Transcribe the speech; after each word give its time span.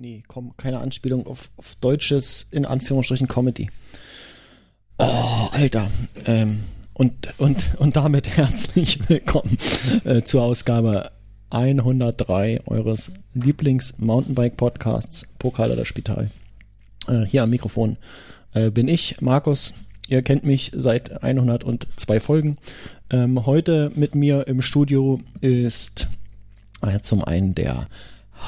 Nee, 0.00 0.22
komm, 0.28 0.56
keine 0.56 0.78
Anspielung 0.78 1.26
auf, 1.26 1.50
auf 1.58 1.76
deutsches, 1.82 2.46
in 2.52 2.64
Anführungsstrichen, 2.64 3.28
Comedy. 3.28 3.68
Oh, 4.96 5.48
Alter. 5.52 5.90
Ähm, 6.24 6.60
und, 6.94 7.38
und, 7.38 7.78
und 7.78 7.96
damit 7.96 8.26
herzlich 8.38 9.10
willkommen 9.10 9.58
äh, 10.04 10.22
zur 10.22 10.44
Ausgabe 10.44 11.10
103 11.50 12.62
eures 12.64 13.12
Lieblings-Mountainbike-Podcasts 13.34 15.28
Pokal 15.38 15.70
oder 15.70 15.84
Spital. 15.84 16.30
Äh, 17.06 17.26
hier 17.26 17.42
am 17.42 17.50
Mikrofon 17.50 17.98
äh, 18.54 18.70
bin 18.70 18.88
ich, 18.88 19.20
Markus. 19.20 19.74
Ihr 20.08 20.22
kennt 20.22 20.44
mich 20.44 20.72
seit 20.74 21.22
102 21.22 22.20
Folgen. 22.20 22.56
Ähm, 23.10 23.44
heute 23.44 23.92
mit 23.94 24.14
mir 24.14 24.46
im 24.46 24.62
Studio 24.62 25.20
ist 25.42 26.08
äh, 26.80 27.00
zum 27.00 27.22
einen 27.22 27.54
der 27.54 27.86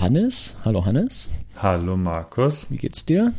Hannes. 0.00 0.56
Hallo 0.64 0.84
Hannes. 0.84 1.30
Hallo 1.56 1.96
Markus. 1.96 2.70
Wie 2.70 2.76
geht's 2.76 3.04
dir? 3.04 3.32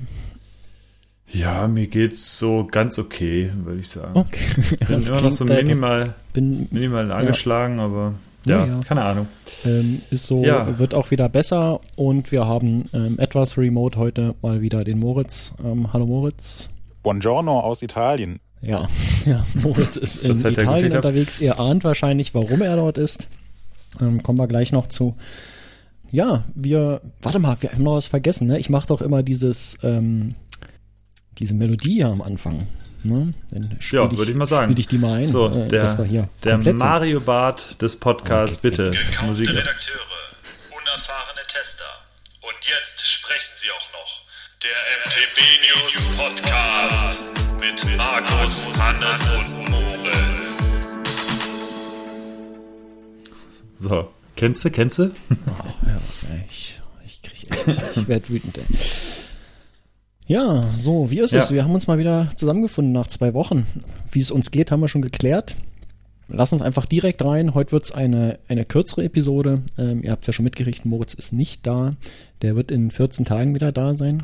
Ja, 1.27 1.67
mir 1.67 1.87
geht's 1.87 2.37
so 2.37 2.67
ganz 2.69 2.99
okay, 2.99 3.51
würde 3.63 3.79
ich 3.79 3.89
sagen. 3.89 4.11
Okay. 4.13 4.39
Ich 4.79 4.79
bin 4.87 5.01
immer 5.01 5.21
noch 5.21 5.31
so 5.31 5.45
minimal, 5.45 6.13
bin, 6.31 6.67
minimal 6.71 7.11
angeschlagen, 7.11 7.79
ja. 7.79 7.85
aber 7.85 8.13
ja, 8.45 8.65
ja, 8.65 8.79
keine 8.81 9.03
Ahnung. 9.03 9.27
Ähm, 9.65 10.01
ist 10.11 10.27
so, 10.27 10.43
ja. 10.43 10.77
wird 10.77 10.93
auch 10.93 11.11
wieder 11.11 11.29
besser 11.29 11.79
und 11.95 12.31
wir 12.31 12.45
haben 12.45 12.89
ähm, 12.93 13.17
etwas 13.17 13.57
remote 13.57 13.97
heute 13.97 14.35
mal 14.41 14.61
wieder 14.61 14.83
den 14.83 14.99
Moritz. 14.99 15.53
Ähm, 15.63 15.91
hallo 15.91 16.05
Moritz. 16.05 16.69
Buongiorno 17.01 17.61
aus 17.61 17.81
Italien. 17.81 18.39
Ja, 18.61 18.87
ja 19.25 19.45
Moritz 19.55 19.95
ist 19.95 20.23
in 20.23 20.39
Italien 20.39 20.93
unterwegs. 20.93 21.39
Ihr 21.39 21.59
ahnt 21.59 21.83
wahrscheinlich, 21.83 22.35
warum 22.35 22.61
er 22.61 22.75
dort 22.75 22.97
ist. 22.97 23.27
Ähm, 24.01 24.21
kommen 24.23 24.37
wir 24.37 24.47
gleich 24.47 24.71
noch 24.71 24.87
zu. 24.87 25.15
Ja, 26.13 26.43
wir, 26.53 27.01
warte 27.23 27.39
mal, 27.39 27.57
wir 27.61 27.71
haben 27.71 27.81
noch 27.81 27.95
was 27.95 28.05
vergessen, 28.05 28.45
ne? 28.45 28.59
Ich 28.59 28.69
mache 28.69 28.85
doch 28.85 29.01
immer 29.01 29.23
dieses, 29.23 29.79
ähm, 29.81 30.35
diese 31.39 31.55
Melodie 31.55 31.95
hier 31.95 32.07
am 32.09 32.21
Anfang. 32.21 32.67
Ne? 33.01 33.33
ja, 33.91 34.11
würde 34.15 34.31
ich 34.31 34.37
mal 34.37 34.45
sagen. 34.45 34.67
Spiele 34.67 34.79
ich 34.79 34.87
die 34.87 34.99
mal 34.99 35.13
ein. 35.17 35.25
So, 35.25 35.47
äh, 35.47 35.67
der, 35.67 35.81
das 35.81 35.97
war 35.97 36.05
hier 36.05 36.29
der 36.43 36.59
Mario 36.59 37.19
Bart 37.19 37.81
des 37.81 37.95
Podcasts, 37.95 38.59
okay. 38.59 38.69
bitte. 38.69 38.91
Musik. 39.25 39.49
Redakteure, 39.49 40.05
unerfahrene 40.69 41.41
Tester. 41.47 41.83
Und 42.41 42.57
jetzt 42.61 43.01
sprechen 43.01 43.53
sie 43.59 43.71
auch 43.71 43.91
noch. 43.97 44.21
Der 44.61 44.77
MTB 45.01 45.39
News 45.65 45.93
Podcast 46.15 47.21
mit 47.59 47.97
Markus, 47.97 48.63
Hannes 48.77 49.29
und 49.33 49.69
Moritz. 49.71 50.39
So, 53.77 54.13
Kennst 54.35 54.65
du, 54.65 54.71
kennst 54.71 54.99
du? 54.99 55.03
Oh, 55.03 55.85
ja, 55.85 55.99
ich, 56.49 56.77
ich 57.05 57.21
krieg 57.21 57.51
echt, 57.51 57.97
ich 57.97 58.07
werde 58.07 58.29
wütend, 58.29 58.57
ey. 58.57 58.65
Ja, 60.25 60.63
so, 60.77 61.11
wie 61.11 61.19
ist 61.19 61.33
es? 61.33 61.51
Wir 61.51 61.63
haben 61.63 61.73
uns 61.73 61.87
mal 61.87 61.97
wieder 61.97 62.31
zusammengefunden 62.37 62.93
nach 62.93 63.07
zwei 63.07 63.33
Wochen. 63.33 63.67
Wie 64.11 64.21
es 64.21 64.31
uns 64.31 64.51
geht, 64.51 64.71
haben 64.71 64.79
wir 64.79 64.87
schon 64.87 65.01
geklärt. 65.01 65.55
Lass 66.29 66.53
uns 66.53 66.61
einfach 66.61 66.85
direkt 66.85 67.23
rein. 67.23 67.53
Heute 67.53 67.73
wird 67.73 67.83
es 67.83 67.91
eine, 67.91 68.39
eine 68.47 68.65
kürzere 68.65 69.03
Episode. 69.03 69.63
Ähm, 69.77 70.01
ihr 70.01 70.11
habt 70.11 70.23
es 70.23 70.27
ja 70.27 70.33
schon 70.33 70.45
mitgerichtet, 70.45 70.85
Moritz 70.85 71.13
ist 71.13 71.33
nicht 71.33 71.67
da. 71.67 71.95
Der 72.41 72.55
wird 72.55 72.71
in 72.71 72.89
14 72.89 73.25
Tagen 73.25 73.53
wieder 73.53 73.71
da 73.71 73.95
sein. 73.95 74.23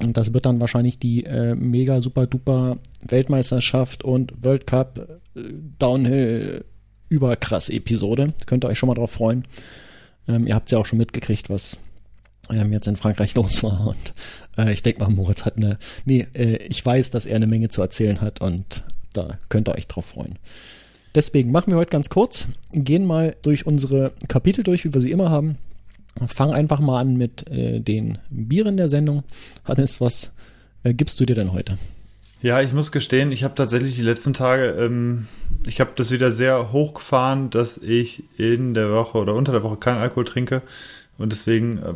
Und 0.00 0.16
das 0.16 0.34
wird 0.34 0.46
dann 0.46 0.60
wahrscheinlich 0.60 0.98
die 0.98 1.24
äh, 1.24 1.54
mega 1.54 2.02
super 2.02 2.26
duper 2.26 2.78
Weltmeisterschaft 3.06 4.04
und 4.04 4.32
World 4.42 4.66
Cup 4.66 5.20
äh, 5.34 5.40
Downhill 5.78 6.64
überkrass 7.12 7.68
Episode. 7.68 8.32
Könnt 8.46 8.64
ihr 8.64 8.68
euch 8.68 8.78
schon 8.78 8.88
mal 8.88 8.94
drauf 8.94 9.12
freuen. 9.12 9.44
Ähm, 10.26 10.46
ihr 10.46 10.54
habt 10.54 10.70
ja 10.70 10.78
auch 10.78 10.86
schon 10.86 10.98
mitgekriegt, 10.98 11.50
was 11.50 11.78
ähm, 12.50 12.72
jetzt 12.72 12.88
in 12.88 12.96
Frankreich 12.96 13.34
los 13.36 13.62
war. 13.62 13.88
Und 13.88 14.14
äh, 14.56 14.72
ich 14.72 14.82
denke 14.82 15.00
mal, 15.00 15.10
Moritz 15.10 15.44
hat 15.44 15.58
eine. 15.58 15.78
Nee, 16.06 16.26
äh, 16.34 16.56
ich 16.56 16.84
weiß, 16.84 17.10
dass 17.10 17.26
er 17.26 17.36
eine 17.36 17.46
Menge 17.46 17.68
zu 17.68 17.82
erzählen 17.82 18.20
hat 18.20 18.40
und 18.40 18.82
da 19.12 19.38
könnt 19.50 19.68
ihr 19.68 19.74
euch 19.74 19.86
drauf 19.86 20.06
freuen. 20.06 20.38
Deswegen 21.14 21.52
machen 21.52 21.70
wir 21.70 21.76
heute 21.76 21.90
ganz 21.90 22.08
kurz, 22.08 22.48
gehen 22.72 23.04
mal 23.04 23.36
durch 23.42 23.66
unsere 23.66 24.12
Kapitel 24.28 24.64
durch, 24.64 24.84
wie 24.86 24.94
wir 24.94 25.02
sie 25.02 25.10
immer 25.10 25.28
haben. 25.28 25.58
Fang 26.26 26.52
einfach 26.52 26.80
mal 26.80 27.00
an 27.00 27.16
mit 27.16 27.46
äh, 27.48 27.80
den 27.80 28.18
Bieren 28.30 28.78
der 28.78 28.88
Sendung. 28.88 29.22
Hannes, 29.64 30.00
was 30.00 30.36
äh, 30.84 30.94
gibst 30.94 31.20
du 31.20 31.26
dir 31.26 31.34
denn 31.34 31.52
heute? 31.52 31.76
Ja, 32.42 32.60
ich 32.60 32.72
muss 32.72 32.90
gestehen, 32.90 33.30
ich 33.30 33.44
habe 33.44 33.54
tatsächlich 33.54 33.94
die 33.94 34.02
letzten 34.02 34.34
Tage, 34.34 34.64
ähm, 34.64 35.28
ich 35.64 35.80
habe 35.80 35.92
das 35.94 36.10
wieder 36.10 36.32
sehr 36.32 36.72
hochgefahren, 36.72 37.50
dass 37.50 37.78
ich 37.78 38.24
in 38.36 38.74
der 38.74 38.90
Woche 38.90 39.18
oder 39.18 39.34
unter 39.36 39.52
der 39.52 39.62
Woche 39.62 39.76
keinen 39.76 39.98
Alkohol 39.98 40.24
trinke. 40.24 40.62
Und 41.18 41.30
deswegen 41.30 41.78
äh, 41.78 41.94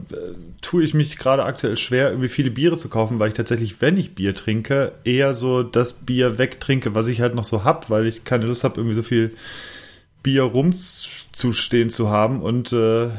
tue 0.63 0.85
ich 0.85 0.95
mich 0.95 1.19
gerade 1.19 1.43
aktuell 1.45 1.77
schwer, 1.77 2.11
irgendwie 2.11 2.29
viele 2.29 2.53
Biere 2.53 2.77
zu 2.77 2.89
kaufen, 2.89 3.19
weil 3.19 3.29
ich 3.29 3.35
tatsächlich, 3.35 3.81
wenn 3.81 3.97
ich 3.97 4.15
Bier 4.15 4.37
trinke, 4.37 4.93
eher 5.03 5.35
so 5.35 5.65
das 5.65 5.95
Bier 5.95 6.39
wegtrinke, 6.39 6.95
was 6.95 7.09
ich 7.09 7.21
halt 7.21 7.35
noch 7.35 7.43
so 7.43 7.65
hab, 7.65 7.91
weil 7.91 8.07
ich 8.07 8.23
keine 8.23 8.47
Lust 8.47 8.63
habe, 8.63 8.77
irgendwie 8.77 8.95
so 8.95 9.03
viel 9.03 9.33
Bier 10.27 10.43
rumzustehen 10.43 11.89
zu 11.89 12.11
haben. 12.11 12.43
Und 12.43 12.73
äh, 12.73 13.11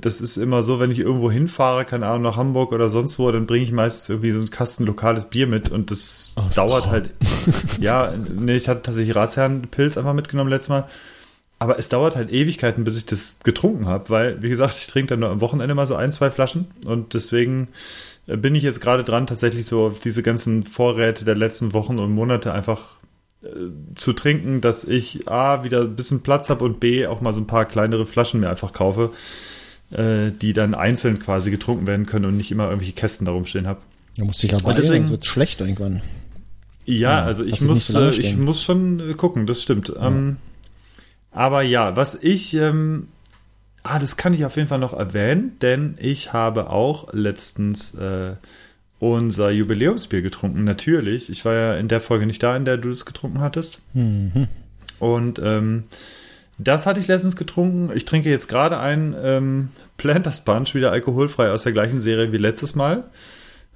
das 0.00 0.20
ist 0.20 0.36
immer 0.36 0.64
so, 0.64 0.80
wenn 0.80 0.90
ich 0.90 0.98
irgendwo 0.98 1.30
hinfahre, 1.30 1.84
keine 1.84 2.08
Ahnung, 2.08 2.22
nach 2.22 2.36
Hamburg 2.36 2.72
oder 2.72 2.88
sonst 2.88 3.16
wo, 3.20 3.30
dann 3.30 3.46
bringe 3.46 3.62
ich 3.62 3.70
meistens 3.70 4.08
irgendwie 4.08 4.32
so 4.32 4.40
einen 4.40 4.50
Kasten 4.50 4.84
lokales 4.84 5.26
Bier 5.26 5.46
mit 5.46 5.70
und 5.70 5.92
das 5.92 6.34
oh, 6.36 6.42
dauert 6.56 6.86
das 6.86 6.90
halt. 6.90 7.10
ja, 7.80 8.12
nee, 8.36 8.56
ich 8.56 8.68
hatte 8.68 8.82
tatsächlich 8.82 9.14
Ratsherrenpilz 9.14 9.96
einfach 9.96 10.14
mitgenommen 10.14 10.50
letztes 10.50 10.68
Mal. 10.68 10.88
Aber 11.60 11.78
es 11.78 11.88
dauert 11.88 12.16
halt 12.16 12.32
Ewigkeiten, 12.32 12.82
bis 12.82 12.96
ich 12.96 13.06
das 13.06 13.38
getrunken 13.44 13.86
habe, 13.86 14.10
weil, 14.10 14.42
wie 14.42 14.48
gesagt, 14.48 14.74
ich 14.76 14.88
trinke 14.88 15.10
dann 15.10 15.20
nur 15.20 15.30
am 15.30 15.40
Wochenende 15.40 15.76
mal 15.76 15.86
so 15.86 15.94
ein, 15.94 16.10
zwei 16.10 16.32
Flaschen 16.32 16.66
und 16.86 17.14
deswegen 17.14 17.68
äh, 18.26 18.36
bin 18.36 18.56
ich 18.56 18.64
jetzt 18.64 18.80
gerade 18.80 19.04
dran, 19.04 19.28
tatsächlich 19.28 19.66
so 19.66 19.86
auf 19.86 20.00
diese 20.00 20.24
ganzen 20.24 20.64
Vorräte 20.64 21.24
der 21.24 21.36
letzten 21.36 21.72
Wochen 21.72 22.00
und 22.00 22.12
Monate 22.12 22.52
einfach 22.52 22.97
zu 23.94 24.12
trinken, 24.12 24.60
dass 24.60 24.84
ich 24.84 25.28
A, 25.28 25.62
wieder 25.62 25.82
ein 25.82 25.94
bisschen 25.94 26.22
Platz 26.22 26.50
habe 26.50 26.64
und 26.64 26.80
B, 26.80 27.06
auch 27.06 27.20
mal 27.20 27.32
so 27.32 27.40
ein 27.40 27.46
paar 27.46 27.66
kleinere 27.66 28.04
Flaschen 28.04 28.40
mir 28.40 28.50
einfach 28.50 28.72
kaufe, 28.72 29.10
äh, 29.92 30.32
die 30.32 30.52
dann 30.52 30.74
einzeln 30.74 31.20
quasi 31.20 31.50
getrunken 31.50 31.86
werden 31.86 32.06
können 32.06 32.24
und 32.24 32.36
nicht 32.36 32.50
immer 32.50 32.64
irgendwelche 32.64 32.94
Kästen 32.94 33.26
darum 33.26 33.46
stehen 33.46 33.66
habe. 33.66 33.80
Da 34.16 34.24
muss 34.24 34.42
ich 34.42 34.52
aber 34.52 34.74
deswegen 34.74 35.08
wird 35.08 35.24
schlecht 35.24 35.60
irgendwann. 35.60 36.02
Ja, 36.84 36.94
ja 36.94 37.24
also 37.24 37.44
ich 37.44 37.60
muss, 37.60 37.86
so 37.86 38.00
äh, 38.00 38.10
ich 38.10 38.36
muss 38.36 38.62
schon 38.62 38.98
äh, 38.98 39.14
gucken, 39.14 39.46
das 39.46 39.62
stimmt. 39.62 39.88
Ja. 39.88 40.08
Ähm, 40.08 40.38
aber 41.30 41.62
ja, 41.62 41.94
was 41.94 42.16
ich, 42.20 42.54
ähm, 42.54 43.06
ah, 43.84 44.00
das 44.00 44.16
kann 44.16 44.34
ich 44.34 44.44
auf 44.44 44.56
jeden 44.56 44.68
Fall 44.68 44.80
noch 44.80 44.94
erwähnen, 44.94 45.56
denn 45.62 45.94
ich 46.00 46.32
habe 46.32 46.70
auch 46.70 47.12
letztens 47.12 47.94
äh, 47.94 48.32
unser 49.00 49.50
Jubiläumsbier 49.50 50.22
getrunken, 50.22 50.64
natürlich. 50.64 51.30
Ich 51.30 51.44
war 51.44 51.54
ja 51.54 51.76
in 51.76 51.88
der 51.88 52.00
Folge 52.00 52.26
nicht 52.26 52.42
da, 52.42 52.56
in 52.56 52.64
der 52.64 52.76
du 52.76 52.90
es 52.90 53.06
getrunken 53.06 53.40
hattest. 53.40 53.80
Mhm. 53.94 54.48
Und 54.98 55.40
ähm, 55.42 55.84
das 56.58 56.86
hatte 56.86 56.98
ich 56.98 57.06
letztens 57.06 57.36
getrunken. 57.36 57.90
Ich 57.94 58.04
trinke 58.04 58.28
jetzt 58.28 58.48
gerade 58.48 58.78
ein 58.78 59.14
ähm, 59.22 59.68
Planters 59.96 60.44
Punch, 60.44 60.74
wieder 60.74 60.90
alkoholfrei 60.90 61.50
aus 61.50 61.62
der 61.62 61.72
gleichen 61.72 62.00
Serie 62.00 62.32
wie 62.32 62.38
letztes 62.38 62.74
Mal. 62.74 63.04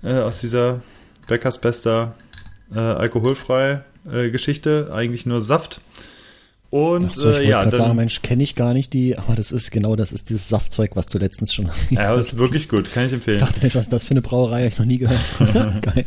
Äh, 0.02 0.14
aus 0.14 0.40
dieser 0.40 0.80
Beckers 1.28 1.60
bester 1.60 2.14
äh, 2.74 2.78
alkoholfrei 2.78 3.82
äh, 4.10 4.30
Geschichte. 4.30 4.90
Eigentlich 4.92 5.26
nur 5.26 5.40
Saft. 5.40 5.80
Und 6.72 7.14
so, 7.14 7.30
ich 7.30 7.40
äh, 7.40 7.50
ja, 7.50 7.66
dann, 7.66 7.76
sagen, 7.76 7.96
Mensch, 7.96 8.22
kenne 8.22 8.42
ich 8.42 8.54
gar 8.54 8.72
nicht 8.72 8.94
die, 8.94 9.18
aber 9.18 9.34
das 9.34 9.52
ist 9.52 9.70
genau, 9.72 9.94
das 9.94 10.10
ist 10.10 10.30
dieses 10.30 10.48
Saftzeug, 10.48 10.96
was 10.96 11.04
du 11.04 11.18
letztens 11.18 11.52
schon. 11.52 11.68
Ja, 11.90 12.08
aber 12.08 12.18
ist 12.18 12.38
wirklich 12.38 12.70
gut, 12.70 12.90
kann 12.90 13.04
ich 13.04 13.12
empfehlen. 13.12 13.36
Ich 13.36 13.44
dachte, 13.44 13.60
Mensch, 13.60 13.74
was 13.74 13.82
ist 13.82 13.92
das 13.92 14.04
für 14.04 14.12
eine 14.12 14.22
Brauerei, 14.22 14.60
habe 14.60 14.68
ich 14.68 14.78
noch 14.78 14.86
nie 14.86 14.96
gehört. 14.96 15.20
Geil. 15.82 16.06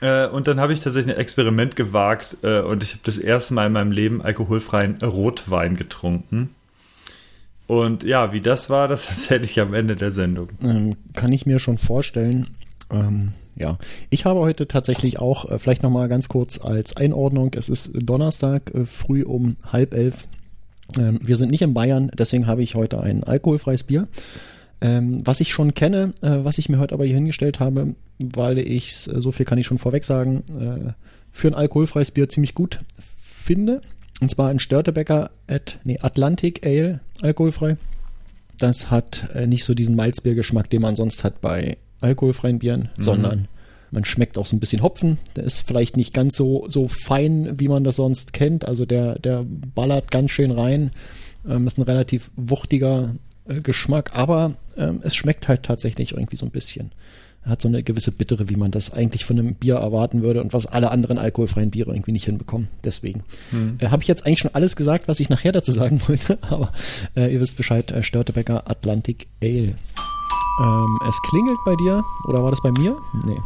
Äh, 0.00 0.26
und 0.26 0.48
dann 0.48 0.58
habe 0.58 0.72
ich 0.72 0.80
tatsächlich 0.80 1.14
ein 1.14 1.20
Experiment 1.20 1.76
gewagt 1.76 2.38
äh, 2.42 2.58
und 2.58 2.82
ich 2.82 2.90
habe 2.90 3.02
das 3.04 3.18
erste 3.18 3.54
Mal 3.54 3.68
in 3.68 3.72
meinem 3.72 3.92
Leben 3.92 4.20
alkoholfreien 4.20 5.00
Rotwein 5.00 5.76
getrunken. 5.76 6.50
Und 7.68 8.02
ja, 8.02 8.32
wie 8.32 8.40
das 8.40 8.68
war, 8.68 8.88
das 8.88 9.08
erzähle 9.10 9.44
ich 9.44 9.60
am 9.60 9.74
Ende 9.74 9.94
der 9.94 10.10
Sendung. 10.10 10.48
Ähm, 10.60 10.96
kann 11.14 11.30
ich 11.30 11.46
mir 11.46 11.60
schon 11.60 11.78
vorstellen. 11.78 12.48
Ähm, 12.90 13.32
ja, 13.56 13.78
ich 14.10 14.24
habe 14.24 14.40
heute 14.40 14.66
tatsächlich 14.66 15.18
auch, 15.18 15.50
äh, 15.50 15.58
vielleicht 15.58 15.82
nochmal 15.82 16.08
ganz 16.08 16.28
kurz 16.28 16.60
als 16.60 16.96
Einordnung, 16.96 17.52
es 17.54 17.68
ist 17.68 17.90
Donnerstag 17.94 18.74
äh, 18.74 18.84
früh 18.84 19.24
um 19.24 19.56
halb 19.70 19.94
elf. 19.94 20.26
Ähm, 20.98 21.18
wir 21.22 21.36
sind 21.36 21.50
nicht 21.50 21.62
in 21.62 21.74
Bayern, 21.74 22.10
deswegen 22.16 22.46
habe 22.46 22.62
ich 22.62 22.74
heute 22.74 23.00
ein 23.00 23.24
alkoholfreies 23.24 23.84
Bier. 23.84 24.08
Ähm, 24.80 25.24
was 25.24 25.40
ich 25.40 25.52
schon 25.52 25.74
kenne, 25.74 26.12
äh, 26.22 26.38
was 26.42 26.58
ich 26.58 26.68
mir 26.68 26.78
heute 26.78 26.94
aber 26.94 27.04
hier 27.04 27.14
hingestellt 27.14 27.60
habe, 27.60 27.94
weil 28.18 28.58
ich 28.58 29.08
äh, 29.08 29.20
so 29.20 29.30
viel 29.30 29.46
kann 29.46 29.58
ich 29.58 29.66
schon 29.66 29.78
vorweg 29.78 30.04
sagen, 30.04 30.42
äh, 30.58 30.92
für 31.30 31.48
ein 31.48 31.54
alkoholfreies 31.54 32.10
Bier 32.10 32.28
ziemlich 32.28 32.54
gut 32.54 32.80
finde. 33.20 33.80
Und 34.20 34.30
zwar 34.30 34.48
ein 34.48 34.58
Störtebecker 34.58 35.30
at, 35.46 35.78
nee, 35.84 35.98
Atlantic 36.00 36.66
Ale 36.66 37.00
alkoholfrei. 37.20 37.76
Das 38.58 38.90
hat 38.90 39.30
äh, 39.34 39.46
nicht 39.46 39.64
so 39.64 39.74
diesen 39.74 39.96
Malzbiergeschmack, 39.96 40.68
den 40.70 40.82
man 40.82 40.96
sonst 40.96 41.24
hat 41.24 41.40
bei 41.40 41.76
alkoholfreien 42.02 42.58
Bieren, 42.58 42.90
mhm. 42.96 43.02
sondern 43.02 43.48
man 43.92 44.04
schmeckt 44.04 44.38
auch 44.38 44.46
so 44.46 44.56
ein 44.56 44.60
bisschen 44.60 44.82
Hopfen. 44.82 45.18
Der 45.36 45.44
ist 45.44 45.60
vielleicht 45.66 45.96
nicht 45.96 46.14
ganz 46.14 46.36
so, 46.36 46.66
so 46.68 46.88
fein, 46.88 47.60
wie 47.60 47.68
man 47.68 47.84
das 47.84 47.96
sonst 47.96 48.32
kennt. 48.32 48.66
Also 48.66 48.86
der, 48.86 49.18
der 49.18 49.44
ballert 49.74 50.10
ganz 50.10 50.30
schön 50.30 50.50
rein. 50.50 50.92
Ähm, 51.48 51.66
ist 51.66 51.78
ein 51.78 51.82
relativ 51.82 52.30
wuchtiger 52.36 53.14
äh, 53.46 53.60
Geschmack, 53.60 54.10
aber 54.14 54.54
ähm, 54.76 55.00
es 55.02 55.14
schmeckt 55.14 55.46
halt 55.48 55.64
tatsächlich 55.64 56.12
irgendwie 56.12 56.36
so 56.36 56.46
ein 56.46 56.50
bisschen. 56.50 56.92
Er 57.44 57.52
hat 57.52 57.62
so 57.62 57.68
eine 57.68 57.82
gewisse 57.82 58.12
Bittere, 58.12 58.48
wie 58.48 58.56
man 58.56 58.70
das 58.70 58.92
eigentlich 58.92 59.24
von 59.24 59.38
einem 59.38 59.56
Bier 59.56 59.74
erwarten 59.74 60.22
würde 60.22 60.40
und 60.40 60.52
was 60.52 60.66
alle 60.66 60.92
anderen 60.92 61.18
alkoholfreien 61.18 61.70
Biere 61.70 61.92
irgendwie 61.92 62.12
nicht 62.12 62.26
hinbekommen. 62.26 62.68
Deswegen 62.84 63.24
hm. 63.50 63.78
äh, 63.80 63.88
habe 63.88 64.02
ich 64.02 64.08
jetzt 64.08 64.24
eigentlich 64.24 64.38
schon 64.38 64.54
alles 64.54 64.76
gesagt, 64.76 65.08
was 65.08 65.20
ich 65.20 65.28
nachher 65.28 65.52
dazu 65.52 65.72
sagen 65.72 66.00
wollte, 66.06 66.38
aber 66.42 66.72
äh, 67.16 67.32
ihr 67.32 67.40
wisst 67.40 67.56
Bescheid, 67.56 67.90
äh, 67.90 68.02
Störtebecker 68.02 68.70
Atlantic 68.70 69.26
Ale. 69.42 69.74
Ähm, 70.60 70.98
es 71.08 71.20
klingelt 71.22 71.58
bei 71.64 71.74
dir 71.76 72.02
oder 72.24 72.42
war 72.42 72.50
das 72.50 72.62
bei 72.62 72.72
mir? 72.72 72.96
Nee. 73.24 73.40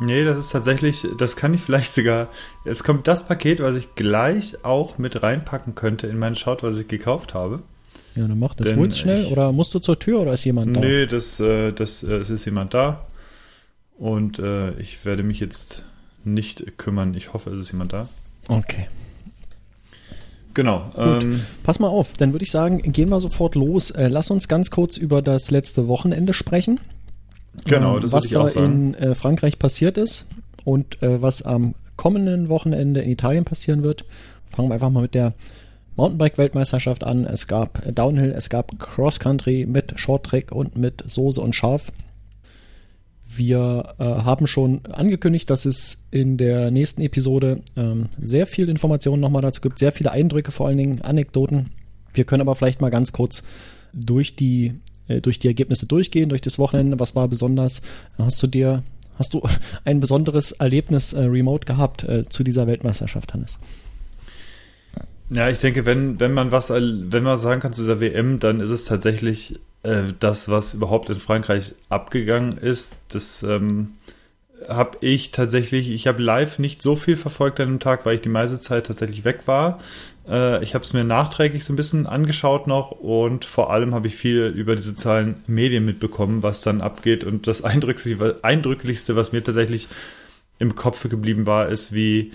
Nee, 0.00 0.24
das 0.24 0.38
ist 0.38 0.50
tatsächlich, 0.50 1.06
das 1.16 1.36
kann 1.36 1.54
ich 1.54 1.60
vielleicht 1.60 1.94
sogar. 1.94 2.28
Jetzt 2.64 2.82
kommt 2.82 3.06
das 3.06 3.28
Paket, 3.28 3.60
was 3.60 3.76
ich 3.76 3.94
gleich 3.94 4.64
auch 4.64 4.98
mit 4.98 5.22
reinpacken 5.22 5.74
könnte 5.74 6.06
in 6.06 6.18
meinen 6.18 6.36
Schaut, 6.36 6.62
was 6.62 6.78
ich 6.78 6.88
gekauft 6.88 7.34
habe. 7.34 7.62
Ja, 8.14 8.26
dann 8.26 8.38
mach 8.38 8.54
das. 8.54 8.74
Holst 8.74 8.98
schnell 8.98 9.24
ich, 9.24 9.32
oder 9.32 9.52
musst 9.52 9.74
du 9.74 9.78
zur 9.78 9.98
Tür 9.98 10.20
oder 10.20 10.32
ist 10.32 10.44
jemand 10.44 10.76
da? 10.76 10.80
Nee, 10.80 11.06
das, 11.06 11.40
äh, 11.40 11.72
das, 11.72 12.02
äh, 12.02 12.16
es 12.16 12.30
ist 12.30 12.44
jemand 12.44 12.74
da. 12.74 13.06
Und 13.96 14.38
äh, 14.38 14.72
ich 14.80 15.04
werde 15.04 15.22
mich 15.22 15.40
jetzt 15.40 15.84
nicht 16.24 16.78
kümmern. 16.78 17.14
Ich 17.14 17.32
hoffe, 17.32 17.50
es 17.50 17.60
ist 17.60 17.72
jemand 17.72 17.92
da. 17.92 18.08
Okay. 18.48 18.88
Genau. 20.54 20.90
Ähm, 20.96 21.40
Pass 21.62 21.78
mal 21.78 21.88
auf, 21.88 22.14
dann 22.14 22.32
würde 22.32 22.44
ich 22.44 22.50
sagen, 22.50 22.80
gehen 22.92 23.08
wir 23.08 23.20
sofort 23.20 23.54
los. 23.54 23.90
Äh, 23.90 24.08
lass 24.08 24.30
uns 24.30 24.48
ganz 24.48 24.70
kurz 24.70 24.96
über 24.96 25.22
das 25.22 25.50
letzte 25.50 25.88
Wochenende 25.88 26.34
sprechen. 26.34 26.80
Genau, 27.66 27.98
das 27.98 28.12
was 28.12 28.26
ich 28.26 28.36
auch 28.36 28.48
sagen. 28.48 28.94
in 28.94 29.10
äh, 29.10 29.14
Frankreich 29.14 29.58
passiert 29.58 29.98
ist 29.98 30.28
und 30.64 31.02
äh, 31.02 31.20
was 31.20 31.42
am 31.42 31.74
kommenden 31.96 32.48
Wochenende 32.48 33.00
in 33.00 33.10
Italien 33.10 33.44
passieren 33.44 33.82
wird. 33.82 34.04
Fangen 34.50 34.68
wir 34.68 34.74
einfach 34.74 34.90
mal 34.90 35.02
mit 35.02 35.14
der 35.14 35.34
Mountainbike-Weltmeisterschaft 35.96 37.04
an. 37.04 37.26
Es 37.26 37.46
gab 37.46 37.82
Downhill, 37.94 38.32
es 38.36 38.48
gab 38.48 38.78
Cross 38.78 39.20
Country 39.20 39.66
mit 39.68 39.98
Short 39.98 40.24
Track 40.24 40.52
und 40.52 40.76
mit 40.76 41.02
Soße 41.06 41.40
und 41.40 41.54
Scharf. 41.54 41.92
Wir 43.36 43.94
äh, 43.98 44.04
haben 44.04 44.46
schon 44.46 44.84
angekündigt, 44.86 45.48
dass 45.48 45.64
es 45.64 46.06
in 46.10 46.36
der 46.36 46.70
nächsten 46.70 47.00
Episode 47.02 47.62
ähm, 47.76 48.08
sehr 48.20 48.46
viel 48.46 48.68
Informationen 48.68 49.20
nochmal 49.20 49.42
dazu 49.42 49.60
gibt, 49.60 49.78
sehr 49.78 49.92
viele 49.92 50.10
Eindrücke, 50.10 50.50
vor 50.50 50.68
allen 50.68 50.78
Dingen 50.78 51.02
Anekdoten. 51.02 51.70
Wir 52.14 52.24
können 52.24 52.42
aber 52.42 52.54
vielleicht 52.54 52.80
mal 52.80 52.90
ganz 52.90 53.12
kurz 53.12 53.42
durch 53.92 54.36
die, 54.36 54.74
äh, 55.08 55.20
durch 55.20 55.38
die 55.38 55.46
Ergebnisse 55.46 55.86
durchgehen, 55.86 56.28
durch 56.28 56.40
das 56.40 56.58
Wochenende. 56.58 56.98
Was 57.00 57.14
war 57.14 57.28
besonders? 57.28 57.82
Hast 58.18 58.42
du 58.42 58.46
dir, 58.46 58.82
hast 59.18 59.34
du 59.34 59.42
ein 59.84 60.00
besonderes 60.00 60.52
Erlebnis 60.52 61.12
äh, 61.12 61.22
remote 61.22 61.66
gehabt 61.66 62.04
äh, 62.04 62.28
zu 62.28 62.44
dieser 62.44 62.66
Weltmeisterschaft, 62.66 63.34
Hannes? 63.34 63.58
Ja, 65.30 65.48
ich 65.48 65.58
denke, 65.58 65.86
wenn, 65.86 66.20
wenn 66.20 66.34
man 66.34 66.50
was, 66.50 66.68
wenn 66.68 67.22
man 67.22 67.38
sagen 67.38 67.60
kann 67.60 67.72
zu 67.72 67.80
dieser 67.80 68.00
WM, 68.00 68.38
dann 68.38 68.60
ist 68.60 68.70
es 68.70 68.84
tatsächlich 68.84 69.58
äh, 69.82 70.02
das, 70.18 70.48
was 70.48 70.74
überhaupt 70.74 71.10
in 71.10 71.18
Frankreich 71.18 71.74
abgegangen 71.88 72.56
ist. 72.56 73.00
Das 73.08 73.42
ähm, 73.42 73.94
habe 74.68 74.98
ich 75.00 75.30
tatsächlich, 75.32 75.90
ich 75.90 76.06
habe 76.06 76.22
live 76.22 76.58
nicht 76.58 76.82
so 76.82 76.96
viel 76.96 77.16
verfolgt 77.16 77.60
an 77.60 77.68
dem 77.68 77.80
Tag, 77.80 78.06
weil 78.06 78.16
ich 78.16 78.20
die 78.20 78.28
meiste 78.28 78.60
Zeit 78.60 78.86
tatsächlich 78.86 79.24
weg 79.24 79.42
war. 79.46 79.80
Äh, 80.28 80.62
ich 80.62 80.74
habe 80.74 80.84
es 80.84 80.92
mir 80.92 81.04
nachträglich 81.04 81.64
so 81.64 81.72
ein 81.72 81.76
bisschen 81.76 82.06
angeschaut 82.06 82.66
noch 82.66 82.92
und 82.92 83.44
vor 83.44 83.70
allem 83.72 83.94
habe 83.94 84.06
ich 84.06 84.16
viel 84.16 84.46
über 84.46 84.76
die 84.76 84.82
sozialen 84.82 85.42
Medien 85.46 85.84
mitbekommen, 85.84 86.42
was 86.42 86.60
dann 86.60 86.80
abgeht. 86.80 87.24
Und 87.24 87.46
das 87.46 87.62
Eindrücklichste, 87.64 89.16
was 89.16 89.32
mir 89.32 89.42
tatsächlich 89.42 89.88
im 90.58 90.74
Kopf 90.74 91.08
geblieben 91.08 91.46
war, 91.46 91.68
ist, 91.68 91.92
wie 91.92 92.32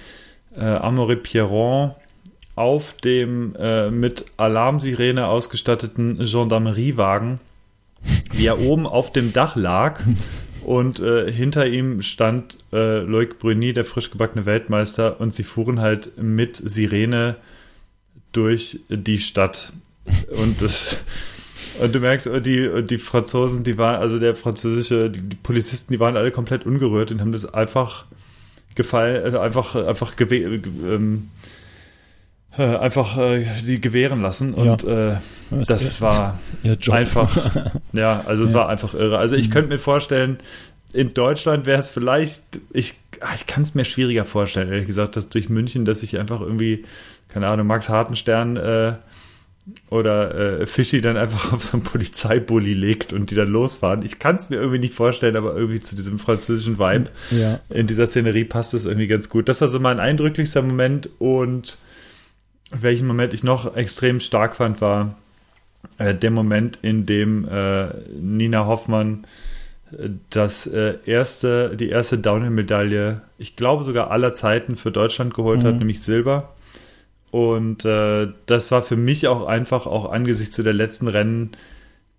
äh, 0.56 0.66
Amaury 0.66 1.16
Pierron 1.16 1.92
auf 2.58 2.94
dem 2.94 3.56
äh, 3.58 3.90
mit 3.92 4.26
Alarmsirene 4.38 5.28
ausgestatteten 5.28 6.18
Gendarmeriewagen, 6.18 7.40
wie 8.34 8.46
er 8.46 8.60
oben 8.60 8.86
auf 8.88 9.12
dem 9.12 9.32
Dach 9.32 9.56
lag 9.56 10.02
und 10.64 11.00
äh, 11.00 11.32
hinter 11.32 11.68
ihm 11.68 12.02
stand 12.02 12.58
äh, 12.74 13.00
Loic 13.00 13.40
Bruni, 13.40 13.74
der 13.74 13.86
frisch 13.86 14.12
gebackene 14.12 14.46
Weltmeister, 14.46 15.22
und 15.22 15.34
sie 15.34 15.44
fuhren 15.44 15.80
halt 15.80 16.18
mit 16.22 16.58
Sirene 16.58 17.38
durch 18.34 18.80
die 18.90 19.18
Stadt. 19.18 19.72
Und 20.42 20.62
das 20.62 20.98
und 21.80 21.94
du 21.94 22.00
merkst, 22.00 22.28
die, 22.46 22.84
die 22.84 22.98
Franzosen, 22.98 23.64
die 23.64 23.78
waren, 23.78 24.02
also 24.02 24.20
der 24.20 24.36
französische, 24.36 25.10
die, 25.10 25.22
die 25.22 25.36
Polizisten, 25.36 25.94
die 25.94 26.00
waren 26.00 26.18
alle 26.18 26.32
komplett 26.32 26.66
ungerührt 26.66 27.12
und 27.12 27.22
haben 27.22 27.32
das 27.32 27.54
einfach 27.54 28.06
gefallen, 28.76 29.24
also 29.24 29.40
einfach, 29.40 29.76
einfach 29.76 30.14
ähm, 30.20 31.30
äh, 31.40 31.57
einfach 32.64 33.18
äh, 33.18 33.78
gewähren 33.78 34.22
lassen 34.22 34.54
und 34.54 34.84
ja. 34.84 35.12
äh, 35.12 35.18
das, 35.52 35.68
das 35.68 36.02
war 36.02 36.40
einfach, 36.92 37.38
ja, 37.94 38.24
also 38.26 38.44
es 38.44 38.52
ja. 38.52 38.56
war 38.56 38.70
einfach 38.70 38.94
irre. 38.94 39.18
Also 39.18 39.36
ich 39.36 39.50
mhm. 39.50 39.54
könnte 39.54 39.70
mir 39.70 39.80
vorstellen, 39.80 40.40
in 40.94 41.14
Deutschland 41.14 41.66
wäre 41.66 41.80
es 41.80 41.88
vielleicht, 41.88 42.60
ich, 42.72 42.96
ah, 43.20 43.34
ich 43.36 43.46
kann 43.46 43.64
es 43.64 43.76
mir 43.76 43.86
schwieriger 43.86 44.26
vorstellen, 44.26 44.70
ehrlich 44.72 44.88
gesagt, 44.88 45.16
dass 45.16 45.30
durch 45.30 45.50
München, 45.50 45.86
dass 45.86 46.00
sich 46.00 46.18
einfach 46.18 46.42
irgendwie, 46.42 46.86
keine 47.28 47.48
Ahnung, 47.48 47.68
Max 47.68 47.90
Hartenstern 47.90 48.58
äh, 48.58 48.94
oder 49.90 50.62
äh, 50.62 50.66
Fischi 50.66 51.02
dann 51.02 51.18
einfach 51.18 51.52
auf 51.54 51.64
so 51.64 51.78
einen 51.78 51.84
Polizeibully 51.84 52.74
legt 52.74 53.14
und 53.14 53.32
die 53.32 53.36
dann 53.36 53.50
losfahren. 53.50 54.04
Ich 54.04 54.20
kann 54.20 54.38
es 54.38 54.50
mir 54.50 54.58
irgendwie 54.58 54.80
nicht 54.80 54.94
vorstellen, 54.94 55.36
aber 55.36 55.56
irgendwie 55.56 55.82
zu 55.82 55.96
diesem 55.96 56.20
französischen 56.20 56.80
Vibe 56.80 57.10
ja. 57.32 57.60
in 57.70 57.88
dieser 57.88 58.08
Szenerie 58.08 58.46
passt 58.46 58.74
es 58.74 58.86
irgendwie 58.86 59.08
ganz 59.08 59.30
gut. 59.30 59.50
Das 59.50 59.62
war 59.62 59.68
so 59.68 59.80
mein 59.80 60.00
eindrücklichster 60.00 60.62
Moment 60.62 61.10
und 61.20 61.78
welchen 62.72 63.08
Moment 63.08 63.34
ich 63.34 63.44
noch 63.44 63.76
extrem 63.76 64.20
stark 64.20 64.56
fand, 64.56 64.82
war 64.82 65.16
äh, 65.98 66.14
der 66.14 66.32
Moment, 66.32 66.80
in 66.82 67.06
dem 67.06 67.48
äh, 67.48 67.90
Nina 68.20 68.66
Hoffmann 68.66 69.26
äh, 69.92 70.10
das 70.30 70.68
äh, 70.68 70.96
erste, 71.06 71.76
die 71.76 71.90
erste 71.90 72.18
Downhill-Medaille, 72.18 73.22
ich 73.38 73.56
glaube 73.56 73.84
sogar 73.84 74.12
aller 74.12 74.34
Zeiten 74.34 74.76
für 74.76 74.92
Deutschland 74.92 75.34
geholt 75.34 75.62
mhm. 75.62 75.68
hat, 75.68 75.76
nämlich 75.76 76.02
Silber. 76.02 76.54
Und 77.32 77.86
äh, 77.86 78.28
das 78.46 78.72
war 78.72 78.82
für 78.84 78.96
mich 78.96 79.28
auch 79.28 79.46
einfach, 79.46 79.86
auch 79.86 80.12
angesichts 80.12 80.56
zu 80.56 80.64
der 80.64 80.74
letzten 80.74 81.08
Rennen, 81.08 81.52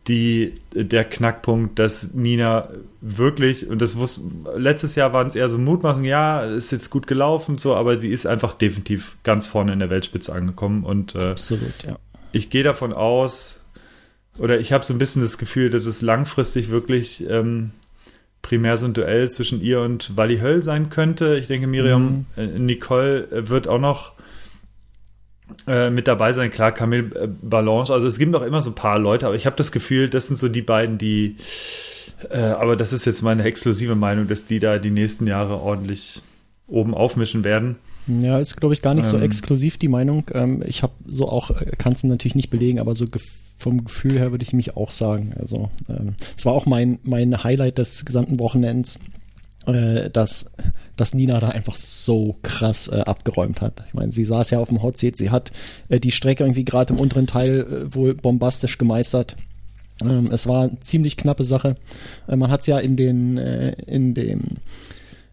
die, 0.09 0.55
der 0.73 1.05
Knackpunkt, 1.05 1.79
dass 1.79 2.15
Nina 2.15 2.71
wirklich, 3.01 3.69
und 3.69 3.83
das 3.83 3.97
wusste, 3.97 4.23
letztes 4.57 4.95
Jahr 4.95 5.13
waren 5.13 5.27
es 5.27 5.35
eher 5.35 5.49
so 5.49 5.59
Mutmachen, 5.59 6.05
ja, 6.05 6.43
ist 6.45 6.73
jetzt 6.73 6.91
gut 6.91 7.07
gelaufen 7.07 7.53
und 7.53 7.61
so, 7.61 7.75
aber 7.75 8.01
sie 8.01 8.09
ist 8.09 8.27
einfach 8.27 8.55
definitiv 8.55 9.17
ganz 9.23 9.47
vorne 9.47 9.73
in 9.73 9.79
der 9.79 9.91
Weltspitze 9.91 10.33
angekommen 10.33 10.85
und 10.85 11.15
äh, 11.15 11.31
Absolut, 11.31 11.85
ja. 11.87 11.99
ich 12.33 12.51
gehe 12.51 12.63
davon 12.63 12.93
aus, 12.93 13.61
oder 14.39 14.59
ich 14.59 14.73
habe 14.73 14.85
so 14.85 14.95
ein 14.95 14.99
bisschen 14.99 15.23
das 15.23 15.37
Gefühl, 15.37 15.71
dass 15.71 15.87
es 15.87 16.01
langfristig 16.01 16.71
wirklich 16.71 17.29
ähm, 17.29 17.71
primär 18.41 18.79
so 18.79 18.87
ein 18.87 18.95
Duell 18.95 19.31
zwischen 19.31 19.61
ihr 19.61 19.81
und 19.81 20.17
Wally 20.17 20.39
Höll 20.39 20.63
sein 20.63 20.91
könnte. 20.91 21.37
Ich 21.37 21.49
denke, 21.49 21.67
Miriam 21.67 22.27
mhm. 22.37 22.43
äh, 22.43 22.59
Nicole 22.59 23.29
wird 23.49 23.69
auch 23.69 23.81
noch 23.81 24.13
äh, 25.67 25.91
mit 25.91 26.09
dabei 26.09 26.33
sein. 26.33 26.51
Klar, 26.51 26.73
Camille 26.73 27.15
äh, 27.15 27.29
Ballanche, 27.43 27.93
also 27.93 28.07
es 28.07 28.19
gibt 28.19 28.35
auch 28.35 28.43
immer 28.43 28.63
so 28.63 28.71
ein 28.71 28.75
paar 28.75 28.99
Leute, 28.99 29.27
aber 29.27 29.37
ich 29.37 29.47
habe 29.47 29.57
das 29.57 29.73
Gefühl, 29.73 30.09
das 30.09 30.27
sind 30.27 30.37
so 30.37 30.49
die 30.49 30.63
beiden, 30.63 30.99
die, 30.99 31.37
äh, 32.31 32.39
aber 32.39 32.77
das 32.77 32.93
ist 32.93 33.05
jetzt 33.05 33.23
meine 33.23 33.45
exklusive 33.45 33.95
Meinung, 33.95 34.29
dass 34.29 34.47
die 34.47 34.61
da 34.61 34.79
die 34.79 34.91
nächsten 34.91 35.27
Jahre 35.27 35.61
ordentlich 35.61 36.23
oben 36.67 36.95
aufmischen 36.95 37.45
werden. 37.45 37.77
Ja, 38.07 38.39
ist, 38.39 38.57
glaube 38.57 38.75
ich, 38.75 38.83
gar 38.83 38.95
nicht 38.95 39.07
ähm, 39.07 39.11
so 39.11 39.19
exklusiv 39.19 39.79
die 39.79 39.89
Meinung. 39.89 40.25
Ähm, 40.33 40.63
ich 40.67 40.83
habe 40.83 40.95
so 41.07 41.29
auch, 41.29 41.51
äh, 41.51 41.73
kann 41.77 41.93
es 41.93 42.05
natürlich 42.05 42.35
nicht 42.35 42.51
belegen, 42.51 42.79
aber 42.79 42.95
so 42.95 43.07
vom 43.59 43.85
Gefühl 43.85 44.13
her 44.13 44.31
würde 44.31 44.45
ich 44.45 44.53
mich 44.53 44.77
auch 44.77 44.91
sagen. 44.91 45.35
Also, 45.39 45.71
ähm, 45.89 46.15
es 46.37 46.47
war 46.47 46.55
auch 46.55 46.65
mein, 46.65 46.99
mein 47.03 47.43
Highlight 47.45 47.79
des 47.79 48.05
gesamten 48.05 48.39
Wochenends, 48.39 49.01
äh, 49.69 50.11
dass 50.11 50.53
dass 50.97 51.15
Nina 51.15 51.39
da 51.39 51.49
einfach 51.49 51.77
so 51.77 52.37
krass 52.43 52.89
äh, 52.89 53.01
abgeräumt 53.01 53.61
hat. 53.61 53.85
Ich 53.87 53.95
meine, 53.95 54.11
sie 54.11 54.25
saß 54.25 54.51
ja 54.51 54.59
auf 54.59 54.69
dem 54.69 54.83
Hot 54.83 54.99
Seat, 54.99 55.17
sie 55.17 55.31
hat 55.31 55.53
äh, 55.89 56.01
die 56.01 56.11
Strecke 56.11 56.43
irgendwie 56.45 56.65
gerade 56.65 56.93
im 56.93 57.01
unteren 57.01 57.27
Teil 57.27 57.61
äh, 57.61 57.95
wohl 57.95 58.15
bombastisch 58.15 58.79
gemeistert. 58.79 59.37
Ähm, 60.03 60.31
es 60.33 60.47
war 60.47 60.65
eine 60.65 60.81
ziemlich 60.81 61.17
knappe 61.17 61.45
Sache. 61.45 61.77
Äh, 62.27 62.37
man 62.37 62.51
hat 62.51 62.63
es 62.63 62.67
ja 62.67 62.79
in 62.79 62.97
den 62.97 63.39
äh, 63.39 63.73
in 63.87 64.15
dem 64.15 64.43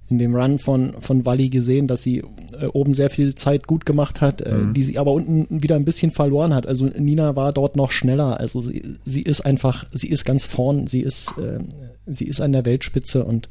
in 0.07 0.19
dem 0.19 0.35
Run 0.35 0.59
von 0.59 0.93
von 1.01 1.25
Wally 1.25 1.49
gesehen, 1.49 1.87
dass 1.87 2.03
sie 2.03 2.19
äh, 2.59 2.67
oben 2.67 2.93
sehr 2.93 3.09
viel 3.09 3.33
Zeit 3.33 3.65
gut 3.65 3.87
gemacht 3.87 4.21
hat, 4.21 4.41
äh, 4.41 4.53
mhm. 4.53 4.73
die 4.75 4.83
sie 4.83 4.99
aber 4.99 5.13
unten 5.13 5.63
wieder 5.63 5.75
ein 5.75 5.85
bisschen 5.85 6.11
verloren 6.11 6.53
hat. 6.53 6.67
Also 6.67 6.85
Nina 6.85 7.35
war 7.35 7.53
dort 7.53 7.75
noch 7.75 7.91
schneller. 7.91 8.39
Also 8.39 8.61
sie, 8.61 8.83
sie 9.03 9.23
ist 9.23 9.41
einfach, 9.41 9.85
sie 9.91 10.09
ist 10.09 10.25
ganz 10.25 10.45
vorn, 10.45 10.85
sie 10.85 11.01
ist 11.01 11.39
äh, 11.39 11.59
sie 12.05 12.25
ist 12.25 12.39
an 12.39 12.51
der 12.51 12.65
Weltspitze 12.65 13.25
und 13.25 13.49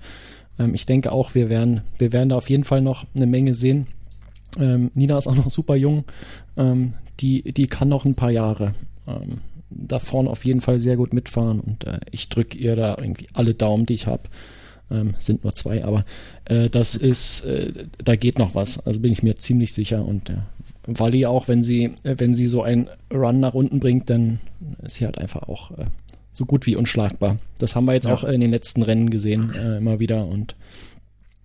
ähm, 0.59 0.75
ich 0.75 0.87
denke 0.87 1.13
auch, 1.13 1.35
wir 1.35 1.49
werden, 1.49 1.83
wir 1.99 2.13
werden 2.13 2.29
da 2.31 2.37
auf 2.37 2.51
jeden 2.51 2.65
Fall 2.65 2.81
noch 2.81 3.05
eine 3.15 3.27
Menge 3.27 3.55
sehen. 3.55 3.87
Ähm, 4.59 4.91
Nina 4.95 5.19
ist 5.19 5.27
auch 5.27 5.35
noch 5.35 5.51
super 5.51 5.77
jung. 5.77 6.05
Ähm, 6.57 6.95
die, 7.21 7.53
die 7.53 7.67
kann 7.67 7.89
noch 7.89 8.05
ein 8.05 8.15
paar 8.15 8.31
Jahre 8.31 8.75
ähm, 9.07 9.41
da 9.71 9.99
vorne 9.99 10.31
auf 10.31 10.45
jeden 10.45 10.61
Fall 10.61 10.81
sehr 10.81 10.97
gut 10.97 11.13
mitfahren 11.13 11.61
und 11.61 11.85
äh, 11.85 11.99
ich 12.11 12.29
drücke 12.29 12.57
ihr 12.57 12.77
da 12.77 12.97
irgendwie 12.99 13.27
alle 13.33 13.55
Daumen, 13.55 13.87
die 13.87 13.95
ich 13.95 14.07
habe. 14.07 14.23
Ähm, 14.91 15.15
sind 15.19 15.45
nur 15.45 15.55
zwei, 15.55 15.83
aber 15.83 16.05
äh, 16.45 16.69
das 16.69 16.95
ist, 16.95 17.45
äh, 17.47 17.87
da 18.05 18.17
geht 18.17 18.39
noch 18.39 18.55
was. 18.55 18.87
Also 18.87 19.01
bin 19.01 19.13
ich 19.13 19.23
mir 19.23 19.37
ziemlich 19.37 19.73
sicher 19.73 20.05
und 20.05 20.29
äh, 20.29 20.37
Wally 20.87 21.25
auch, 21.25 21.49
wenn 21.49 21.63
sie, 21.63 21.95
äh, 22.03 22.17
wenn 22.19 22.35
sie 22.35 22.47
so 22.47 22.63
einen 22.63 22.89
Run 23.13 23.41
nach 23.41 23.55
unten 23.55 23.81
bringt, 23.81 24.11
dann 24.11 24.41
ist 24.83 24.97
sie 24.97 25.07
halt 25.07 25.19
einfach 25.19 25.45
auch 25.45 25.71
äh, 25.73 25.87
so 26.35 26.45
gut 26.45 26.67
wie 26.67 26.77
unschlagbar. 26.77 27.39
Das 27.59 27.75
haben 27.75 27.87
wir 27.87 27.95
jetzt 27.95 28.07
ja. 28.07 28.13
auch 28.13 28.25
in 28.25 28.41
den 28.41 28.51
letzten 28.51 28.83
Rennen 28.83 29.09
gesehen, 29.09 29.55
äh, 29.55 29.79
immer 29.79 30.01
wieder. 30.01 30.27
Und 30.27 30.57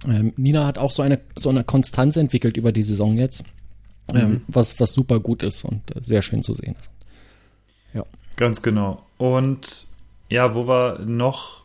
ähm, 0.05 0.33
Nina 0.35 0.65
hat 0.65 0.77
auch 0.77 0.91
so 0.91 1.03
eine, 1.03 1.19
so 1.37 1.49
eine 1.49 1.63
Konstanz 1.63 2.17
entwickelt 2.17 2.57
über 2.57 2.71
die 2.71 2.83
Saison 2.83 3.15
jetzt, 3.15 3.43
ähm, 4.13 4.29
mhm. 4.29 4.41
was, 4.47 4.79
was 4.79 4.91
super 4.91 5.19
gut 5.19 5.43
ist 5.43 5.63
und 5.63 5.95
äh, 5.95 6.01
sehr 6.01 6.23
schön 6.23 6.41
zu 6.41 6.55
sehen 6.55 6.75
ist. 6.79 6.89
Ja. 7.93 8.03
Ganz 8.35 8.63
genau. 8.63 9.05
Und 9.17 9.87
ja, 10.29 10.55
wo 10.55 10.67
wir 10.67 10.99
noch 11.05 11.63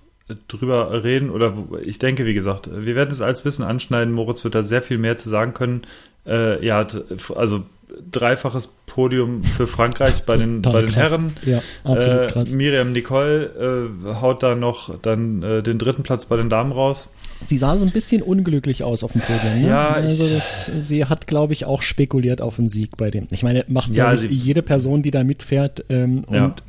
drüber 0.48 1.02
reden, 1.02 1.30
oder 1.30 1.56
ich 1.82 1.98
denke, 1.98 2.26
wie 2.26 2.34
gesagt, 2.34 2.68
wir 2.70 2.94
werden 2.94 3.10
es 3.10 3.22
als 3.22 3.42
bisschen 3.42 3.64
anschneiden. 3.64 4.12
Moritz 4.12 4.44
wird 4.44 4.54
da 4.54 4.62
sehr 4.62 4.82
viel 4.82 4.98
mehr 4.98 5.16
zu 5.16 5.30
sagen 5.30 5.54
können. 5.54 5.82
Äh, 6.26 6.64
ja, 6.64 6.86
also 7.34 7.64
dreifaches 8.10 8.68
Podium 8.86 9.44
für 9.44 9.66
Frankreich 9.66 10.24
bei 10.24 10.36
den, 10.36 10.62
bei 10.62 10.80
den 10.80 10.92
Herren. 10.92 11.36
Ja, 11.44 11.62
absolut 11.84 12.20
äh, 12.20 12.26
krass. 12.28 12.50
Miriam 12.52 12.92
Nicole 12.92 13.90
äh, 14.06 14.14
haut 14.20 14.42
da 14.42 14.54
noch 14.54 14.98
dann 15.00 15.42
äh, 15.42 15.62
den 15.62 15.78
dritten 15.78 16.02
Platz 16.02 16.26
bei 16.26 16.36
den 16.36 16.48
Damen 16.48 16.72
raus. 16.72 17.08
Sie 17.46 17.58
sah 17.58 17.76
so 17.76 17.84
ein 17.84 17.90
bisschen 17.90 18.22
unglücklich 18.22 18.82
aus 18.82 19.04
auf 19.04 19.12
dem 19.12 19.20
Podium. 19.20 19.62
Ne? 19.62 19.68
Ja, 19.68 19.88
also 19.90 20.28
das, 20.28 20.70
sie 20.80 21.04
hat, 21.04 21.26
glaube 21.26 21.52
ich, 21.52 21.64
auch 21.64 21.82
spekuliert 21.82 22.40
auf 22.40 22.58
einen 22.58 22.68
Sieg 22.68 22.96
bei 22.96 23.10
dem. 23.10 23.26
Ich 23.30 23.42
meine, 23.42 23.64
macht 23.68 23.90
ja, 23.92 24.14
ich, 24.14 24.30
jede 24.30 24.62
Person, 24.62 25.02
die 25.02 25.10
da 25.10 25.24
mitfährt 25.24 25.84
ähm, 25.88 26.24
ja. 26.30 26.46
und 26.46 26.62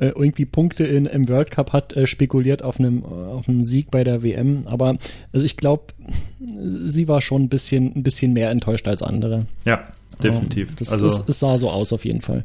äh, 0.00 0.08
irgendwie 0.08 0.44
Punkte 0.44 0.84
in, 0.84 1.06
im 1.06 1.28
World 1.28 1.50
Cup 1.50 1.72
hat, 1.72 1.96
äh, 1.96 2.06
spekuliert 2.06 2.62
auf 2.62 2.78
einem, 2.78 3.04
auf 3.04 3.48
einen 3.48 3.64
Sieg 3.64 3.90
bei 3.90 4.04
der 4.04 4.22
WM. 4.22 4.66
Aber 4.66 4.96
also 5.32 5.46
ich 5.46 5.56
glaube, 5.56 5.94
sie 6.40 7.08
war 7.08 7.22
schon 7.22 7.42
ein 7.42 7.48
bisschen, 7.48 7.94
ein 7.96 8.02
bisschen 8.02 8.32
mehr 8.32 8.50
enttäuscht 8.50 8.88
als 8.88 9.02
andere. 9.02 9.46
Ja, 9.64 9.86
definitiv. 10.22 10.70
Um, 10.70 10.76
das, 10.76 10.92
also, 10.92 11.06
es 11.06 11.38
sah 11.38 11.58
so 11.58 11.70
aus 11.70 11.92
auf 11.92 12.04
jeden 12.04 12.22
Fall 12.22 12.44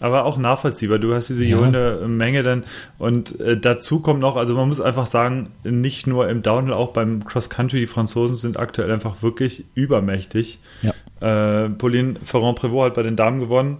aber 0.00 0.24
auch 0.24 0.38
nachvollziehbar. 0.38 0.98
Du 0.98 1.14
hast 1.14 1.28
diese 1.28 1.44
ja. 1.44 1.56
johlende 1.56 2.06
Menge 2.06 2.42
dann 2.42 2.64
und 2.98 3.38
äh, 3.40 3.58
dazu 3.58 4.00
kommt 4.00 4.20
noch, 4.20 4.36
also 4.36 4.54
man 4.54 4.68
muss 4.68 4.80
einfach 4.80 5.06
sagen, 5.06 5.50
nicht 5.64 6.06
nur 6.06 6.28
im 6.28 6.42
Downhill, 6.42 6.74
auch 6.74 6.92
beim 6.92 7.24
Cross 7.24 7.50
Country, 7.50 7.80
die 7.80 7.86
Franzosen 7.86 8.36
sind 8.36 8.58
aktuell 8.58 8.90
einfach 8.90 9.22
wirklich 9.22 9.64
übermächtig. 9.74 10.58
Ja. 10.82 11.64
Äh, 11.64 11.70
Pauline 11.70 12.16
Ferrand-Prévot 12.22 12.86
hat 12.86 12.94
bei 12.94 13.02
den 13.02 13.16
Damen 13.16 13.40
gewonnen. 13.40 13.78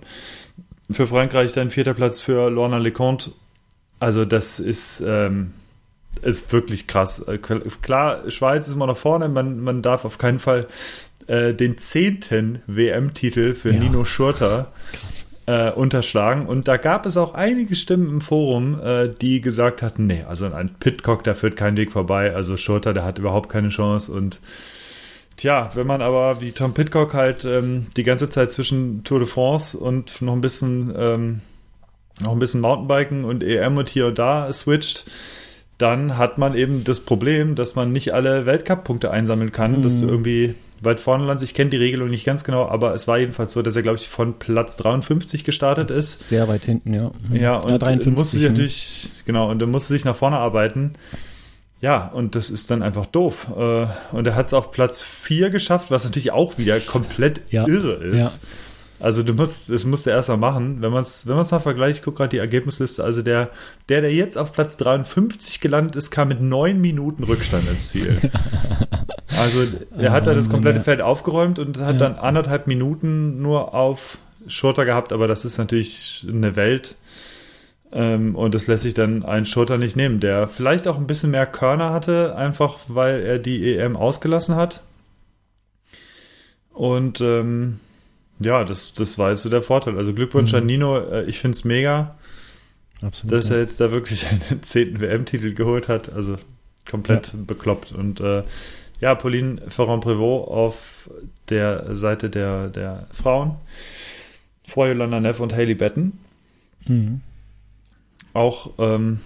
Für 0.90 1.06
Frankreich 1.06 1.52
dann 1.52 1.70
vierter 1.70 1.94
Platz 1.94 2.20
für 2.20 2.48
Lorna 2.48 2.78
Leconte. 2.78 3.32
Also 3.98 4.24
das 4.24 4.60
ist 4.60 5.02
ähm, 5.04 5.52
ist 6.22 6.52
wirklich 6.52 6.86
krass. 6.86 7.20
Äh, 7.20 7.38
klar, 7.38 8.30
Schweiz 8.30 8.68
ist 8.68 8.74
immer 8.74 8.86
noch 8.86 8.96
vorne. 8.96 9.28
Man, 9.28 9.60
man 9.60 9.82
darf 9.82 10.04
auf 10.04 10.18
keinen 10.18 10.38
Fall 10.38 10.66
äh, 11.26 11.54
den 11.54 11.78
zehnten 11.78 12.62
WM-Titel 12.66 13.54
für 13.54 13.72
ja. 13.72 13.80
Nino 13.80 14.04
Schurter 14.04 14.72
äh, 15.46 15.70
unterschlagen. 15.70 16.46
Und 16.46 16.68
da 16.68 16.76
gab 16.76 17.06
es 17.06 17.16
auch 17.16 17.34
einige 17.34 17.74
Stimmen 17.74 18.08
im 18.08 18.20
Forum, 18.20 18.80
äh, 18.80 19.08
die 19.08 19.40
gesagt 19.40 19.82
hatten, 19.82 20.06
nee, 20.06 20.24
also 20.28 20.46
ein 20.46 20.74
Pitcock, 20.78 21.24
da 21.24 21.34
führt 21.34 21.56
kein 21.56 21.76
Weg 21.76 21.92
vorbei. 21.92 22.34
Also 22.34 22.56
Schurter, 22.56 22.92
der 22.92 23.04
hat 23.04 23.18
überhaupt 23.18 23.48
keine 23.48 23.68
Chance. 23.68 24.12
Und 24.12 24.40
tja, 25.36 25.70
wenn 25.74 25.86
man 25.86 26.02
aber 26.02 26.40
wie 26.40 26.52
Tom 26.52 26.74
Pitcock 26.74 27.14
halt 27.14 27.44
ähm, 27.44 27.86
die 27.96 28.02
ganze 28.02 28.28
Zeit 28.28 28.52
zwischen 28.52 29.04
Tour 29.04 29.20
de 29.20 29.28
France 29.28 29.78
und 29.78 30.20
noch 30.20 30.32
ein 30.32 30.40
bisschen 30.40 30.92
ähm, 30.96 31.40
noch 32.20 32.32
ein 32.32 32.38
bisschen 32.38 32.60
Mountainbiken 32.60 33.24
und 33.24 33.42
EM 33.42 33.76
und 33.76 33.88
hier 33.88 34.06
und 34.06 34.18
da 34.18 34.52
switcht, 34.52 35.04
dann 35.78 36.16
hat 36.16 36.38
man 36.38 36.54
eben 36.54 36.84
das 36.84 37.00
Problem, 37.00 37.54
dass 37.54 37.74
man 37.74 37.92
nicht 37.92 38.14
alle 38.14 38.46
Weltcup-Punkte 38.46 39.10
einsammeln 39.10 39.52
kann, 39.52 39.78
mhm. 39.78 39.82
dass 39.82 40.00
du 40.00 40.06
irgendwie 40.06 40.54
weit 40.80 41.00
vorne 41.00 41.24
landest. 41.24 41.50
Ich 41.50 41.54
kenne 41.54 41.70
die 41.70 41.76
Regelung 41.76 42.08
nicht 42.08 42.24
ganz 42.24 42.44
genau, 42.44 42.66
aber 42.66 42.94
es 42.94 43.08
war 43.08 43.18
jedenfalls 43.18 43.52
so, 43.52 43.62
dass 43.62 43.76
er, 43.76 43.82
glaube 43.82 43.98
ich, 43.98 44.08
von 44.08 44.38
Platz 44.38 44.76
53 44.76 45.44
gestartet 45.44 45.90
ist. 45.90 46.28
Sehr 46.28 46.48
weit 46.48 46.64
hinten, 46.64 46.94
ja. 46.94 47.10
Ja, 47.32 47.56
und 47.56 47.70
ja, 47.70 47.78
53, 47.78 48.12
musste 48.12 48.36
sich 48.36 48.44
ne? 48.44 48.50
natürlich, 48.50 49.10
genau, 49.24 49.50
und 49.50 49.62
er 49.62 49.68
musste 49.68 49.92
sich 49.92 50.04
nach 50.04 50.16
vorne 50.16 50.36
arbeiten. 50.36 50.94
Ja, 51.80 52.08
und 52.08 52.34
das 52.34 52.50
ist 52.50 52.70
dann 52.70 52.82
einfach 52.82 53.06
doof. 53.06 53.48
Äh, 53.56 53.86
und 54.12 54.26
er 54.26 54.34
hat 54.34 54.46
es 54.46 54.54
auf 54.54 54.70
Platz 54.70 55.02
4 55.02 55.50
geschafft, 55.50 55.90
was 55.90 56.04
natürlich 56.04 56.32
auch 56.32 56.58
wieder 56.58 56.78
komplett 56.80 57.42
ja. 57.50 57.66
irre 57.66 57.94
ist. 58.04 58.18
Ja. 58.18 58.48
Also 58.98 59.22
du 59.22 59.34
musst, 59.34 59.68
das 59.68 59.84
musst 59.84 60.06
du 60.06 60.10
erst 60.10 60.28
mal 60.28 60.38
machen. 60.38 60.80
Wenn 60.80 60.90
man 60.90 61.02
es 61.02 61.26
wenn 61.26 61.36
man's 61.36 61.50
mal 61.50 61.60
vergleicht, 61.60 62.02
guck 62.02 62.16
gerade 62.16 62.30
die 62.30 62.38
Ergebnisliste. 62.38 63.04
Also 63.04 63.22
der, 63.22 63.50
der, 63.88 64.00
der 64.00 64.12
jetzt 64.12 64.38
auf 64.38 64.52
Platz 64.52 64.78
53 64.78 65.60
gelandet 65.60 65.96
ist, 65.96 66.10
kam 66.10 66.28
mit 66.28 66.40
neun 66.40 66.80
Minuten 66.80 67.24
Rückstand 67.24 67.68
ins 67.68 67.90
Ziel. 67.90 68.20
also 69.38 69.66
er 69.96 70.12
hat 70.12 70.26
da 70.26 70.34
das 70.34 70.48
komplette 70.48 70.80
Feld 70.80 71.00
aufgeräumt 71.00 71.58
und 71.58 71.78
hat 71.78 72.00
dann 72.00 72.16
anderthalb 72.16 72.66
Minuten 72.66 73.42
nur 73.42 73.74
auf 73.74 74.18
Schurter 74.46 74.84
gehabt, 74.84 75.12
aber 75.12 75.28
das 75.28 75.44
ist 75.44 75.58
natürlich 75.58 76.26
eine 76.28 76.56
Welt. 76.56 76.96
Ähm, 77.92 78.34
und 78.34 78.54
das 78.54 78.66
lässt 78.66 78.82
sich 78.82 78.94
dann 78.94 79.24
ein 79.24 79.46
Schurter 79.46 79.78
nicht 79.78 79.96
nehmen, 79.96 80.20
der 80.20 80.48
vielleicht 80.48 80.88
auch 80.88 80.98
ein 80.98 81.06
bisschen 81.06 81.30
mehr 81.30 81.46
Körner 81.46 81.92
hatte, 81.92 82.36
einfach 82.36 82.78
weil 82.88 83.22
er 83.22 83.38
die 83.38 83.76
EM 83.76 83.96
ausgelassen 83.96 84.56
hat. 84.56 84.82
Und 86.72 87.20
ähm, 87.20 87.80
ja, 88.38 88.64
das, 88.64 88.92
das 88.92 89.18
war 89.18 89.30
jetzt 89.30 89.42
so 89.42 89.48
der 89.48 89.62
Vorteil. 89.62 89.96
Also 89.96 90.12
Glückwunsch 90.12 90.52
mhm. 90.52 90.58
an 90.58 90.66
Nino. 90.66 90.98
Äh, 90.98 91.24
ich 91.24 91.38
finde 91.40 91.54
es 91.54 91.64
mega, 91.64 92.16
Absolut, 93.00 93.32
dass 93.32 93.50
er 93.50 93.58
jetzt 93.58 93.80
da 93.80 93.90
wirklich 93.90 94.26
einen 94.50 94.62
zehnten 94.62 95.00
WM-Titel 95.00 95.54
geholt 95.54 95.88
hat. 95.88 96.12
Also 96.12 96.36
komplett 96.88 97.28
ja. 97.28 97.38
bekloppt. 97.46 97.92
Und 97.92 98.20
äh, 98.20 98.42
ja, 99.00 99.14
Pauline 99.14 99.62
Ferrand-Prévot 99.68 100.48
auf 100.48 101.10
der 101.48 101.94
Seite 101.94 102.30
der, 102.30 102.68
der 102.68 103.06
Frauen. 103.12 103.56
Frau 104.66 104.86
Yolanda 104.86 105.20
Neff 105.20 105.40
und 105.40 105.54
Haley 105.54 105.74
Betten. 105.74 106.18
Mhm. 106.86 107.20
Auch 108.32 108.70
ähm, 108.78 109.20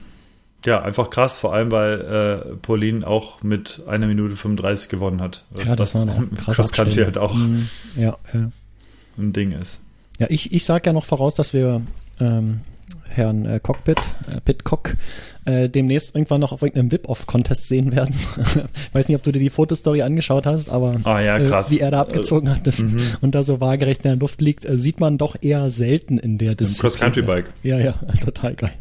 ja, 0.66 0.82
einfach 0.82 1.08
krass, 1.08 1.38
vor 1.38 1.54
allem 1.54 1.70
weil 1.70 2.00
äh, 2.00 2.56
Pauline 2.56 3.06
auch 3.06 3.42
mit 3.42 3.82
einer 3.86 4.06
Minute 4.06 4.36
35 4.36 4.90
gewonnen 4.90 5.22
hat. 5.22 5.46
ja, 5.56 5.74
das, 5.74 5.92
das 5.92 6.06
war 6.06 6.26
krass. 6.36 6.56
Das 6.56 6.72
kann 6.72 6.90
halt 6.90 7.16
auch. 7.16 7.34
Mhm. 7.34 7.68
Ja, 7.96 8.18
ja 8.32 8.50
ein 9.16 9.32
Ding 9.32 9.52
ist. 9.52 9.82
Ja, 10.18 10.26
ich, 10.28 10.52
ich 10.52 10.64
sage 10.64 10.86
ja 10.86 10.92
noch 10.92 11.06
voraus, 11.06 11.34
dass 11.34 11.54
wir 11.54 11.82
ähm, 12.18 12.60
Herrn 13.10 13.44
äh, 13.44 13.60
Cockpit, 13.62 13.98
äh, 13.98 14.40
Pitcock, 14.40 14.94
äh, 15.44 15.68
demnächst 15.68 16.14
irgendwann 16.14 16.40
noch 16.40 16.52
auf 16.52 16.62
irgendeinem 16.62 16.92
Whip-Off-Contest 16.92 17.68
sehen 17.68 17.92
werden. 17.92 18.14
Weiß 18.92 19.08
nicht, 19.08 19.16
ob 19.16 19.22
du 19.22 19.32
dir 19.32 19.38
die 19.38 19.50
Fotostory 19.50 20.02
angeschaut 20.02 20.46
hast, 20.46 20.68
aber 20.68 20.94
ah, 21.04 21.20
ja, 21.20 21.38
äh, 21.38 21.70
wie 21.70 21.80
er 21.80 21.90
da 21.90 22.00
abgezogen 22.00 22.50
hat 22.50 22.66
das, 22.66 22.82
mhm. 22.82 23.00
und 23.20 23.34
da 23.34 23.42
so 23.42 23.60
waagerecht 23.60 24.04
in 24.04 24.10
der 24.10 24.16
Luft 24.16 24.40
liegt, 24.40 24.64
äh, 24.64 24.78
sieht 24.78 25.00
man 25.00 25.18
doch 25.18 25.36
eher 25.40 25.70
selten 25.70 26.18
in 26.18 26.38
der 26.38 26.54
Disziplin. 26.54 26.90
Cross-Country-Bike. 26.90 27.50
Ja, 27.62 27.78
ja, 27.78 27.92
total 28.24 28.54
geil. 28.54 28.72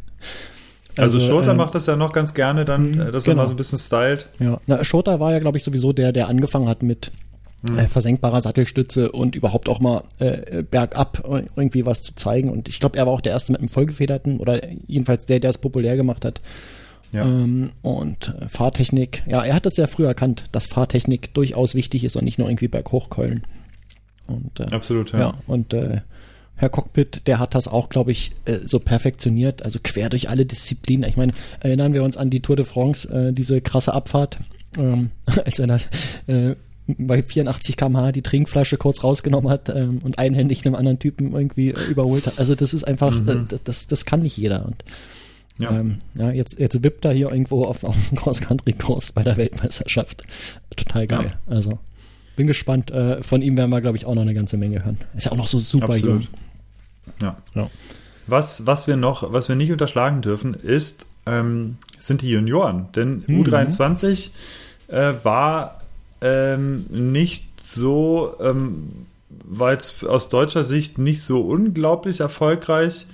Also, 0.97 1.17
also 1.17 1.27
Schurter 1.27 1.51
ähm, 1.51 1.57
macht 1.57 1.75
das 1.75 1.85
ja 1.85 1.95
noch 1.95 2.11
ganz 2.11 2.33
gerne, 2.33 2.65
dann, 2.65 2.91
mhm, 2.91 3.11
dass 3.11 3.23
genau. 3.23 3.35
er 3.35 3.43
mal 3.43 3.47
so 3.47 3.53
ein 3.53 3.57
bisschen 3.57 3.77
stylt. 3.77 4.27
Ja, 4.39 4.59
Na, 4.67 4.83
Schurter 4.83 5.19
war 5.19 5.31
ja, 5.31 5.39
glaube 5.39 5.57
ich, 5.57 5.63
sowieso 5.63 5.93
der, 5.93 6.11
der 6.11 6.27
angefangen 6.27 6.67
hat 6.67 6.83
mit 6.83 7.11
äh, 7.67 7.87
versenkbarer 7.87 8.41
Sattelstütze 8.41 9.11
und 9.11 9.35
überhaupt 9.35 9.67
auch 9.67 9.79
mal 9.79 10.03
äh, 10.19 10.63
bergab 10.63 11.23
irgendwie 11.55 11.85
was 11.85 12.03
zu 12.03 12.15
zeigen. 12.15 12.49
Und 12.49 12.69
ich 12.69 12.79
glaube, 12.79 12.97
er 12.97 13.05
war 13.05 13.13
auch 13.13 13.21
der 13.21 13.33
Erste 13.33 13.51
mit 13.51 13.59
einem 13.59 13.69
vollgefederten 13.69 14.39
oder 14.39 14.61
jedenfalls 14.87 15.25
der, 15.25 15.39
der 15.39 15.49
es 15.49 15.57
populär 15.57 15.95
gemacht 15.97 16.23
hat. 16.25 16.41
Ja. 17.11 17.25
Ähm, 17.25 17.71
und 17.81 18.35
äh, 18.39 18.47
Fahrtechnik, 18.47 19.23
ja, 19.27 19.43
er 19.43 19.55
hat 19.55 19.65
das 19.65 19.75
sehr 19.75 19.87
früh 19.87 20.05
erkannt, 20.05 20.45
dass 20.51 20.67
Fahrtechnik 20.67 21.33
durchaus 21.33 21.75
wichtig 21.75 22.03
ist 22.03 22.15
und 22.15 22.23
nicht 22.23 22.37
nur 22.37 22.47
irgendwie 22.47 22.67
berghochkeulen. 22.67 23.43
Und, 24.27 24.59
äh, 24.59 24.65
Absolut, 24.71 25.11
ja. 25.11 25.19
ja 25.19 25.33
und 25.47 25.73
äh, 25.73 26.01
Herr 26.55 26.69
Cockpit, 26.69 27.25
der 27.25 27.39
hat 27.39 27.55
das 27.55 27.67
auch, 27.67 27.89
glaube 27.89 28.11
ich, 28.11 28.33
äh, 28.45 28.59
so 28.63 28.79
perfektioniert, 28.79 29.63
also 29.63 29.79
quer 29.81 30.09
durch 30.09 30.29
alle 30.29 30.45
Disziplinen. 30.45 31.09
Ich 31.09 31.17
meine, 31.17 31.33
erinnern 31.61 31.93
wir 31.93 32.03
uns 32.03 32.17
an 32.17 32.29
die 32.29 32.41
Tour 32.41 32.57
de 32.57 32.65
France, 32.65 33.07
äh, 33.11 33.33
diese 33.33 33.61
krasse 33.61 33.93
Abfahrt, 33.93 34.39
ähm, 34.77 35.11
als 35.45 35.59
er 35.59 35.67
da 35.67 35.79
äh, 36.27 36.55
bei 36.97 37.23
84 37.23 37.77
km/h 37.77 38.11
die 38.11 38.21
Trinkflasche 38.21 38.77
kurz 38.77 39.03
rausgenommen 39.03 39.49
hat 39.49 39.69
ähm, 39.69 39.99
und 40.03 40.19
einhändig 40.19 40.65
einem 40.65 40.75
anderen 40.75 40.99
Typen 40.99 41.33
irgendwie 41.33 41.69
äh, 41.69 41.85
überholt 41.89 42.27
hat. 42.27 42.39
Also 42.39 42.55
das 42.55 42.73
ist 42.73 42.83
einfach, 42.83 43.19
mhm. 43.19 43.47
äh, 43.51 43.57
das, 43.63 43.87
das 43.87 44.05
kann 44.05 44.21
nicht 44.21 44.37
jeder. 44.37 44.65
Und 44.65 44.83
ja. 45.59 45.71
Ähm, 45.71 45.97
ja, 46.15 46.31
jetzt, 46.31 46.57
jetzt 46.57 46.81
wippt 46.83 47.03
er 47.03 47.11
hier 47.11 47.31
irgendwo 47.31 47.65
auf, 47.65 47.83
auf 47.83 47.95
dem 48.09 48.17
Cross-Country-Kurs 48.17 49.11
bei 49.11 49.23
der 49.23 49.35
Weltmeisterschaft. 49.35 50.23
Total 50.75 51.05
geil. 51.05 51.33
Ja. 51.33 51.53
Also 51.53 51.79
bin 52.37 52.47
gespannt. 52.47 52.89
Äh, 52.91 53.21
von 53.21 53.41
ihm 53.41 53.57
werden 53.57 53.69
wir, 53.69 53.81
glaube 53.81 53.97
ich, 53.97 54.05
auch 54.05 54.15
noch 54.15 54.21
eine 54.21 54.33
ganze 54.33 54.55
Menge 54.55 54.85
hören. 54.85 54.97
Ist 55.15 55.25
ja 55.25 55.33
auch 55.33 55.37
noch 55.37 55.49
so 55.49 55.59
super 55.59 55.89
Absolut. 55.89 56.21
jung. 56.21 56.27
Ja. 57.21 57.37
ja. 57.53 57.69
Was, 58.27 58.65
was 58.65 58.87
wir 58.87 58.95
noch, 58.95 59.33
was 59.33 59.49
wir 59.49 59.57
nicht 59.57 59.73
unterschlagen 59.73 60.21
dürfen, 60.21 60.53
ist, 60.53 61.05
ähm, 61.25 61.77
sind 61.97 62.21
die 62.21 62.29
Junioren. 62.29 62.87
Denn 62.95 63.23
mhm. 63.27 63.43
U23 63.43 64.29
äh, 64.87 65.15
war 65.23 65.78
ähm, 66.21 66.85
nicht 66.89 67.45
so, 67.63 68.35
ähm, 68.41 68.89
war 69.29 69.71
jetzt 69.71 70.03
aus 70.05 70.29
deutscher 70.29 70.63
Sicht 70.63 70.97
nicht 70.97 71.21
so 71.21 71.41
unglaublich 71.41 72.19
erfolgreich. 72.19 73.05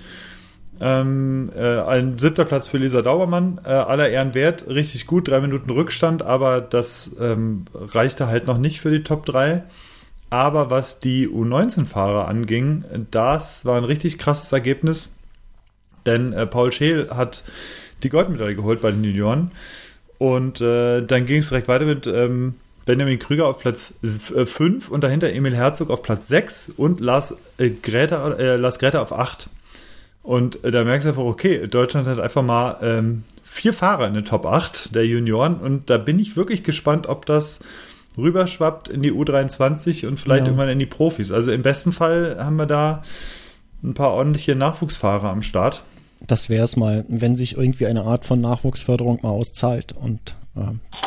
Ähm, 0.82 1.50
äh, 1.56 1.80
ein 1.82 2.20
siebter 2.20 2.44
Platz 2.44 2.68
für 2.68 2.78
Lisa 2.78 3.02
Daubermann, 3.02 3.62
äh, 3.64 3.70
aller 3.70 4.10
Ehren 4.10 4.34
wert, 4.34 4.68
richtig 4.68 5.08
gut, 5.08 5.30
drei 5.30 5.40
Minuten 5.40 5.70
Rückstand, 5.70 6.22
aber 6.22 6.60
das 6.60 7.16
ähm, 7.20 7.64
reichte 7.74 8.28
halt 8.28 8.46
noch 8.46 8.58
nicht 8.58 8.82
für 8.82 8.92
die 8.92 9.04
Top 9.04 9.26
3. 9.26 9.64
Aber 10.30 10.70
was 10.70 11.00
die 11.00 11.30
U19-Fahrer 11.30 12.28
anging, 12.28 12.84
das 13.12 13.64
war 13.64 13.78
ein 13.78 13.86
richtig 13.86 14.18
krasses 14.18 14.52
Ergebnis. 14.52 15.16
Denn 16.06 16.34
äh, 16.34 16.46
Paul 16.46 16.74
Scheel 16.74 17.10
hat 17.10 17.44
die 18.04 18.10
Goldmedaille 18.10 18.56
geholt 18.56 18.82
bei 18.82 18.92
den 18.92 19.04
Junioren. 19.04 19.52
Und 20.18 20.60
äh, 20.62 21.02
dann 21.02 21.26
ging 21.26 21.40
es 21.40 21.50
direkt 21.50 21.68
weiter 21.68 21.86
mit 21.86 22.08
ähm, 22.08 22.56
Benjamin 22.86 23.20
Krüger 23.20 23.48
auf 23.48 23.58
Platz 23.58 23.96
5 24.04 24.90
äh, 24.90 24.94
und 24.94 25.04
dahinter 25.04 25.32
Emil 25.34 25.56
Herzog 25.56 25.90
auf 25.90 26.04
Platz 26.04 26.28
6 26.28 26.74
und 26.78 27.00
Lars, 27.00 27.36
äh, 27.58 27.70
Greta, 27.70 28.34
äh, 28.34 28.56
Lars 28.58 28.80
Greta 28.80 29.02
auf 29.02 29.12
8. 29.12 29.50
Und 30.22 30.64
äh, 30.64 30.72
da 30.72 30.84
merkst 30.84 31.06
du 31.06 31.10
einfach, 31.10 31.24
okay, 31.24 31.68
Deutschland 31.68 32.08
hat 32.08 32.20
einfach 32.20 32.44
mal 32.44 32.78
ähm, 32.82 33.24
vier 33.44 33.74
Fahrer 33.74 34.08
in 34.08 34.14
der 34.14 34.24
Top 34.24 34.46
8 34.46 34.94
der 34.94 35.06
Junioren 35.06 35.56
und 35.56 35.90
da 35.90 35.98
bin 35.98 36.20
ich 36.20 36.36
wirklich 36.36 36.64
gespannt, 36.64 37.08
ob 37.08 37.26
das 37.26 37.62
rüberschwappt 38.18 38.88
in 38.88 39.02
die 39.02 39.12
U23 39.12 40.08
und 40.08 40.20
vielleicht 40.20 40.42
ja. 40.42 40.48
irgendwann 40.48 40.70
in 40.70 40.80
die 40.80 40.86
Profis. 40.86 41.32
Also 41.32 41.52
im 41.52 41.62
besten 41.62 41.92
Fall 41.92 42.38
haben 42.40 42.56
wir 42.56 42.66
da 42.66 43.02
ein 43.84 43.94
paar 43.94 44.12
ordentliche 44.12 44.56
Nachwuchsfahrer 44.56 45.30
am 45.30 45.42
Start. 45.42 45.84
Das 46.22 46.50
wäre 46.50 46.64
es 46.64 46.76
mal, 46.76 47.06
wenn 47.08 47.36
sich 47.36 47.58
irgendwie 47.58 47.88
eine 47.88 48.04
Art 48.04 48.26
von 48.26 48.42
Nachwuchsförderung 48.42 49.20
mal 49.22 49.30
auszahlt. 49.30 49.94
Und 49.94 50.36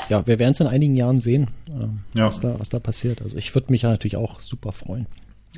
ja, 0.08 0.26
wir 0.26 0.38
werden 0.38 0.52
es 0.52 0.60
in 0.60 0.66
einigen 0.66 0.96
Jahren 0.96 1.18
sehen, 1.18 1.48
äh, 1.68 2.18
ja. 2.18 2.26
was, 2.26 2.40
da, 2.40 2.58
was 2.58 2.68
da 2.68 2.78
passiert. 2.78 3.22
Also 3.22 3.36
ich 3.36 3.54
würde 3.54 3.72
mich 3.72 3.82
ja 3.82 3.90
natürlich 3.90 4.16
auch 4.16 4.40
super 4.40 4.72
freuen. 4.72 5.06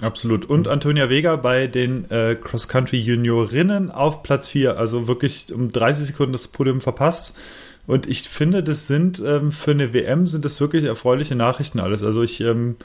Absolut. 0.01 0.45
Und 0.45 0.69
Antonia 0.69 1.11
Vega 1.11 1.37
bei 1.37 1.67
den 1.67 2.11
äh, 2.11 2.37
Cross-Country-Juniorinnen 2.41 3.91
auf 3.91 4.23
Platz 4.23 4.49
4. 4.49 4.79
Also 4.79 5.09
wirklich 5.09 5.53
um 5.53 5.73
30 5.73 6.07
Sekunden 6.07 6.33
das 6.33 6.49
Podium 6.49 6.81
verpasst. 6.81 7.37
Und 7.87 8.07
ich 8.07 8.23
finde, 8.23 8.63
das 8.63 8.87
sind 8.87 9.21
ähm, 9.25 9.53
für 9.53 9.73
eine 9.73 9.93
WM 9.93 10.27
sind 10.27 10.45
das 10.45 10.61
wirklich 10.61 10.85
erfreuliche 10.85 11.35
Nachrichten 11.35 11.81
alles. 11.81 12.03
Also 12.03 12.23
ich, 12.23 12.41
ähm, 12.41 12.77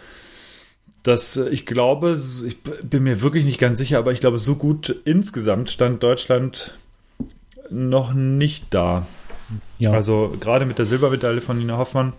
das, 1.03 1.37
ich 1.37 1.65
glaube, 1.65 2.17
ich 2.45 2.61
bin 2.61 3.03
mir 3.03 3.21
wirklich 3.21 3.45
nicht 3.45 3.59
ganz 3.59 3.77
sicher, 3.77 3.99
aber 3.99 4.11
ich 4.11 4.19
glaube, 4.19 4.39
so 4.39 4.55
gut 4.55 4.95
insgesamt 5.05 5.69
stand 5.69 6.01
Deutschland 6.01 6.77
noch 7.69 8.13
nicht 8.13 8.73
da. 8.73 9.05
Ja. 9.77 9.91
Also 9.91 10.35
gerade 10.39 10.65
mit 10.65 10.77
der 10.77 10.85
Silbermedaille 10.85 11.41
von 11.41 11.57
Nina 11.57 11.77
Hoffmann. 11.77 12.13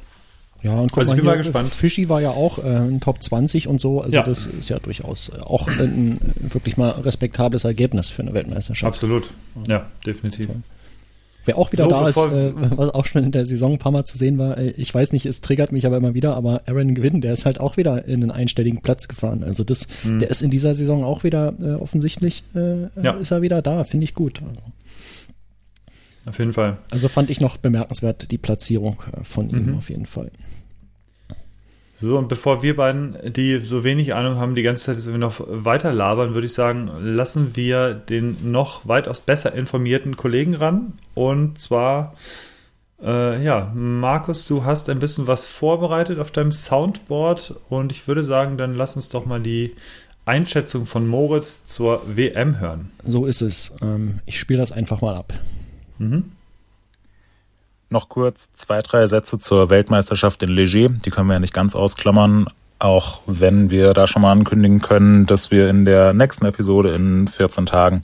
Ja, 0.62 0.78
und 0.78 0.90
guck 0.90 1.00
also 1.00 1.12
mal, 1.12 1.16
ich 1.16 1.23
bin 1.23 1.26
mal 1.26 1.38
gespannt. 1.38 1.68
Fischi 1.71 2.09
war 2.09 2.21
ja 2.21 2.30
auch 2.30 2.62
äh, 2.64 2.88
in 2.88 3.00
Top 3.00 3.23
20 3.23 3.68
und 3.68 3.80
so. 3.80 4.00
Also 4.00 4.16
ja. 4.16 4.23
das 4.23 4.47
ist 4.47 4.68
ja 4.68 4.78
durchaus 4.78 5.28
äh, 5.28 5.40
auch 5.40 5.68
ein, 5.68 6.18
wirklich 6.40 6.76
mal 6.76 6.90
respektables 6.90 7.64
Ergebnis 7.64 8.11
für 8.11 8.23
eine 8.23 8.35
Weltmeisterschaft. 8.35 8.95
Absolut. 8.95 9.30
Ja, 9.68 9.87
definitiv. 10.04 10.49
Wer 11.45 11.59
auch 11.59 11.71
wieder 11.71 11.85
so, 11.85 11.90
da 11.90 12.09
ist, 12.09 12.16
äh, 12.16 12.52
was 12.54 12.90
auch 12.90 13.06
schon 13.06 13.23
in 13.23 13.30
der 13.30 13.47
Saison 13.47 13.75
ein 13.75 13.78
paar 13.78 13.92
Mal 13.92 14.04
zu 14.04 14.18
sehen 14.18 14.38
war, 14.40 14.59
äh, 14.59 14.71
ich 14.71 14.92
weiß 14.92 15.12
nicht, 15.12 15.26
es 15.26 15.40
triggert 15.40 15.71
mich 15.71 15.87
aber 15.87 15.97
immer 15.97 16.14
wieder, 16.14 16.35
aber 16.37 16.62
Aaron 16.66 16.97
Gwynn, 16.97 17.21
der 17.21 17.33
ist 17.33 17.47
halt 17.47 17.61
auch 17.61 17.76
wieder 17.76 18.04
in 18.06 18.23
einen 18.23 18.33
einstelligen 18.33 18.83
Platz 18.83 19.06
gefahren. 19.06 19.45
Also 19.45 19.62
das, 19.62 19.87
mhm. 20.02 20.18
der 20.18 20.30
ist 20.30 20.42
in 20.42 20.50
dieser 20.50 20.75
Saison 20.75 21.04
auch 21.04 21.23
wieder 21.23 21.54
äh, 21.62 21.75
offensichtlich, 21.75 22.42
äh, 22.56 22.88
ja. 23.00 23.12
ist 23.12 23.30
er 23.30 23.42
wieder 23.42 23.62
da, 23.62 23.85
finde 23.85 24.04
ich 24.04 24.14
gut. 24.14 24.42
Also. 24.42 24.62
Auf 26.26 26.38
jeden 26.38 26.52
Fall. 26.52 26.78
Also 26.90 27.09
fand 27.09 27.30
ich 27.30 27.40
noch 27.40 27.56
bemerkenswert 27.56 28.30
die 28.30 28.38
Platzierung 28.38 28.99
äh, 29.12 29.25
von 29.25 29.49
ihm 29.49 29.73
mhm. 29.73 29.78
auf 29.78 29.88
jeden 29.88 30.06
Fall. 30.06 30.30
So, 31.99 32.18
und 32.18 32.28
bevor 32.28 32.62
wir 32.62 32.76
beiden, 32.76 33.16
die 33.33 33.59
so 33.61 33.83
wenig 33.83 34.12
Ahnung 34.12 34.37
haben, 34.37 34.54
die 34.54 34.62
ganze 34.62 34.85
Zeit 34.85 35.00
so 35.00 35.16
noch 35.16 35.40
weiter 35.49 35.95
labern, 35.95 36.35
würde 36.35 36.47
ich 36.47 36.52
sagen, 36.52 36.90
lassen 37.00 37.56
wir 37.56 37.95
den 37.95 38.37
noch 38.52 38.87
weitaus 38.87 39.23
besser 39.23 39.54
informierten 39.54 40.14
Kollegen 40.14 40.54
ran. 40.54 40.92
Und 41.14 41.59
zwar, 41.59 42.12
äh, 43.02 43.42
ja, 43.42 43.73
Markus, 43.75 44.45
du 44.45 44.64
hast 44.64 44.90
ein 44.90 44.99
bisschen 44.99 45.26
was 45.26 45.47
vorbereitet 45.47 46.18
auf 46.18 46.30
deinem 46.30 46.52
Soundboard 46.52 47.54
und 47.71 47.92
ich 47.92 48.06
würde 48.06 48.25
sagen, 48.25 48.59
dann 48.59 48.75
lass 48.75 48.97
uns 48.97 49.09
doch 49.09 49.25
mal 49.25 49.40
die 49.40 49.75
Einschätzung 50.26 50.85
von 50.85 51.06
Moritz 51.06 51.64
zur 51.64 52.02
WM 52.14 52.61
hören. 52.61 52.90
So 53.06 53.25
ist 53.25 53.40
es. 53.40 53.75
Ähm, 53.80 54.18
ich 54.26 54.38
spiele 54.38 54.61
das 54.61 54.73
einfach 54.73 55.00
mal 55.00 55.14
ab. 55.14 55.33
Mhm. 55.99 56.33
Noch 57.88 58.09
kurz 58.09 58.53
zwei, 58.55 58.81
drei 58.81 59.07
Sätze 59.07 59.38
zur 59.38 59.71
Weltmeisterschaft 59.71 60.43
in 60.43 60.50
Leger. 60.50 60.88
Die 60.88 61.11
können 61.11 61.28
wir 61.28 61.35
ja 61.35 61.41
nicht 61.41 61.54
ganz 61.54 61.76
ausklammern, 61.76 62.49
auch 62.78 63.21
wenn 63.26 63.71
wir 63.71 63.95
da 63.95 64.06
schon 64.06 64.23
mal 64.23 64.32
ankündigen 64.32 64.80
können, 64.80 65.26
dass 65.26 65.50
wir 65.50 65.69
in 65.69 65.85
der 65.85 66.13
nächsten 66.13 66.47
Episode 66.47 66.95
in 66.95 67.28
14 67.28 67.67
Tagen 67.67 68.02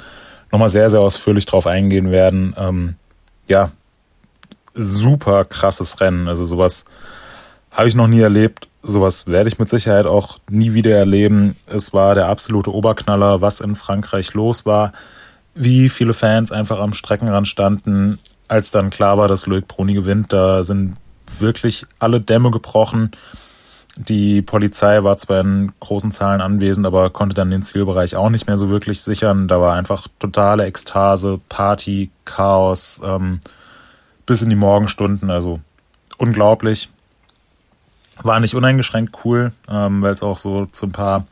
nochmal 0.53 0.69
sehr, 0.69 0.89
sehr 0.89 1.01
ausführlich 1.01 1.47
drauf 1.47 1.67
eingehen 1.67 2.13
werden. 2.13 2.55
Ähm, 2.57 2.95
ja, 3.49 3.73
super 4.75 5.45
krasses 5.45 6.01
Rennen. 6.01 6.29
Also 6.29 6.45
sowas 6.45 6.85
habe 7.73 7.89
ich 7.89 7.95
noch 7.95 8.07
nie 8.07 8.21
erlebt. 8.21 8.69
Sowas 8.83 9.27
werde 9.27 9.49
ich 9.49 9.59
mit 9.59 9.69
Sicherheit 9.69 10.07
auch 10.07 10.39
nie 10.49 10.75
wieder 10.75 10.97
erleben. 10.97 11.57
Es 11.67 11.93
war 11.93 12.15
der 12.15 12.27
absolute 12.27 12.73
Oberknaller, 12.73 13.41
was 13.41 13.61
in 13.61 13.75
Frankreich 13.75 14.35
los 14.35 14.67
war. 14.67 14.93
Wie 15.55 15.89
viele 15.89 16.15
Fans 16.15 16.51
einfach 16.51 16.79
am 16.79 16.95
Streckenrand 16.95 17.47
standen, 17.47 18.19
als 18.49 18.71
dann 18.71 18.91
klar 18.91 19.19
war, 19.19 19.29
dass 19.29 19.47
Loic 19.47 19.67
Bruni 19.67 19.95
gewinnt, 19.95 20.33
da 20.33 20.63
sind 20.63 20.97
wirklich 21.39 21.87
alle 21.99 22.21
Dämme 22.21 22.51
gebrochen. 22.51 23.13
Die 23.97 24.41
Polizei 24.41 25.05
war 25.05 25.19
zwar 25.19 25.41
in 25.41 25.73
großen 25.81 26.13
Zahlen 26.13 26.41
anwesend, 26.41 26.87
aber 26.87 27.11
konnte 27.11 27.35
dann 27.35 27.51
den 27.51 27.63
Zielbereich 27.63 28.17
auch 28.17 28.31
nicht 28.31 28.47
mehr 28.47 28.57
so 28.57 28.71
wirklich 28.71 29.03
sichern. 29.03 29.49
Da 29.49 29.61
war 29.61 29.75
einfach 29.75 30.09
totale 30.19 30.65
Ekstase, 30.65 31.41
Party, 31.51 32.11
Chaos 32.25 33.03
ähm, 33.05 33.41
bis 34.25 34.41
in 34.41 34.49
die 34.49 34.57
Morgenstunden. 34.57 35.31
Also 35.31 35.61
unglaublich. 36.17 36.89
War 38.23 38.41
nicht 38.41 38.55
uneingeschränkt 38.55 39.19
cool, 39.25 39.53
ähm, 39.69 40.01
weil 40.01 40.13
es 40.13 40.23
auch 40.23 40.39
so 40.39 40.67
zu 40.67 40.87
ein 40.87 40.93
paar 40.93 41.27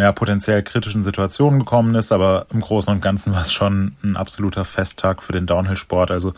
ja, 0.00 0.12
potenziell 0.12 0.62
kritischen 0.62 1.02
Situationen 1.02 1.60
gekommen 1.60 1.94
ist, 1.94 2.12
aber 2.12 2.46
im 2.50 2.60
Großen 2.60 2.92
und 2.92 3.00
Ganzen 3.00 3.32
war 3.32 3.42
es 3.42 3.52
schon 3.52 3.96
ein 4.02 4.16
absoluter 4.16 4.64
Festtag 4.64 5.22
für 5.22 5.32
den 5.32 5.46
Downhill-Sport. 5.46 6.10
Also 6.10 6.34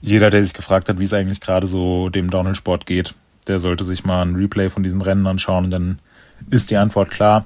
jeder, 0.00 0.30
der 0.30 0.42
sich 0.42 0.52
gefragt 0.52 0.88
hat, 0.88 0.98
wie 0.98 1.04
es 1.04 1.14
eigentlich 1.14 1.40
gerade 1.40 1.66
so 1.66 2.08
dem 2.08 2.30
Downhill-Sport 2.30 2.86
geht, 2.86 3.14
der 3.46 3.58
sollte 3.58 3.84
sich 3.84 4.04
mal 4.04 4.22
ein 4.22 4.34
Replay 4.34 4.68
von 4.68 4.82
diesem 4.82 5.00
Rennen 5.00 5.26
anschauen, 5.26 5.70
dann 5.70 5.98
ist 6.50 6.70
die 6.70 6.76
Antwort 6.76 7.10
klar. 7.10 7.44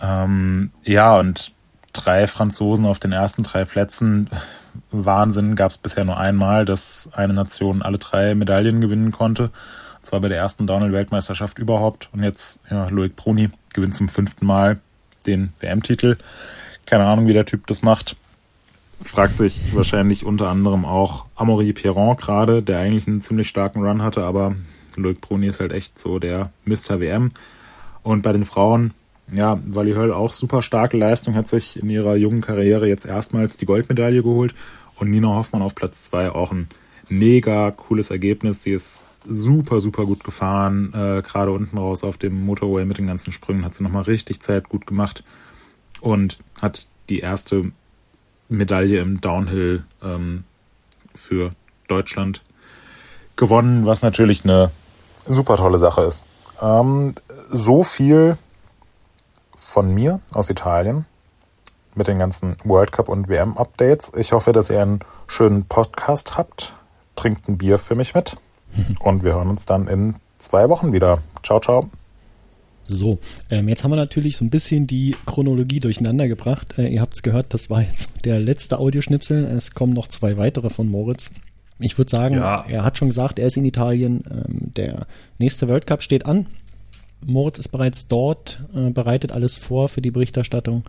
Ähm, 0.00 0.70
ja, 0.84 1.18
und 1.18 1.52
drei 1.92 2.26
Franzosen 2.26 2.86
auf 2.86 2.98
den 2.98 3.12
ersten 3.12 3.42
drei 3.42 3.64
Plätzen. 3.64 4.28
Wahnsinn, 4.90 5.56
gab 5.56 5.70
es 5.70 5.78
bisher 5.78 6.04
nur 6.04 6.18
einmal, 6.18 6.64
dass 6.64 7.10
eine 7.12 7.32
Nation 7.32 7.82
alle 7.82 7.98
drei 7.98 8.34
Medaillen 8.34 8.80
gewinnen 8.80 9.12
konnte. 9.12 9.50
Zwar 10.06 10.20
bei 10.20 10.28
der 10.28 10.38
ersten 10.38 10.68
Downhill-Weltmeisterschaft 10.68 11.58
überhaupt. 11.58 12.08
Und 12.12 12.22
jetzt, 12.22 12.60
ja, 12.70 12.86
Loic 12.90 13.16
Bruni 13.16 13.48
gewinnt 13.74 13.96
zum 13.96 14.08
fünften 14.08 14.46
Mal 14.46 14.78
den 15.26 15.52
WM-Titel. 15.58 16.16
Keine 16.86 17.06
Ahnung, 17.06 17.26
wie 17.26 17.32
der 17.32 17.44
Typ 17.44 17.66
das 17.66 17.82
macht. 17.82 18.14
Fragt 19.02 19.36
sich 19.36 19.74
wahrscheinlich 19.74 20.24
unter 20.24 20.48
anderem 20.48 20.84
auch 20.84 21.26
Amaury 21.34 21.72
Pierron 21.72 22.16
gerade, 22.16 22.62
der 22.62 22.78
eigentlich 22.78 23.08
einen 23.08 23.20
ziemlich 23.20 23.48
starken 23.48 23.82
Run 23.82 24.00
hatte, 24.00 24.22
aber 24.22 24.54
Loic 24.94 25.20
Bruni 25.20 25.48
ist 25.48 25.58
halt 25.58 25.72
echt 25.72 25.98
so 25.98 26.20
der 26.20 26.52
Mr. 26.64 27.00
WM. 27.00 27.32
Und 28.04 28.22
bei 28.22 28.30
den 28.30 28.44
Frauen, 28.44 28.94
ja, 29.32 29.58
Wally 29.66 29.94
Höll 29.94 30.12
auch 30.12 30.32
super 30.32 30.62
starke 30.62 30.96
Leistung, 30.96 31.34
hat 31.34 31.48
sich 31.48 31.82
in 31.82 31.90
ihrer 31.90 32.14
jungen 32.14 32.42
Karriere 32.42 32.86
jetzt 32.86 33.06
erstmals 33.06 33.56
die 33.56 33.66
Goldmedaille 33.66 34.22
geholt 34.22 34.54
und 34.94 35.10
Nina 35.10 35.30
Hoffmann 35.30 35.62
auf 35.62 35.74
Platz 35.74 36.04
zwei 36.04 36.30
auch 36.30 36.52
ein 36.52 36.68
mega 37.08 37.72
cooles 37.72 38.10
Ergebnis. 38.10 38.62
Sie 38.62 38.72
ist 38.72 39.08
super, 39.28 39.80
super 39.80 40.04
gut 40.06 40.24
gefahren. 40.24 40.92
Äh, 40.94 41.22
Gerade 41.22 41.52
unten 41.52 41.78
raus 41.78 42.04
auf 42.04 42.18
dem 42.18 42.44
Motorway 42.44 42.84
mit 42.84 42.98
den 42.98 43.06
ganzen 43.06 43.32
Sprüngen 43.32 43.64
hat 43.64 43.74
sie 43.74 43.82
nochmal 43.82 44.04
richtig 44.04 44.40
Zeit 44.40 44.68
gut 44.68 44.86
gemacht 44.86 45.24
und 46.00 46.38
hat 46.60 46.86
die 47.08 47.20
erste 47.20 47.72
Medaille 48.48 49.00
im 49.00 49.20
Downhill 49.20 49.84
ähm, 50.02 50.44
für 51.14 51.52
Deutschland 51.88 52.42
gewonnen, 53.36 53.86
was 53.86 54.02
natürlich 54.02 54.44
eine 54.44 54.70
super 55.26 55.56
tolle 55.56 55.78
Sache 55.78 56.02
ist. 56.02 56.24
Ähm, 56.60 57.14
so 57.50 57.82
viel 57.82 58.38
von 59.56 59.92
mir 59.92 60.20
aus 60.32 60.50
Italien 60.50 61.06
mit 61.94 62.08
den 62.08 62.18
ganzen 62.18 62.56
World 62.64 62.92
Cup 62.92 63.08
und 63.08 63.28
WM 63.28 63.56
Updates. 63.56 64.12
Ich 64.16 64.32
hoffe, 64.32 64.52
dass 64.52 64.70
ihr 64.70 64.80
einen 64.80 65.00
schönen 65.26 65.64
Podcast 65.64 66.36
habt. 66.36 66.74
Trinkt 67.14 67.48
ein 67.48 67.58
Bier 67.58 67.78
für 67.78 67.94
mich 67.94 68.14
mit. 68.14 68.36
Und 69.00 69.24
wir 69.24 69.34
hören 69.34 69.48
uns 69.48 69.66
dann 69.66 69.88
in 69.88 70.14
zwei 70.38 70.68
Wochen 70.68 70.92
wieder. 70.92 71.18
Ciao, 71.42 71.60
ciao. 71.60 71.90
So, 72.82 73.18
ähm, 73.50 73.68
jetzt 73.68 73.82
haben 73.82 73.90
wir 73.90 73.96
natürlich 73.96 74.36
so 74.36 74.44
ein 74.44 74.50
bisschen 74.50 74.86
die 74.86 75.16
Chronologie 75.26 75.80
durcheinander 75.80 76.28
gebracht. 76.28 76.78
Äh, 76.78 76.88
ihr 76.88 77.00
habt 77.00 77.14
es 77.14 77.22
gehört, 77.22 77.52
das 77.52 77.68
war 77.68 77.82
jetzt 77.82 78.12
der 78.24 78.38
letzte 78.38 78.78
Audioschnipsel. 78.78 79.44
Es 79.44 79.74
kommen 79.74 79.92
noch 79.92 80.08
zwei 80.08 80.36
weitere 80.36 80.70
von 80.70 80.88
Moritz. 80.88 81.32
Ich 81.78 81.98
würde 81.98 82.10
sagen, 82.10 82.36
ja. 82.36 82.64
er 82.68 82.84
hat 82.84 82.96
schon 82.96 83.08
gesagt, 83.08 83.38
er 83.38 83.48
ist 83.48 83.56
in 83.56 83.64
Italien. 83.64 84.22
Ähm, 84.30 84.72
der 84.74 85.06
nächste 85.38 85.68
World 85.68 85.86
Cup 85.86 86.02
steht 86.02 86.26
an. 86.26 86.46
Moritz 87.24 87.58
ist 87.58 87.68
bereits 87.68 88.06
dort, 88.08 88.64
äh, 88.74 88.90
bereitet 88.90 89.32
alles 89.32 89.56
vor 89.56 89.88
für 89.88 90.00
die 90.00 90.10
Berichterstattung. 90.10 90.84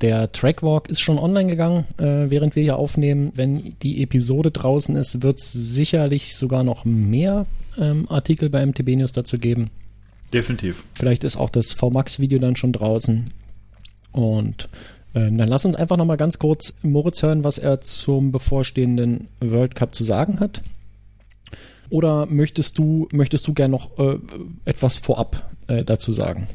Der 0.00 0.32
Trackwalk 0.32 0.88
ist 0.88 1.00
schon 1.00 1.18
online 1.18 1.48
gegangen, 1.48 1.84
äh, 1.98 2.28
während 2.28 2.56
wir 2.56 2.62
hier 2.62 2.76
aufnehmen. 2.76 3.32
Wenn 3.34 3.74
die 3.82 4.02
Episode 4.02 4.50
draußen 4.50 4.96
ist, 4.96 5.22
wird 5.22 5.38
es 5.38 5.52
sicherlich 5.52 6.36
sogar 6.36 6.64
noch 6.64 6.84
mehr 6.84 7.46
ähm, 7.78 8.10
Artikel 8.10 8.50
bei 8.50 8.64
MTB 8.64 8.96
News 8.96 9.12
dazu 9.12 9.38
geben. 9.38 9.70
Definitiv. 10.32 10.84
Vielleicht 10.94 11.24
ist 11.24 11.36
auch 11.36 11.50
das 11.50 11.72
VMAX-Video 11.72 12.38
dann 12.38 12.56
schon 12.56 12.72
draußen. 12.72 13.30
Und 14.10 14.68
ähm, 15.14 15.38
dann 15.38 15.48
lass 15.48 15.64
uns 15.64 15.76
einfach 15.76 15.96
nochmal 15.96 16.16
ganz 16.16 16.38
kurz 16.38 16.74
Moritz 16.82 17.22
hören, 17.22 17.44
was 17.44 17.58
er 17.58 17.80
zum 17.80 18.32
bevorstehenden 18.32 19.28
World 19.40 19.76
Cup 19.76 19.94
zu 19.94 20.02
sagen 20.02 20.40
hat. 20.40 20.62
Oder 21.90 22.26
möchtest 22.26 22.78
du, 22.78 23.08
möchtest 23.12 23.46
du 23.46 23.54
gern 23.54 23.70
noch 23.70 23.96
äh, 23.98 24.18
etwas 24.64 24.98
vorab 24.98 25.50
äh, 25.68 25.84
dazu 25.84 26.12
sagen? 26.12 26.48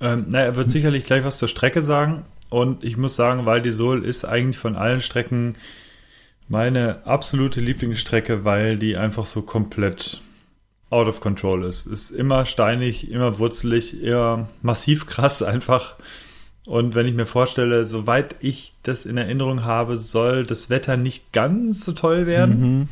Ähm, 0.00 0.26
na, 0.28 0.40
er 0.40 0.56
wird 0.56 0.70
sicherlich 0.70 1.04
gleich 1.04 1.24
was 1.24 1.38
zur 1.38 1.48
Strecke 1.48 1.82
sagen. 1.82 2.24
Und 2.48 2.82
ich 2.84 2.96
muss 2.96 3.16
sagen, 3.16 3.46
Val 3.46 3.62
di 3.62 3.70
Sol 3.70 4.04
ist 4.04 4.24
eigentlich 4.24 4.58
von 4.58 4.76
allen 4.76 5.00
Strecken 5.00 5.54
meine 6.48 7.06
absolute 7.06 7.60
Lieblingsstrecke, 7.60 8.44
weil 8.44 8.76
die 8.76 8.96
einfach 8.96 9.24
so 9.24 9.42
komplett 9.42 10.20
out 10.90 11.06
of 11.06 11.20
control 11.20 11.64
ist. 11.64 11.86
Ist 11.86 12.10
immer 12.10 12.44
steinig, 12.44 13.10
immer 13.10 13.38
wurzelig, 13.38 14.02
eher 14.02 14.48
massiv 14.62 15.06
krass 15.06 15.42
einfach. 15.42 15.94
Und 16.66 16.94
wenn 16.94 17.06
ich 17.06 17.14
mir 17.14 17.26
vorstelle, 17.26 17.84
soweit 17.84 18.36
ich 18.40 18.74
das 18.82 19.06
in 19.06 19.16
Erinnerung 19.16 19.64
habe, 19.64 19.96
soll 19.96 20.44
das 20.44 20.70
Wetter 20.70 20.96
nicht 20.96 21.32
ganz 21.32 21.84
so 21.84 21.92
toll 21.92 22.26
werden. 22.26 22.88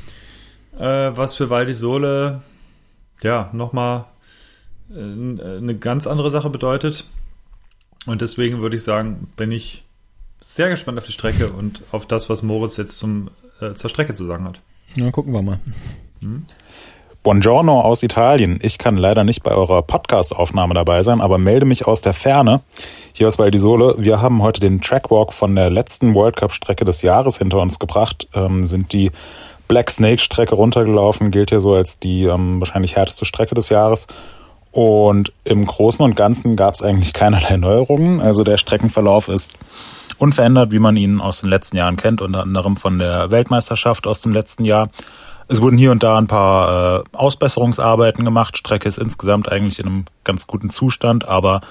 Mhm. 0.74 0.80
Äh, 0.80 1.16
was 1.16 1.34
für 1.34 1.50
Val 1.50 1.66
di 1.66 1.74
Sole 1.74 2.42
ja 3.22 3.50
nochmal 3.52 4.06
eine 4.90 5.76
ganz 5.78 6.06
andere 6.06 6.30
Sache 6.30 6.50
bedeutet. 6.50 7.04
Und 8.06 8.22
deswegen 8.22 8.60
würde 8.60 8.76
ich 8.76 8.82
sagen, 8.82 9.28
bin 9.36 9.50
ich 9.50 9.84
sehr 10.40 10.68
gespannt 10.70 10.98
auf 10.98 11.04
die 11.04 11.12
Strecke 11.12 11.50
und 11.50 11.82
auf 11.92 12.06
das, 12.06 12.30
was 12.30 12.42
Moritz 12.42 12.76
jetzt 12.76 12.98
zum, 12.98 13.30
äh, 13.60 13.74
zur 13.74 13.90
Strecke 13.90 14.14
zu 14.14 14.24
sagen 14.24 14.44
hat. 14.44 14.60
Na, 14.96 15.10
gucken 15.10 15.32
wir 15.32 15.42
mal. 15.42 15.58
Hm? 16.20 16.46
Buongiorno 17.22 17.80
aus 17.80 18.02
Italien. 18.02 18.58
Ich 18.62 18.78
kann 18.78 18.96
leider 18.96 19.24
nicht 19.24 19.42
bei 19.42 19.50
eurer 19.50 19.82
Podcast-Aufnahme 19.82 20.72
dabei 20.72 21.02
sein, 21.02 21.20
aber 21.20 21.36
melde 21.36 21.66
mich 21.66 21.86
aus 21.86 22.00
der 22.00 22.14
Ferne. 22.14 22.60
Hier 23.12 23.26
aus 23.26 23.38
Valdisole. 23.38 23.96
Wir 23.98 24.22
haben 24.22 24.40
heute 24.40 24.60
den 24.60 24.80
Trackwalk 24.80 25.32
von 25.32 25.54
der 25.54 25.68
letzten 25.68 26.14
World 26.14 26.36
Cup-Strecke 26.36 26.84
des 26.84 27.02
Jahres 27.02 27.38
hinter 27.38 27.58
uns 27.58 27.78
gebracht. 27.78 28.28
Ähm, 28.34 28.66
sind 28.66 28.92
die 28.92 29.10
Black 29.66 29.90
Snake-Strecke 29.90 30.54
runtergelaufen, 30.54 31.30
gilt 31.30 31.50
hier 31.50 31.60
so 31.60 31.74
als 31.74 31.98
die 31.98 32.24
ähm, 32.24 32.60
wahrscheinlich 32.60 32.96
härteste 32.96 33.24
Strecke 33.24 33.54
des 33.54 33.68
Jahres. 33.68 34.06
Und 34.70 35.32
im 35.44 35.66
Großen 35.66 36.04
und 36.04 36.14
Ganzen 36.14 36.56
gab 36.56 36.74
es 36.74 36.82
eigentlich 36.82 37.12
keinerlei 37.12 37.56
Neuerungen. 37.56 38.20
Also 38.20 38.44
der 38.44 38.58
Streckenverlauf 38.58 39.28
ist 39.28 39.54
unverändert, 40.18 40.72
wie 40.72 40.78
man 40.78 40.96
ihn 40.96 41.20
aus 41.20 41.40
den 41.40 41.50
letzten 41.50 41.76
Jahren 41.76 41.96
kennt, 41.96 42.20
unter 42.20 42.42
anderem 42.42 42.76
von 42.76 42.98
der 42.98 43.30
Weltmeisterschaft 43.30 44.06
aus 44.06 44.20
dem 44.20 44.32
letzten 44.32 44.64
Jahr. 44.64 44.90
Es 45.48 45.62
wurden 45.62 45.78
hier 45.78 45.92
und 45.92 46.02
da 46.02 46.18
ein 46.18 46.26
paar 46.26 47.00
äh, 47.00 47.04
Ausbesserungsarbeiten 47.12 48.24
gemacht. 48.24 48.58
Strecke 48.58 48.86
ist 48.86 48.98
insgesamt 48.98 49.50
eigentlich 49.50 49.78
in 49.78 49.86
einem 49.86 50.04
ganz 50.22 50.46
guten 50.46 50.68
Zustand, 50.68 51.26
aber 51.26 51.62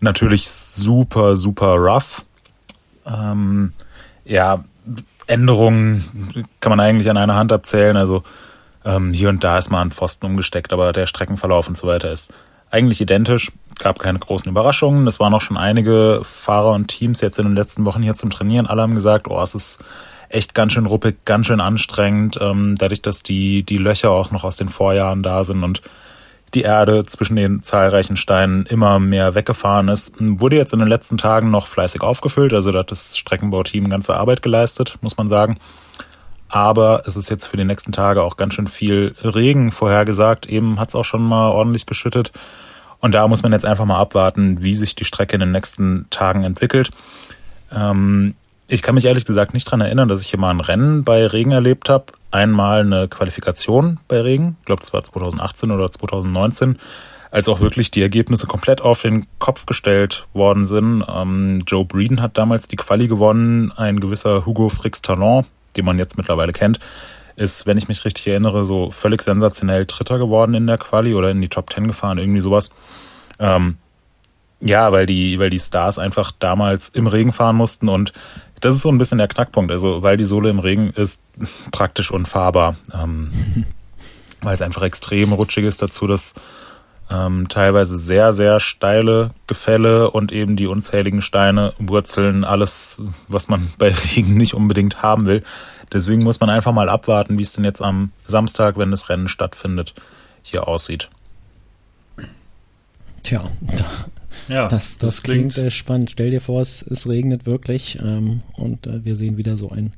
natürlich 0.00 0.48
super, 0.48 1.36
super 1.36 1.74
rough. 1.74 2.24
Ähm, 3.06 3.72
ja, 4.24 4.64
Änderungen 5.26 6.46
kann 6.60 6.70
man 6.70 6.80
eigentlich 6.80 7.10
an 7.10 7.18
einer 7.18 7.34
Hand 7.34 7.52
abzählen. 7.52 7.96
Also 7.96 8.22
ähm, 8.88 9.12
hier 9.12 9.28
und 9.28 9.44
da 9.44 9.58
ist 9.58 9.70
mal 9.70 9.82
ein 9.82 9.92
Pfosten 9.92 10.26
umgesteckt, 10.26 10.72
aber 10.72 10.92
der 10.92 11.06
Streckenverlauf 11.06 11.68
und 11.68 11.76
so 11.76 11.86
weiter 11.86 12.10
ist 12.10 12.32
eigentlich 12.70 13.00
identisch. 13.00 13.52
Gab 13.78 13.98
keine 13.98 14.18
großen 14.18 14.50
Überraschungen. 14.50 15.06
Es 15.06 15.20
waren 15.20 15.34
auch 15.34 15.40
schon 15.40 15.56
einige 15.56 16.20
Fahrer 16.24 16.72
und 16.72 16.88
Teams 16.88 17.20
jetzt 17.20 17.38
in 17.38 17.44
den 17.44 17.54
letzten 17.54 17.84
Wochen 17.84 18.02
hier 18.02 18.14
zum 18.14 18.30
Trainieren. 18.30 18.66
Alle 18.66 18.82
haben 18.82 18.94
gesagt, 18.94 19.28
oh, 19.28 19.40
es 19.40 19.54
ist 19.54 19.84
echt 20.30 20.54
ganz 20.54 20.72
schön 20.72 20.86
ruppig, 20.86 21.24
ganz 21.24 21.46
schön 21.46 21.60
anstrengend, 21.60 22.38
ähm, 22.40 22.76
dadurch, 22.78 23.02
dass 23.02 23.22
die, 23.22 23.62
die 23.62 23.78
Löcher 23.78 24.10
auch 24.10 24.30
noch 24.30 24.44
aus 24.44 24.56
den 24.56 24.68
Vorjahren 24.68 25.22
da 25.22 25.44
sind 25.44 25.62
und 25.64 25.82
die 26.54 26.62
Erde 26.62 27.04
zwischen 27.04 27.36
den 27.36 27.62
zahlreichen 27.62 28.16
Steinen 28.16 28.64
immer 28.66 28.98
mehr 28.98 29.34
weggefahren 29.34 29.88
ist. 29.88 30.14
Wurde 30.18 30.56
jetzt 30.56 30.72
in 30.72 30.78
den 30.78 30.88
letzten 30.88 31.18
Tagen 31.18 31.50
noch 31.50 31.66
fleißig 31.66 32.02
aufgefüllt, 32.02 32.52
also 32.52 32.72
da 32.72 32.80
hat 32.80 32.90
das 32.90 33.16
Streckenbauteam 33.18 33.88
ganze 33.90 34.16
Arbeit 34.16 34.42
geleistet, 34.42 34.96
muss 35.02 35.16
man 35.16 35.28
sagen. 35.28 35.58
Aber 36.48 37.02
es 37.06 37.16
ist 37.16 37.28
jetzt 37.28 37.46
für 37.46 37.56
die 37.56 37.64
nächsten 37.64 37.92
Tage 37.92 38.22
auch 38.22 38.36
ganz 38.36 38.54
schön 38.54 38.68
viel 38.68 39.14
Regen 39.22 39.70
vorhergesagt. 39.70 40.46
Eben 40.46 40.80
hat 40.80 40.90
es 40.90 40.94
auch 40.94 41.04
schon 41.04 41.22
mal 41.22 41.50
ordentlich 41.50 41.86
geschüttet. 41.86 42.32
Und 43.00 43.12
da 43.12 43.28
muss 43.28 43.42
man 43.42 43.52
jetzt 43.52 43.66
einfach 43.66 43.84
mal 43.84 43.98
abwarten, 43.98 44.62
wie 44.62 44.74
sich 44.74 44.94
die 44.94 45.04
Strecke 45.04 45.34
in 45.34 45.40
den 45.40 45.52
nächsten 45.52 46.06
Tagen 46.10 46.42
entwickelt. 46.42 46.90
Ähm, 47.72 48.34
ich 48.66 48.82
kann 48.82 48.94
mich 48.94 49.06
ehrlich 49.06 49.24
gesagt 49.24 49.54
nicht 49.54 49.64
dran 49.64 49.80
erinnern, 49.80 50.08
dass 50.08 50.20
ich 50.20 50.28
hier 50.28 50.38
mal 50.38 50.50
ein 50.50 50.60
Rennen 50.60 51.04
bei 51.04 51.26
Regen 51.26 51.52
erlebt 51.52 51.88
habe. 51.88 52.06
Einmal 52.30 52.80
eine 52.80 53.08
Qualifikation 53.08 53.98
bei 54.08 54.20
Regen, 54.20 54.56
ich 54.60 54.66
glaube, 54.66 54.82
es 54.82 54.92
war 54.92 55.02
2018 55.02 55.70
oder 55.70 55.90
2019, 55.90 56.78
als 57.30 57.48
auch 57.48 57.60
wirklich 57.60 57.90
die 57.90 58.02
Ergebnisse 58.02 58.46
komplett 58.46 58.82
auf 58.82 59.00
den 59.00 59.26
Kopf 59.38 59.64
gestellt 59.64 60.26
worden 60.34 60.66
sind. 60.66 61.04
Ähm, 61.08 61.62
Joe 61.66 61.86
Breeden 61.86 62.20
hat 62.20 62.36
damals 62.36 62.68
die 62.68 62.76
Quali 62.76 63.08
gewonnen, 63.08 63.72
ein 63.74 64.00
gewisser 64.00 64.44
Hugo 64.44 64.68
Frix 64.68 65.00
Talon, 65.00 65.46
den 65.78 65.84
man 65.84 65.98
jetzt 65.98 66.16
mittlerweile 66.16 66.52
kennt, 66.52 66.78
ist, 67.36 67.66
wenn 67.66 67.78
ich 67.78 67.88
mich 67.88 68.04
richtig 68.04 68.26
erinnere, 68.26 68.64
so 68.64 68.90
völlig 68.90 69.22
sensationell 69.22 69.86
Dritter 69.86 70.18
geworden 70.18 70.54
in 70.54 70.66
der 70.66 70.78
Quali 70.78 71.14
oder 71.14 71.30
in 71.30 71.40
die 71.40 71.48
Top 71.48 71.70
Ten 71.70 71.86
gefahren, 71.86 72.18
irgendwie 72.18 72.40
sowas. 72.40 72.70
Ähm, 73.38 73.76
ja, 74.60 74.90
weil 74.90 75.06
die, 75.06 75.38
weil 75.38 75.50
die 75.50 75.58
Stars 75.60 75.98
einfach 75.98 76.32
damals 76.36 76.88
im 76.88 77.06
Regen 77.06 77.32
fahren 77.32 77.56
mussten 77.56 77.88
und 77.88 78.12
das 78.60 78.74
ist 78.74 78.82
so 78.82 78.88
ein 78.88 78.98
bisschen 78.98 79.18
der 79.18 79.28
Knackpunkt. 79.28 79.70
Also, 79.70 80.02
weil 80.02 80.16
die 80.16 80.24
Sohle 80.24 80.50
im 80.50 80.58
Regen 80.58 80.90
ist 80.90 81.22
praktisch 81.70 82.10
unfahrbar. 82.10 82.74
Ähm, 82.92 83.30
weil 84.42 84.54
es 84.54 84.62
einfach 84.62 84.82
extrem 84.82 85.32
rutschig 85.32 85.64
ist 85.64 85.82
dazu, 85.82 86.06
dass 86.06 86.34
ähm, 87.10 87.48
teilweise 87.48 87.96
sehr, 87.96 88.32
sehr 88.32 88.60
steile 88.60 89.30
Gefälle 89.46 90.10
und 90.10 90.32
eben 90.32 90.56
die 90.56 90.66
unzähligen 90.66 91.22
Steine, 91.22 91.72
Wurzeln, 91.78 92.44
alles, 92.44 93.02
was 93.28 93.48
man 93.48 93.72
bei 93.78 93.92
Regen 93.92 94.36
nicht 94.36 94.54
unbedingt 94.54 95.02
haben 95.02 95.26
will. 95.26 95.42
Deswegen 95.92 96.22
muss 96.22 96.40
man 96.40 96.50
einfach 96.50 96.72
mal 96.72 96.88
abwarten, 96.88 97.38
wie 97.38 97.42
es 97.42 97.52
denn 97.52 97.64
jetzt 97.64 97.80
am 97.80 98.12
Samstag, 98.24 98.76
wenn 98.76 98.90
das 98.90 99.08
Rennen 99.08 99.28
stattfindet, 99.28 99.94
hier 100.42 100.68
aussieht. 100.68 101.08
Tja, 103.22 103.50
ja, 104.48 104.68
das, 104.68 104.98
das, 104.98 104.98
das 104.98 105.22
klingt, 105.22 105.54
klingt 105.54 105.66
äh, 105.66 105.70
spannend. 105.70 106.10
Stell 106.10 106.30
dir 106.30 106.40
vor, 106.40 106.60
es, 106.60 106.82
es 106.82 107.08
regnet 107.08 107.46
wirklich 107.46 107.98
ähm, 108.02 108.42
und 108.54 108.86
äh, 108.86 109.04
wir 109.04 109.16
sehen 109.16 109.36
wieder 109.36 109.56
so 109.56 109.70
ein 109.70 109.92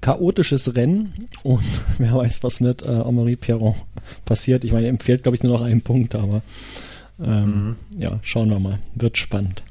chaotisches 0.00 0.74
Rennen 0.74 1.28
und 1.42 1.62
wer 1.98 2.14
weiß, 2.14 2.42
was 2.42 2.60
mit 2.60 2.82
äh, 2.82 2.88
Amaury 2.88 3.36
Perron 3.36 3.74
passiert. 4.24 4.64
Ich 4.64 4.72
meine, 4.72 4.88
ihm 4.88 4.98
fehlt, 4.98 5.22
glaube 5.22 5.36
ich, 5.36 5.42
nur 5.42 5.58
noch 5.58 5.64
ein 5.64 5.82
Punkt, 5.82 6.14
aber 6.14 6.42
ähm, 7.22 7.76
mhm. 7.94 8.00
ja, 8.00 8.18
schauen 8.22 8.48
wir 8.50 8.58
mal. 8.58 8.78
Wird 8.94 9.18
spannend. 9.18 9.62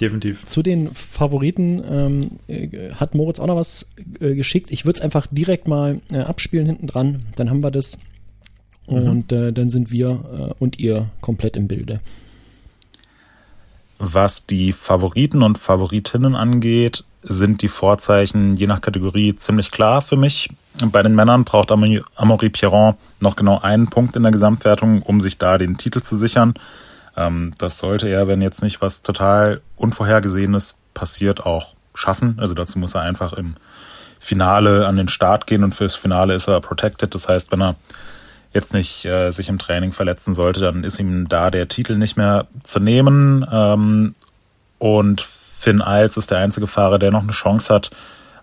Definitiv. 0.00 0.44
Zu 0.44 0.62
den 0.62 0.94
Favoriten 0.94 1.82
ähm, 1.88 2.30
äh, 2.48 2.90
hat 2.92 3.14
Moritz 3.14 3.40
auch 3.40 3.46
noch 3.46 3.56
was 3.56 3.92
äh, 4.20 4.34
geschickt. 4.34 4.70
Ich 4.70 4.84
würde 4.84 4.98
es 4.98 5.02
einfach 5.02 5.26
direkt 5.26 5.68
mal 5.68 6.00
äh, 6.10 6.18
abspielen 6.18 6.66
hinten 6.66 6.86
dran. 6.86 7.22
Dann 7.36 7.48
haben 7.50 7.62
wir 7.62 7.70
das. 7.70 7.98
Mhm. 8.88 8.96
Und 8.96 9.32
äh, 9.32 9.52
dann 9.52 9.70
sind 9.70 9.90
wir 9.90 10.52
äh, 10.58 10.62
und 10.62 10.78
ihr 10.78 11.10
komplett 11.20 11.56
im 11.56 11.66
Bilde. 11.66 12.00
Was 13.98 14.46
die 14.46 14.72
Favoriten 14.72 15.42
und 15.42 15.58
Favoritinnen 15.58 16.36
angeht, 16.36 17.04
sind 17.22 17.62
die 17.62 17.68
Vorzeichen 17.68 18.56
je 18.56 18.66
nach 18.66 18.80
Kategorie 18.80 19.34
ziemlich 19.36 19.70
klar 19.70 20.02
für 20.02 20.16
mich. 20.16 20.50
Bei 20.84 21.02
den 21.02 21.14
Männern 21.14 21.44
braucht 21.44 21.72
Amaury 21.72 22.50
Pierron 22.50 22.94
noch 23.20 23.36
genau 23.36 23.60
einen 23.60 23.88
Punkt 23.88 24.14
in 24.16 24.22
der 24.22 24.32
Gesamtwertung, 24.32 25.02
um 25.02 25.20
sich 25.20 25.38
da 25.38 25.56
den 25.56 25.78
Titel 25.78 26.02
zu 26.02 26.16
sichern. 26.16 26.54
Ähm, 27.16 27.54
das 27.58 27.78
sollte 27.78 28.08
er, 28.08 28.28
wenn 28.28 28.42
jetzt 28.42 28.62
nicht 28.62 28.82
was 28.82 29.02
total 29.02 29.62
Unvorhergesehenes 29.76 30.78
passiert, 30.92 31.44
auch 31.44 31.74
schaffen. 31.94 32.36
Also 32.38 32.54
dazu 32.54 32.78
muss 32.78 32.94
er 32.94 33.02
einfach 33.02 33.32
im 33.32 33.56
Finale 34.18 34.86
an 34.86 34.96
den 34.96 35.08
Start 35.08 35.46
gehen 35.46 35.64
und 35.64 35.74
fürs 35.74 35.94
Finale 35.94 36.34
ist 36.34 36.48
er 36.48 36.60
protected. 36.60 37.14
Das 37.14 37.28
heißt, 37.28 37.50
wenn 37.52 37.62
er 37.62 37.76
jetzt 38.56 38.74
nicht 38.74 39.04
äh, 39.04 39.30
sich 39.30 39.48
im 39.48 39.58
Training 39.58 39.92
verletzen 39.92 40.34
sollte, 40.34 40.60
dann 40.60 40.82
ist 40.82 40.98
ihm 40.98 41.28
da 41.28 41.50
der 41.50 41.68
Titel 41.68 41.96
nicht 41.96 42.16
mehr 42.16 42.46
zu 42.64 42.80
nehmen. 42.80 43.46
Ähm, 43.50 44.14
und 44.78 45.20
Finn 45.20 45.80
Eils 45.80 46.16
ist 46.16 46.30
der 46.30 46.38
einzige 46.38 46.66
Fahrer, 46.66 46.98
der 46.98 47.10
noch 47.10 47.22
eine 47.22 47.32
Chance 47.32 47.72
hat, 47.72 47.90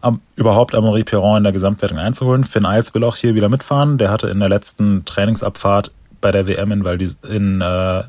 um, 0.02 0.21
überhaupt 0.36 0.76
Amaury 0.76 1.04
Piron 1.04 1.38
in 1.38 1.43
der 1.43 1.54
Gesamtwertung 1.54 1.97
einzuholen. 1.97 2.43
Finn 2.43 2.65
Eils 2.65 2.93
will 2.93 3.04
auch 3.04 3.15
hier 3.15 3.36
wieder 3.36 3.49
mitfahren. 3.49 3.97
Der 3.97 4.12
hatte 4.12 4.28
in 4.28 4.39
der 4.39 4.49
letzten 4.49 5.06
Trainingsabfahrt 5.06 5.91
bei 6.21 6.32
der 6.32 6.47
WM 6.47 6.71
in, 6.71 6.84
Valdis, 6.84 7.17
in 7.30 7.62
äh, 7.62 8.04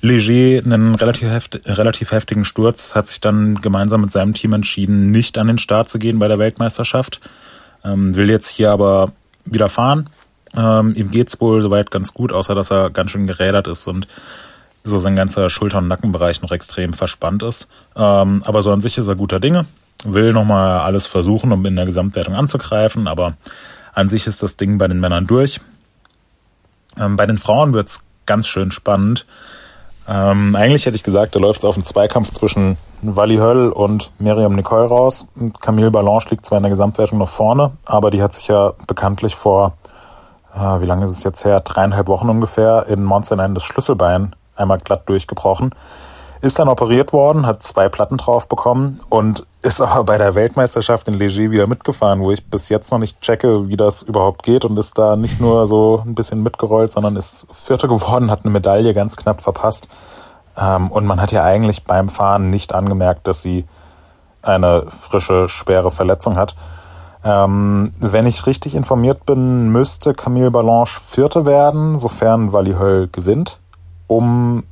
Leger 0.00 0.64
einen 0.64 0.94
relativ, 0.94 1.28
heft, 1.28 1.60
relativ 1.64 2.12
heftigen 2.12 2.44
Sturz, 2.44 2.94
hat 2.94 3.08
sich 3.08 3.20
dann 3.20 3.60
gemeinsam 3.60 4.02
mit 4.02 4.12
seinem 4.12 4.34
Team 4.34 4.52
entschieden, 4.52 5.10
nicht 5.10 5.38
an 5.38 5.46
den 5.46 5.58
Start 5.58 5.88
zu 5.88 5.98
gehen 5.98 6.18
bei 6.18 6.28
der 6.28 6.38
Weltmeisterschaft. 6.38 7.20
Ähm, 7.84 8.14
will 8.14 8.30
jetzt 8.30 8.48
hier 8.48 8.70
aber 8.70 9.12
wieder 9.46 9.68
fahren 9.68 10.08
ähm, 10.56 10.94
ihm 10.94 11.10
geht's 11.10 11.40
wohl 11.40 11.60
soweit 11.60 11.90
ganz 11.90 12.14
gut, 12.14 12.32
außer 12.32 12.54
dass 12.54 12.70
er 12.70 12.90
ganz 12.90 13.10
schön 13.10 13.26
gerädert 13.26 13.66
ist 13.66 13.86
und 13.88 14.06
so 14.84 14.98
sein 14.98 15.16
ganzer 15.16 15.48
Schulter- 15.48 15.78
und 15.78 15.88
Nackenbereich 15.88 16.42
noch 16.42 16.52
extrem 16.52 16.92
verspannt 16.92 17.42
ist. 17.42 17.70
Ähm, 17.96 18.42
aber 18.44 18.62
so 18.62 18.70
an 18.70 18.80
sich 18.80 18.98
ist 18.98 19.08
er 19.08 19.16
guter 19.16 19.40
Dinge, 19.40 19.64
will 20.04 20.32
nochmal 20.32 20.80
alles 20.80 21.06
versuchen, 21.06 21.52
um 21.52 21.64
in 21.64 21.76
der 21.76 21.86
Gesamtwertung 21.86 22.34
anzugreifen, 22.34 23.08
aber 23.08 23.34
an 23.94 24.08
sich 24.08 24.26
ist 24.26 24.42
das 24.42 24.56
Ding 24.56 24.78
bei 24.78 24.88
den 24.88 25.00
Männern 25.00 25.26
durch. 25.26 25.60
Ähm, 26.98 27.16
bei 27.16 27.26
den 27.26 27.38
Frauen 27.38 27.74
wird's 27.74 28.04
ganz 28.26 28.46
schön 28.46 28.70
spannend. 28.70 29.26
Ähm, 30.06 30.54
eigentlich 30.54 30.84
hätte 30.84 30.96
ich 30.96 31.02
gesagt, 31.02 31.34
da 31.34 31.40
läuft 31.40 31.60
es 31.60 31.64
auf 31.64 31.76
einen 31.76 31.86
Zweikampf 31.86 32.32
zwischen 32.32 32.76
Wally 33.00 33.36
Höll 33.36 33.70
und 33.70 34.10
Miriam 34.18 34.54
Nicole 34.54 34.86
raus. 34.86 35.28
Camille 35.60 35.90
Ballanche 35.90 36.30
liegt 36.30 36.44
zwar 36.44 36.58
in 36.58 36.62
der 36.62 36.70
Gesamtwertung 36.70 37.18
noch 37.18 37.28
vorne, 37.28 37.72
aber 37.86 38.10
die 38.10 38.22
hat 38.22 38.34
sich 38.34 38.48
ja 38.48 38.74
bekanntlich 38.86 39.34
vor, 39.34 39.78
äh, 40.54 40.80
wie 40.80 40.86
lange 40.86 41.04
ist 41.04 41.10
es 41.10 41.24
jetzt 41.24 41.44
her, 41.44 41.60
dreieinhalb 41.60 42.08
Wochen 42.08 42.28
ungefähr, 42.28 42.86
in 42.88 43.02
Monster 43.02 43.36
das 43.36 43.64
Schlüsselbein 43.64 44.34
einmal 44.56 44.78
glatt 44.78 45.08
durchgebrochen. 45.08 45.74
Ist 46.40 46.58
dann 46.58 46.68
operiert 46.68 47.12
worden, 47.12 47.46
hat 47.46 47.62
zwei 47.62 47.88
Platten 47.88 48.18
drauf 48.18 48.48
bekommen 48.48 49.00
und 49.08 49.46
ist 49.62 49.80
aber 49.80 50.04
bei 50.04 50.18
der 50.18 50.34
Weltmeisterschaft 50.34 51.08
in 51.08 51.14
Leger 51.14 51.50
wieder 51.50 51.66
mitgefahren, 51.66 52.20
wo 52.20 52.30
ich 52.30 52.44
bis 52.48 52.68
jetzt 52.68 52.90
noch 52.92 52.98
nicht 52.98 53.20
checke, 53.20 53.68
wie 53.68 53.76
das 53.76 54.02
überhaupt 54.02 54.42
geht 54.42 54.64
und 54.64 54.78
ist 54.78 54.98
da 54.98 55.16
nicht 55.16 55.40
nur 55.40 55.66
so 55.66 56.02
ein 56.04 56.14
bisschen 56.14 56.42
mitgerollt, 56.42 56.92
sondern 56.92 57.16
ist 57.16 57.46
Vierte 57.50 57.88
geworden, 57.88 58.30
hat 58.30 58.44
eine 58.44 58.52
Medaille 58.52 58.94
ganz 58.94 59.16
knapp 59.16 59.40
verpasst. 59.40 59.88
Ähm, 60.56 60.90
und 60.90 61.06
man 61.06 61.20
hat 61.20 61.32
ja 61.32 61.42
eigentlich 61.42 61.84
beim 61.84 62.08
Fahren 62.08 62.50
nicht 62.50 62.74
angemerkt, 62.74 63.26
dass 63.26 63.42
sie 63.42 63.64
eine 64.42 64.84
frische, 64.88 65.48
schwere 65.48 65.90
Verletzung 65.90 66.36
hat. 66.36 66.54
Ähm, 67.24 67.92
wenn 68.00 68.26
ich 68.26 68.46
richtig 68.46 68.74
informiert 68.74 69.24
bin, 69.24 69.70
müsste 69.70 70.12
Camille 70.12 70.50
Ballanche 70.50 71.00
Vierte 71.00 71.46
werden, 71.46 71.98
sofern 71.98 72.52
Wally 72.52 72.74
Höll 72.74 73.08
gewinnt, 73.08 73.58
um 74.06 74.64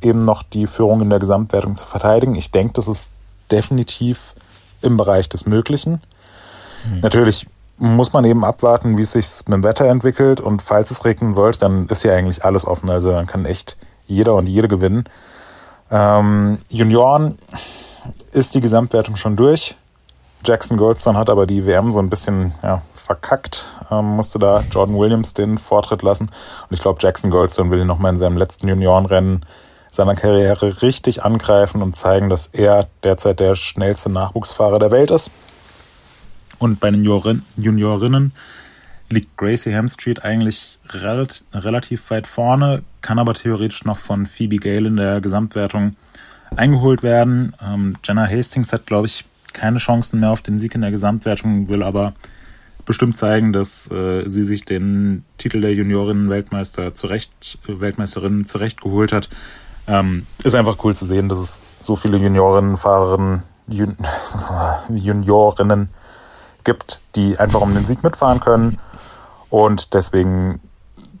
eben 0.00 0.22
noch 0.22 0.42
die 0.42 0.66
Führung 0.66 1.02
in 1.02 1.10
der 1.10 1.18
Gesamtwertung 1.18 1.76
zu 1.76 1.86
verteidigen. 1.86 2.34
Ich 2.34 2.50
denke, 2.50 2.72
das 2.74 2.88
ist 2.88 3.12
definitiv 3.50 4.34
im 4.80 4.96
Bereich 4.96 5.28
des 5.28 5.44
Möglichen. 5.44 6.00
Mhm. 6.86 7.00
Natürlich 7.00 7.46
muss 7.76 8.12
man 8.12 8.24
eben 8.24 8.44
abwarten, 8.44 8.96
wie 8.96 9.02
es 9.02 9.12
sich 9.12 9.26
mit 9.46 9.54
dem 9.54 9.64
Wetter 9.64 9.86
entwickelt 9.86 10.40
und 10.40 10.62
falls 10.62 10.90
es 10.90 11.04
regnen 11.04 11.34
sollte, 11.34 11.60
dann 11.60 11.88
ist 11.88 12.02
ja 12.04 12.14
eigentlich 12.14 12.44
alles 12.44 12.66
offen. 12.66 12.90
Also 12.90 13.10
dann 13.10 13.26
kann 13.26 13.44
echt 13.44 13.76
jeder 14.06 14.34
und 14.34 14.48
jede 14.48 14.68
gewinnen. 14.68 15.04
Ähm, 15.90 16.58
Junioren 16.68 17.38
ist 18.32 18.54
die 18.54 18.60
Gesamtwertung 18.60 19.16
schon 19.16 19.36
durch. 19.36 19.76
Jackson 20.44 20.76
Goldstone 20.76 21.18
hat 21.18 21.30
aber 21.30 21.46
die 21.46 21.66
WM 21.66 21.90
so 21.90 21.98
ein 21.98 22.10
bisschen 22.10 22.54
ja, 22.62 22.82
verkackt, 22.94 23.68
ähm, 23.90 24.04
musste 24.16 24.38
da 24.38 24.62
Jordan 24.70 24.96
Williams 24.96 25.34
den 25.34 25.58
Vortritt 25.58 26.02
lassen. 26.02 26.24
Und 26.24 26.72
ich 26.72 26.80
glaube, 26.80 26.98
Jackson 27.00 27.30
Goldstone 27.30 27.70
will 27.70 27.84
nochmal 27.84 28.12
in 28.12 28.18
seinem 28.18 28.36
letzten 28.36 28.68
Juniorenrennen 28.68 29.44
seiner 29.90 30.14
Karriere 30.14 30.82
richtig 30.82 31.24
angreifen 31.24 31.82
und 31.82 31.96
zeigen, 31.96 32.28
dass 32.28 32.48
er 32.48 32.86
derzeit 33.02 33.40
der 33.40 33.54
schnellste 33.54 34.10
Nachwuchsfahrer 34.10 34.78
der 34.78 34.90
Welt 34.90 35.10
ist. 35.10 35.30
Und 36.58 36.80
bei 36.80 36.90
den 36.90 37.04
Juniorinnen 37.04 38.32
liegt 39.10 39.36
Gracie 39.36 39.72
Hemstreet 39.72 40.24
eigentlich 40.24 40.78
relativ 40.90 42.10
weit 42.10 42.26
vorne, 42.26 42.82
kann 43.00 43.18
aber 43.18 43.34
theoretisch 43.34 43.84
noch 43.84 43.96
von 43.96 44.26
Phoebe 44.26 44.56
Gale 44.56 44.88
in 44.88 44.96
der 44.96 45.20
Gesamtwertung 45.20 45.96
eingeholt 46.54 47.02
werden. 47.02 47.54
Ähm, 47.62 47.96
Jenna 48.04 48.26
Hastings 48.26 48.72
hat, 48.72 48.86
glaube 48.86 49.06
ich, 49.06 49.24
keine 49.58 49.78
Chancen 49.78 50.20
mehr 50.20 50.30
auf 50.30 50.42
den 50.42 50.58
Sieg 50.58 50.74
in 50.74 50.80
der 50.80 50.90
Gesamtwertung, 50.90 51.68
will 51.68 51.82
aber 51.82 52.14
bestimmt 52.84 53.18
zeigen, 53.18 53.52
dass 53.52 53.90
äh, 53.90 54.26
sie 54.26 54.44
sich 54.44 54.64
den 54.64 55.24
Titel 55.36 55.60
der 55.60 55.74
Juniorinnen-Weltmeister 55.74 56.94
zurecht, 56.94 57.58
Weltmeisterin 57.66 58.46
zurechtgeholt 58.46 59.12
hat. 59.12 59.28
Ähm, 59.86 60.26
ist 60.42 60.54
einfach 60.54 60.82
cool 60.84 60.96
zu 60.96 61.04
sehen, 61.04 61.28
dass 61.28 61.38
es 61.38 61.64
so 61.80 61.96
viele 61.96 62.16
Juniorinnen, 62.16 62.76
Fahrerinnen, 62.76 63.42
Jun 63.66 63.96
Juniorinnen 64.88 65.90
gibt, 66.64 67.00
die 67.14 67.38
einfach 67.38 67.60
um 67.60 67.74
den 67.74 67.84
Sieg 67.84 68.02
mitfahren 68.02 68.40
können. 68.40 68.78
Und 69.50 69.92
deswegen 69.94 70.60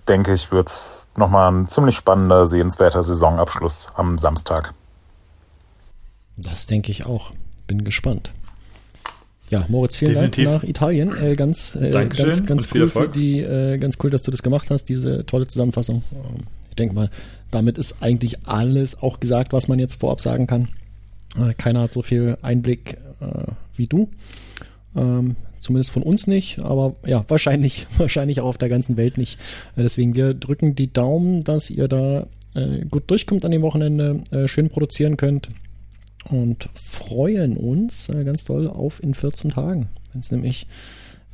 denke 0.08 0.32
ich, 0.32 0.50
wird 0.50 0.68
es 0.68 1.08
nochmal 1.16 1.50
ein 1.52 1.68
ziemlich 1.68 1.96
spannender, 1.96 2.46
sehenswerter 2.46 3.02
Saisonabschluss 3.02 3.88
am 3.94 4.16
Samstag. 4.16 4.72
Das 6.36 6.66
denke 6.66 6.90
ich 6.92 7.04
auch. 7.04 7.32
Bin 7.68 7.84
gespannt. 7.84 8.32
Ja, 9.50 9.64
Moritz, 9.68 9.96
vielen 9.96 10.14
Definitiv. 10.14 10.44
Dank 10.44 10.62
nach 10.62 10.68
Italien. 10.68 11.16
Äh, 11.22 11.36
ganz, 11.36 11.74
äh, 11.76 11.90
Dankeschön 11.90 12.46
ganz, 12.46 12.68
ganz 12.70 12.94
cool 12.94 13.08
die, 13.14 13.40
äh, 13.40 13.78
ganz 13.78 13.96
cool, 14.02 14.10
dass 14.10 14.22
du 14.22 14.30
das 14.30 14.42
gemacht 14.42 14.70
hast, 14.70 14.86
diese 14.86 15.24
tolle 15.24 15.46
Zusammenfassung. 15.46 16.02
Ähm, 16.12 16.44
ich 16.68 16.76
denke 16.76 16.94
mal, 16.94 17.10
damit 17.50 17.78
ist 17.78 18.02
eigentlich 18.02 18.46
alles 18.46 19.02
auch 19.02 19.20
gesagt, 19.20 19.52
was 19.52 19.68
man 19.68 19.78
jetzt 19.78 19.94
vorab 19.94 20.20
sagen 20.20 20.46
kann. 20.46 20.68
Äh, 21.36 21.54
keiner 21.54 21.82
hat 21.82 21.92
so 21.94 22.02
viel 22.02 22.36
Einblick 22.42 22.98
äh, 23.20 23.52
wie 23.76 23.86
du. 23.86 24.08
Ähm, 24.96 25.36
zumindest 25.60 25.90
von 25.90 26.02
uns 26.02 26.26
nicht, 26.26 26.58
aber 26.58 26.96
ja, 27.06 27.24
wahrscheinlich, 27.28 27.86
wahrscheinlich 27.98 28.40
auch 28.40 28.48
auf 28.48 28.58
der 28.58 28.68
ganzen 28.68 28.96
Welt 28.96 29.16
nicht. 29.16 29.38
Äh, 29.76 29.82
deswegen, 29.82 30.14
wir 30.14 30.34
drücken 30.34 30.74
die 30.74 30.92
Daumen, 30.92 31.44
dass 31.44 31.70
ihr 31.70 31.88
da 31.88 32.26
gut 32.90 33.08
durchkommt 33.08 33.44
an 33.44 33.52
dem 33.52 33.62
Wochenende, 33.62 34.24
schön 34.46 34.68
produzieren 34.68 35.16
könnt 35.16 35.48
und 36.30 36.68
freuen 36.74 37.56
uns 37.56 38.08
äh, 38.08 38.24
ganz 38.24 38.44
doll 38.44 38.68
auf 38.68 39.02
in 39.02 39.14
14 39.14 39.52
Tagen, 39.52 39.88
wenn 40.12 40.20
es 40.20 40.30
nämlich 40.30 40.66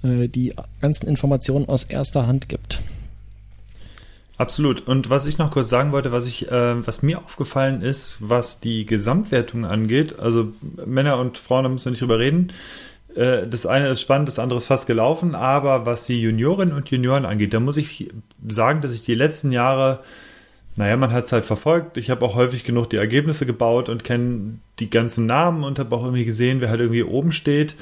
äh, 0.02 0.28
die 0.28 0.54
ganzen 0.80 1.08
Informationen 1.08 1.68
aus 1.68 1.84
erster 1.84 2.26
Hand 2.26 2.48
gibt. 2.48 2.80
Absolut. 4.36 4.86
Und 4.88 5.10
was 5.10 5.26
ich 5.26 5.38
noch 5.38 5.52
kurz 5.52 5.68
sagen 5.68 5.92
wollte, 5.92 6.10
was 6.10 6.26
ich, 6.26 6.50
äh, 6.50 6.86
was 6.86 7.02
mir 7.02 7.18
aufgefallen 7.18 7.82
ist, 7.82 8.18
was 8.28 8.60
die 8.60 8.84
Gesamtwertung 8.84 9.64
angeht, 9.64 10.18
also 10.18 10.52
Männer 10.84 11.18
und 11.18 11.38
Frauen, 11.38 11.64
da 11.64 11.68
müssen 11.68 11.86
wir 11.86 11.90
nicht 11.92 12.02
drüber 12.02 12.18
reden. 12.18 12.52
Äh, 13.14 13.46
das 13.46 13.64
eine 13.64 13.88
ist 13.88 14.00
spannend, 14.00 14.28
das 14.28 14.40
andere 14.40 14.56
ist 14.56 14.66
fast 14.66 14.86
gelaufen, 14.86 15.36
aber 15.36 15.86
was 15.86 16.06
die 16.06 16.20
Juniorinnen 16.20 16.74
und 16.74 16.90
Junioren 16.90 17.24
angeht, 17.24 17.54
da 17.54 17.60
muss 17.60 17.76
ich 17.76 18.10
sagen, 18.46 18.80
dass 18.80 18.90
ich 18.90 19.04
die 19.04 19.14
letzten 19.14 19.52
Jahre, 19.52 20.00
naja, 20.76 20.96
man 20.96 21.12
hat 21.12 21.26
es 21.26 21.32
halt 21.32 21.44
verfolgt. 21.44 21.96
Ich 21.96 22.10
habe 22.10 22.24
auch 22.24 22.34
häufig 22.34 22.64
genug 22.64 22.90
die 22.90 22.96
Ergebnisse 22.96 23.46
gebaut 23.46 23.88
und 23.88 24.02
kenne 24.02 24.58
die 24.80 24.90
ganzen 24.90 25.26
Namen 25.26 25.62
und 25.62 25.78
habe 25.78 25.94
auch 25.94 26.04
irgendwie 26.04 26.24
gesehen, 26.24 26.60
wer 26.60 26.70
halt 26.70 26.80
irgendwie 26.80 27.04
oben 27.04 27.32
steht. 27.32 27.76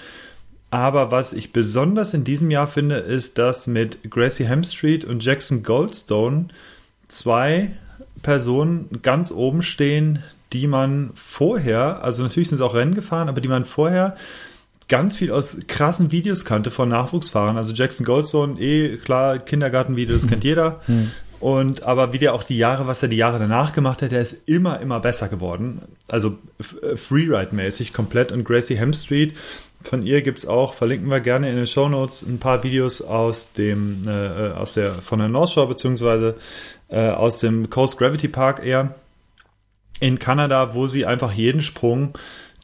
Aber 0.71 1.11
was 1.11 1.33
ich 1.33 1.53
besonders 1.53 2.15
in 2.15 2.25
diesem 2.25 2.51
Jahr 2.51 2.67
finde, 2.67 2.97
ist, 2.97 3.39
dass 3.39 3.67
mit 3.67 4.11
Gracie 4.11 4.47
Hemstreet 4.47 5.05
und 5.05 5.25
Jackson 5.25 5.63
Goldstone 5.63 6.49
zwei 7.09 7.73
Personen 8.23 8.89
ganz 9.03 9.33
oben 9.33 9.63
stehen, 9.63 10.23
die 10.53 10.67
man 10.67 11.11
vorher, 11.15 12.03
also 12.05 12.23
natürlich 12.23 12.49
sind 12.49 12.57
es 12.57 12.63
auch 12.63 12.75
Rennen 12.75 12.95
gefahren, 12.95 13.29
aber 13.29 13.41
die 13.41 13.49
man 13.49 13.65
vorher 13.65 14.17
ganz 14.89 15.17
viel 15.17 15.31
aus 15.31 15.59
krassen 15.69 16.13
Videos 16.13 16.45
kannte 16.45 16.71
von 16.71 16.89
Nachwuchsfahrern. 16.89 17.57
Also 17.57 17.73
Jackson 17.73 18.05
Goldstone, 18.05 18.61
eh 18.61 18.97
klar, 18.99 19.39
Kindergartenvideos 19.39 20.29
kennt 20.29 20.45
jeder. 20.45 20.81
Und 21.43 21.83
aber 21.83 22.13
wie 22.13 22.19
der 22.19 22.35
auch 22.35 22.45
die 22.45 22.57
Jahre, 22.57 22.87
was 22.87 23.03
er 23.03 23.09
die 23.09 23.17
Jahre 23.17 23.41
danach 23.41 23.73
gemacht 23.73 24.01
hat, 24.01 24.13
der 24.13 24.23
ist 24.23 24.37
immer, 24.47 24.79
immer 24.79 25.01
besser 25.01 25.29
geworden. 25.29 25.83
Also 26.07 26.39
äh, 26.83 26.97
Freeride-mäßig 26.97 27.93
komplett. 27.93 28.31
Und 28.31 28.45
Gracie 28.45 28.77
Hemstreet, 28.77 29.37
von 29.83 30.07
ihr 30.07 30.23
gibt 30.23 30.39
es 30.39 30.47
auch, 30.47 30.75
verlinken 30.75 31.11
wir 31.11 31.19
gerne 31.19 31.51
in 31.51 31.57
den 31.57 31.67
Show 31.67 31.89
Notes, 31.89 32.23
ein 32.23 32.39
paar 32.39 32.63
Videos 32.63 33.03
aus 33.03 33.53
dem, 33.55 34.03
äh, 34.07 34.53
aus 34.53 34.75
der, 34.75 34.93
von 34.93 35.19
der 35.19 35.27
North 35.27 35.51
Shore, 35.51 35.67
beziehungsweise 35.67 36.37
äh, 36.91 37.09
aus 37.09 37.41
dem 37.41 37.69
Coast 37.71 37.99
Gravity 37.99 38.29
Park 38.29 38.65
eher 38.65 38.95
in 39.99 40.21
Kanada, 40.21 40.75
wo 40.75 40.87
sie 40.87 41.07
einfach 41.07 41.33
jeden 41.33 41.61
Sprung 41.61 42.17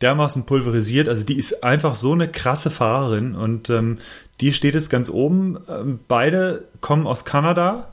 dermaßen 0.03 0.47
pulverisiert. 0.47 1.09
Also 1.09 1.27
die 1.27 1.37
ist 1.37 1.65
einfach 1.65 1.97
so 1.97 2.13
eine 2.13 2.29
krasse 2.29 2.71
Fahrerin 2.71 3.35
und 3.35 3.71
ähm, 3.71 3.99
die 4.41 4.53
steht 4.53 4.77
es 4.77 4.89
ganz 4.89 5.11
oben. 5.11 5.59
Ähm, 5.69 5.99
beide 6.07 6.69
kommen 6.81 7.09
aus 7.09 7.25
Kanada, 7.25 7.91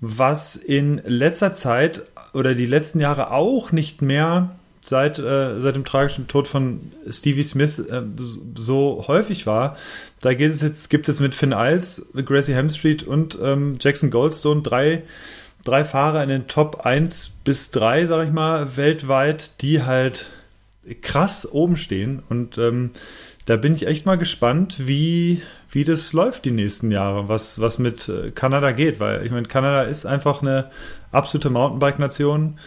was 0.00 0.56
in 0.56 1.00
letzter 1.04 1.54
Zeit 1.54 2.02
oder 2.34 2.54
die 2.54 2.66
letzten 2.66 3.00
Jahre 3.00 3.30
auch 3.30 3.72
nicht 3.72 4.02
mehr 4.02 4.56
seit, 4.82 5.18
äh, 5.18 5.60
seit 5.60 5.74
dem 5.74 5.84
tragischen 5.84 6.28
Tod 6.28 6.46
von 6.46 6.92
Stevie 7.08 7.42
Smith 7.42 7.78
äh, 7.78 8.02
so 8.54 9.04
häufig 9.08 9.46
war. 9.46 9.76
Da 10.20 10.34
geht 10.34 10.50
es 10.50 10.60
jetzt, 10.60 10.90
gibt 10.90 11.08
es 11.08 11.16
jetzt 11.16 11.22
mit 11.22 11.34
Finn 11.34 11.54
Iles, 11.56 12.10
Gracie 12.14 12.54
Hemstreet 12.54 13.02
und 13.02 13.36
ähm, 13.42 13.78
Jackson 13.80 14.10
Goldstone 14.10 14.62
drei, 14.62 15.02
drei 15.64 15.84
Fahrer 15.84 16.22
in 16.22 16.28
den 16.28 16.46
Top 16.46 16.86
1 16.86 17.40
bis 17.44 17.70
3, 17.72 18.06
sag 18.06 18.26
ich 18.26 18.32
mal, 18.32 18.76
weltweit, 18.76 19.60
die 19.62 19.82
halt 19.82 20.30
krass 21.02 21.50
oben 21.50 21.76
stehen. 21.76 22.22
Und 22.28 22.58
ähm, 22.58 22.90
da 23.46 23.56
bin 23.56 23.74
ich 23.74 23.86
echt 23.86 24.06
mal 24.06 24.18
gespannt, 24.18 24.86
wie, 24.86 25.42
wie 25.76 25.84
das 25.84 26.14
läuft 26.14 26.46
die 26.46 26.52
nächsten 26.52 26.90
Jahre, 26.90 27.28
was, 27.28 27.60
was 27.60 27.78
mit 27.78 28.08
äh, 28.08 28.30
Kanada 28.30 28.72
geht, 28.72 28.98
weil 28.98 29.26
ich 29.26 29.30
meine, 29.30 29.46
Kanada 29.46 29.82
ist 29.82 30.06
einfach 30.06 30.40
eine 30.40 30.70
absolute 31.12 31.50
Mountainbike-Nation. 31.50 32.58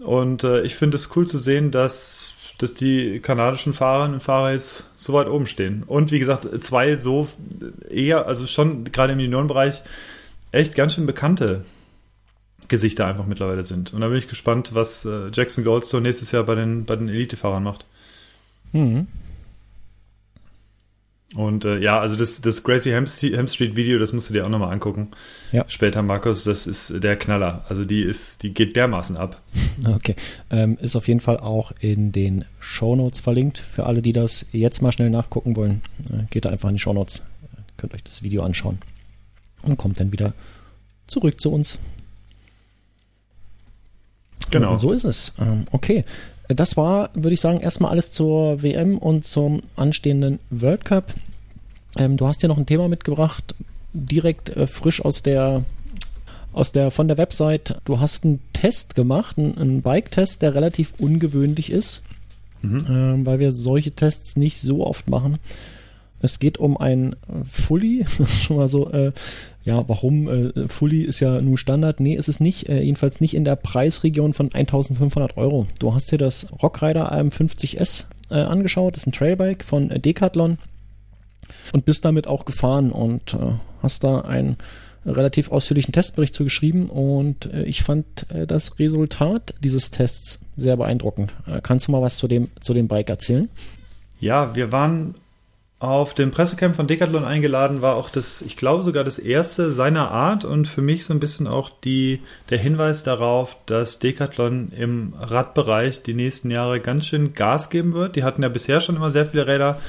Und 0.00 0.42
äh, 0.42 0.62
ich 0.62 0.74
finde 0.74 0.96
es 0.96 1.14
cool 1.14 1.24
zu 1.28 1.38
sehen, 1.38 1.70
dass, 1.70 2.34
dass 2.58 2.74
die 2.74 3.20
kanadischen 3.20 3.72
Fahrerinnen 3.72 4.14
und 4.14 4.24
Fahrer 4.24 4.54
jetzt 4.54 4.86
so 4.96 5.12
weit 5.12 5.28
oben 5.28 5.46
stehen. 5.46 5.84
Und 5.86 6.10
wie 6.10 6.18
gesagt, 6.18 6.48
zwei 6.64 6.96
so 6.96 7.28
eher, 7.88 8.26
also 8.26 8.48
schon 8.48 8.82
gerade 8.82 9.12
im 9.12 9.20
Juniorenbereich, 9.20 9.84
echt 10.50 10.74
ganz 10.74 10.94
schön 10.94 11.06
bekannte 11.06 11.64
Gesichter 12.66 13.06
einfach 13.06 13.26
mittlerweile 13.26 13.62
sind. 13.62 13.94
Und 13.94 14.00
da 14.00 14.08
bin 14.08 14.16
ich 14.16 14.26
gespannt, 14.26 14.74
was 14.74 15.04
äh, 15.04 15.30
Jackson 15.32 15.62
Goldstone 15.62 16.02
nächstes 16.02 16.32
Jahr 16.32 16.42
bei 16.42 16.56
den, 16.56 16.86
bei 16.86 16.96
den 16.96 17.08
Elite-Fahrern 17.08 17.62
macht. 17.62 17.84
Mhm. 18.72 19.06
Und 21.34 21.66
äh, 21.66 21.78
ja, 21.78 22.00
also 22.00 22.16
das, 22.16 22.40
das 22.40 22.62
Gracie 22.62 22.92
Hemstreet 22.92 23.76
Video, 23.76 23.98
das 23.98 24.14
musst 24.14 24.30
du 24.30 24.34
dir 24.34 24.46
auch 24.46 24.48
nochmal 24.48 24.72
angucken. 24.72 25.08
Ja. 25.52 25.64
Später, 25.68 26.02
Markus, 26.02 26.44
das 26.44 26.66
ist 26.66 27.02
der 27.02 27.16
Knaller. 27.16 27.66
Also 27.68 27.84
die 27.84 28.00
ist, 28.02 28.42
die 28.42 28.52
geht 28.52 28.76
dermaßen 28.76 29.16
ab. 29.16 29.40
Okay. 29.86 30.16
Ähm, 30.50 30.76
ist 30.80 30.96
auf 30.96 31.06
jeden 31.06 31.20
Fall 31.20 31.36
auch 31.36 31.70
in 31.80 32.10
den 32.10 32.44
Show 32.58 32.96
Notes 32.96 33.20
verlinkt. 33.20 33.58
Für 33.58 33.86
alle, 33.86 34.02
die 34.02 34.12
das 34.12 34.46
jetzt 34.50 34.82
mal 34.82 34.90
schnell 34.90 35.08
nachgucken 35.08 35.54
wollen, 35.54 35.82
äh, 36.10 36.24
geht 36.30 36.46
da 36.46 36.48
einfach 36.48 36.68
in 36.68 36.74
die 36.74 36.80
Show 36.80 36.92
Notes. 36.92 37.22
Könnt 37.76 37.94
euch 37.94 38.02
das 38.02 38.24
Video 38.24 38.42
anschauen. 38.42 38.78
Und 39.62 39.76
kommt 39.76 40.00
dann 40.00 40.10
wieder 40.10 40.34
zurück 41.06 41.40
zu 41.40 41.52
uns. 41.52 41.78
Genau. 44.50 44.72
Und 44.72 44.78
so 44.78 44.92
ist 44.92 45.04
es. 45.04 45.32
Ähm, 45.38 45.66
okay. 45.70 46.04
Das 46.48 46.76
war, 46.76 47.10
würde 47.14 47.34
ich 47.34 47.40
sagen, 47.40 47.60
erstmal 47.60 47.90
alles 47.90 48.10
zur 48.10 48.62
WM 48.62 48.96
und 48.98 49.26
zum 49.26 49.62
anstehenden 49.76 50.38
World 50.50 50.84
Cup. 50.84 51.14
Ähm, 51.96 52.16
du 52.16 52.26
hast 52.26 52.42
ja 52.42 52.48
noch 52.48 52.58
ein 52.58 52.66
Thema 52.66 52.88
mitgebracht, 52.88 53.54
direkt 53.92 54.50
äh, 54.50 54.66
frisch 54.66 55.04
aus 55.04 55.22
der 55.22 55.64
aus 56.52 56.72
der 56.72 56.90
von 56.90 57.06
der 57.08 57.18
Website. 57.18 57.80
Du 57.84 58.00
hast 58.00 58.24
einen 58.24 58.40
Test 58.52 58.94
gemacht, 58.94 59.38
einen, 59.38 59.58
einen 59.58 59.82
Bike-Test, 59.82 60.42
der 60.42 60.54
relativ 60.54 60.94
ungewöhnlich 60.98 61.70
ist, 61.70 62.02
mhm. 62.62 62.86
ähm, 62.88 63.26
weil 63.26 63.38
wir 63.38 63.52
solche 63.52 63.92
Tests 63.92 64.36
nicht 64.36 64.58
so 64.58 64.86
oft 64.86 65.08
machen. 65.08 65.38
Es 66.20 66.38
geht 66.38 66.58
um 66.58 66.76
ein 66.76 67.16
Fully, 67.50 68.04
schon 68.40 68.56
mal 68.56 68.68
so, 68.68 68.90
äh, 68.90 69.12
ja, 69.64 69.86
warum? 69.88 70.28
Äh, 70.28 70.68
Fully 70.68 71.02
ist 71.02 71.20
ja 71.20 71.40
nun 71.40 71.56
Standard. 71.56 72.00
Nee, 72.00 72.14
ist 72.14 72.28
es 72.28 72.40
nicht. 72.40 72.68
Äh, 72.68 72.82
jedenfalls 72.82 73.20
nicht 73.20 73.34
in 73.34 73.44
der 73.44 73.56
Preisregion 73.56 74.32
von 74.32 74.52
1500 74.52 75.36
Euro. 75.36 75.66
Du 75.78 75.94
hast 75.94 76.10
dir 76.10 76.18
das 76.18 76.48
Rockrider 76.62 77.12
AM50S 77.12 78.06
äh, 78.30 78.36
angeschaut. 78.36 78.96
Das 78.96 79.02
ist 79.02 79.08
ein 79.08 79.12
Trailbike 79.12 79.64
von 79.64 79.88
Decathlon 79.88 80.58
und 81.72 81.84
bist 81.84 82.04
damit 82.04 82.26
auch 82.26 82.44
gefahren 82.44 82.90
und 82.90 83.34
äh, 83.34 83.52
hast 83.82 84.04
da 84.04 84.22
einen 84.22 84.56
relativ 85.06 85.50
ausführlichen 85.50 85.92
Testbericht 85.92 86.34
zu 86.34 86.44
geschrieben 86.44 86.86
und 86.86 87.52
äh, 87.52 87.62
ich 87.62 87.82
fand 87.82 88.30
äh, 88.30 88.46
das 88.46 88.78
Resultat 88.78 89.54
dieses 89.62 89.90
Tests 89.90 90.44
sehr 90.56 90.76
beeindruckend. 90.76 91.32
Äh, 91.46 91.60
kannst 91.62 91.88
du 91.88 91.92
mal 91.92 92.02
was 92.02 92.16
zu 92.16 92.28
dem, 92.28 92.48
zu 92.60 92.74
dem 92.74 92.88
Bike 92.88 93.08
erzählen? 93.08 93.48
Ja, 94.20 94.54
wir 94.54 94.72
waren 94.72 95.14
auf 95.80 96.12
dem 96.12 96.32
Pressecamp 96.32 96.74
von 96.74 96.88
Decathlon 96.88 97.24
eingeladen, 97.24 97.82
war 97.82 97.94
auch 97.94 98.10
das, 98.10 98.42
ich 98.42 98.56
glaube 98.56 98.82
sogar 98.82 99.04
das 99.04 99.18
erste 99.18 99.70
seiner 99.70 100.10
Art 100.10 100.44
und 100.44 100.66
für 100.66 100.82
mich 100.82 101.04
so 101.04 101.14
ein 101.14 101.20
bisschen 101.20 101.46
auch 101.46 101.70
die, 101.70 102.20
der 102.50 102.58
Hinweis 102.58 103.04
darauf, 103.04 103.56
dass 103.66 104.00
Decathlon 104.00 104.72
im 104.76 105.14
Radbereich 105.20 106.02
die 106.02 106.14
nächsten 106.14 106.50
Jahre 106.50 106.80
ganz 106.80 107.06
schön 107.06 107.32
Gas 107.32 107.70
geben 107.70 107.94
wird. 107.94 108.16
Die 108.16 108.24
hatten 108.24 108.42
ja 108.42 108.48
bisher 108.48 108.80
schon 108.80 108.96
immer 108.96 109.12
sehr 109.12 109.26
viele 109.26 109.46
Räder, 109.46 109.80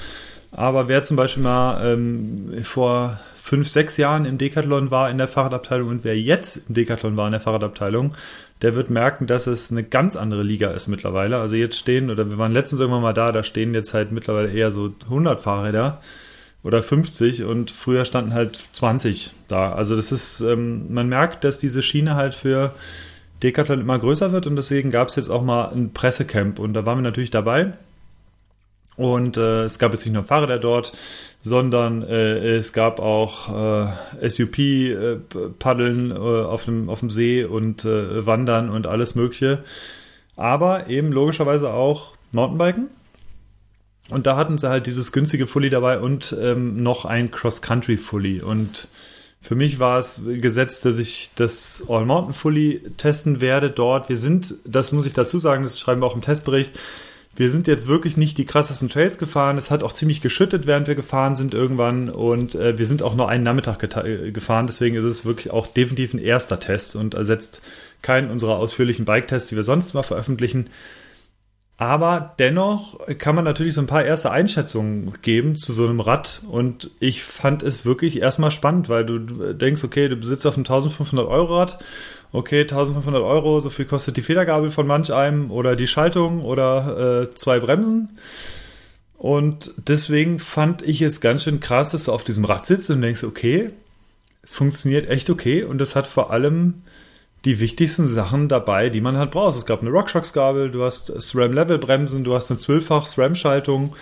aber 0.51 0.87
wer 0.87 1.03
zum 1.03 1.17
Beispiel 1.17 1.43
mal 1.43 1.93
ähm, 1.93 2.63
vor 2.63 3.19
fünf, 3.41 3.67
sechs 3.67 3.97
Jahren 3.97 4.25
im 4.25 4.37
Decathlon 4.37 4.91
war 4.91 5.09
in 5.09 5.17
der 5.17 5.27
Fahrradabteilung 5.27 5.89
und 5.89 6.03
wer 6.03 6.19
jetzt 6.19 6.69
im 6.69 6.75
Decathlon 6.75 7.17
war 7.17 7.25
in 7.25 7.31
der 7.31 7.41
Fahrradabteilung, 7.41 8.13
der 8.61 8.75
wird 8.75 8.89
merken, 8.89 9.25
dass 9.25 9.47
es 9.47 9.71
eine 9.71 9.83
ganz 9.83 10.15
andere 10.15 10.43
Liga 10.43 10.71
ist 10.71 10.87
mittlerweile. 10.87 11.37
Also 11.37 11.55
jetzt 11.55 11.77
stehen, 11.77 12.09
oder 12.09 12.29
wir 12.29 12.37
waren 12.37 12.51
letztens 12.51 12.81
irgendwann 12.81 13.01
mal 13.01 13.13
da, 13.13 13.31
da 13.31 13.43
stehen 13.43 13.73
jetzt 13.73 13.93
halt 13.93 14.11
mittlerweile 14.11 14.51
eher 14.51 14.71
so 14.71 14.93
100 15.05 15.39
Fahrräder 15.39 16.01
oder 16.63 16.83
50 16.83 17.43
und 17.43 17.71
früher 17.71 18.03
standen 18.03 18.33
halt 18.33 18.59
20 18.73 19.31
da. 19.47 19.71
Also 19.71 19.95
das 19.95 20.11
ist, 20.11 20.41
ähm, 20.41 20.93
man 20.93 21.07
merkt, 21.07 21.43
dass 21.43 21.57
diese 21.57 21.81
Schiene 21.81 22.15
halt 22.15 22.35
für 22.35 22.73
Decathlon 23.41 23.79
immer 23.79 23.97
größer 23.97 24.33
wird 24.33 24.47
und 24.47 24.57
deswegen 24.57 24.89
gab 24.89 25.07
es 25.07 25.15
jetzt 25.15 25.29
auch 25.29 25.43
mal 25.43 25.71
ein 25.71 25.93
Pressecamp 25.93 26.59
und 26.59 26.73
da 26.73 26.85
waren 26.85 26.97
wir 26.97 27.03
natürlich 27.03 27.31
dabei. 27.31 27.73
Und 28.97 29.37
äh, 29.37 29.63
es 29.63 29.79
gab 29.79 29.93
jetzt 29.93 30.05
nicht 30.05 30.13
nur 30.13 30.25
Fahrräder 30.25 30.59
dort, 30.59 30.91
sondern 31.41 32.03
äh, 32.03 32.55
es 32.57 32.73
gab 32.73 32.99
auch 32.99 33.87
äh, 34.19 34.29
SUP-Paddeln 34.29 36.11
äh, 36.11 36.13
auf, 36.15 36.65
dem, 36.65 36.89
auf 36.89 36.99
dem 36.99 37.09
See 37.09 37.45
und 37.45 37.85
äh, 37.85 38.25
Wandern 38.25 38.69
und 38.69 38.87
alles 38.87 39.15
Mögliche. 39.15 39.63
Aber 40.35 40.87
eben 40.87 41.11
logischerweise 41.11 41.71
auch 41.71 42.13
Mountainbiken. 42.31 42.87
Und 44.09 44.25
da 44.25 44.35
hatten 44.35 44.57
sie 44.57 44.69
halt 44.69 44.87
dieses 44.87 45.11
günstige 45.11 45.47
Fully 45.47 45.69
dabei 45.69 45.99
und 45.99 46.35
ähm, 46.39 46.73
noch 46.73 47.05
ein 47.05 47.29
Cross-Country-Fully. 47.29 48.41
Und 48.41 48.87
für 49.41 49.55
mich 49.55 49.79
war 49.79 49.99
es 49.99 50.23
gesetzt, 50.25 50.85
dass 50.85 50.97
ich 50.97 51.31
das 51.35 51.85
All-Mountain-Fully 51.87 52.81
testen 52.97 53.39
werde 53.39 53.69
dort. 53.69 54.09
Wir 54.09 54.17
sind, 54.17 54.55
das 54.65 54.91
muss 54.91 55.05
ich 55.05 55.13
dazu 55.13 55.39
sagen, 55.39 55.63
das 55.63 55.79
schreiben 55.79 56.01
wir 56.01 56.07
auch 56.07 56.15
im 56.15 56.21
Testbericht, 56.21 56.77
wir 57.39 57.49
sind 57.49 57.67
jetzt 57.67 57.87
wirklich 57.87 58.17
nicht 58.17 58.37
die 58.37 58.43
krassesten 58.43 58.89
Trails 58.89 59.17
gefahren. 59.17 59.57
Es 59.57 59.71
hat 59.71 59.81
auch 59.81 59.93
ziemlich 59.93 60.19
geschüttet, 60.19 60.67
während 60.67 60.89
wir 60.89 60.95
gefahren 60.95 61.37
sind 61.37 61.53
irgendwann. 61.53 62.09
Und 62.09 62.53
äh, 62.53 62.77
wir 62.77 62.85
sind 62.85 63.01
auch 63.01 63.15
nur 63.15 63.29
einen 63.29 63.45
Nachmittag 63.45 63.81
äh, 63.81 64.31
gefahren. 64.33 64.67
Deswegen 64.67 64.97
ist 64.97 65.05
es 65.05 65.23
wirklich 65.23 65.49
auch 65.49 65.65
definitiv 65.65 66.13
ein 66.13 66.19
erster 66.19 66.59
Test 66.59 66.97
und 66.97 67.13
ersetzt 67.13 67.61
keinen 68.01 68.29
unserer 68.29 68.57
ausführlichen 68.57 69.05
Bike-Tests, 69.05 69.47
die 69.47 69.55
wir 69.55 69.63
sonst 69.63 69.93
mal 69.93 70.03
veröffentlichen. 70.03 70.69
Aber 71.77 72.35
dennoch 72.39 72.99
kann 73.19 73.35
man 73.35 73.45
natürlich 73.45 73.73
so 73.73 73.79
ein 73.79 73.87
paar 73.87 74.03
erste 74.03 74.31
Einschätzungen 74.31 75.13
geben 75.21 75.55
zu 75.55 75.71
so 75.71 75.87
einem 75.87 76.01
Rad. 76.01 76.41
Und 76.51 76.91
ich 76.99 77.23
fand 77.23 77.63
es 77.63 77.85
wirklich 77.85 78.21
erstmal 78.21 78.51
spannend, 78.51 78.89
weil 78.89 79.05
du 79.05 79.53
denkst, 79.53 79.85
okay, 79.85 80.09
du 80.09 80.21
sitzt 80.21 80.45
auf 80.45 80.55
einem 80.55 80.65
1500 80.65 81.25
Euro 81.25 81.57
Rad 81.57 81.79
okay, 82.31 82.61
1500 82.61 83.21
Euro, 83.21 83.59
so 83.59 83.69
viel 83.69 83.85
kostet 83.85 84.17
die 84.17 84.21
Federgabel 84.21 84.69
von 84.69 84.87
manch 84.87 85.11
einem 85.13 85.51
oder 85.51 85.75
die 85.75 85.87
Schaltung 85.87 86.43
oder 86.43 87.23
äh, 87.23 87.31
zwei 87.33 87.59
Bremsen. 87.59 88.17
Und 89.17 89.73
deswegen 89.77 90.39
fand 90.39 90.81
ich 90.81 91.01
es 91.01 91.19
ganz 91.19 91.43
schön 91.43 91.59
krass, 91.59 91.91
dass 91.91 92.05
du 92.05 92.13
auf 92.13 92.23
diesem 92.23 92.45
Rad 92.45 92.65
sitzt 92.65 92.89
und 92.89 93.01
denkst, 93.01 93.23
okay, 93.23 93.71
es 94.41 94.53
funktioniert 94.53 95.09
echt 95.09 95.29
okay 95.29 95.63
und 95.63 95.77
das 95.79 95.95
hat 95.95 96.07
vor 96.07 96.31
allem 96.31 96.83
die 97.45 97.59
wichtigsten 97.59 98.07
Sachen 98.07 98.49
dabei, 98.49 98.89
die 98.89 99.01
man 99.01 99.17
halt 99.17 99.31
braucht. 99.31 99.57
Es 99.57 99.65
gab 99.65 99.81
eine 99.81 99.91
RockShox-Gabel, 99.91 100.71
du 100.71 100.83
hast 100.83 101.07
SRAM-Level-Bremsen, 101.21 102.23
du 102.23 102.33
hast 102.33 102.51
eine 102.51 102.59
12-fach 102.59 103.07
SRAM-Schaltung, 103.07 103.95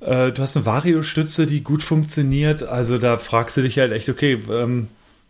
äh, 0.00 0.32
du 0.32 0.42
hast 0.42 0.56
eine 0.56 0.66
Vario-Stütze, 0.66 1.46
die 1.46 1.62
gut 1.62 1.82
funktioniert. 1.82 2.62
Also 2.62 2.98
da 2.98 3.18
fragst 3.18 3.56
du 3.56 3.62
dich 3.62 3.78
halt 3.78 3.92
echt, 3.92 4.08
okay, 4.08 4.42
ähm, 4.50 4.88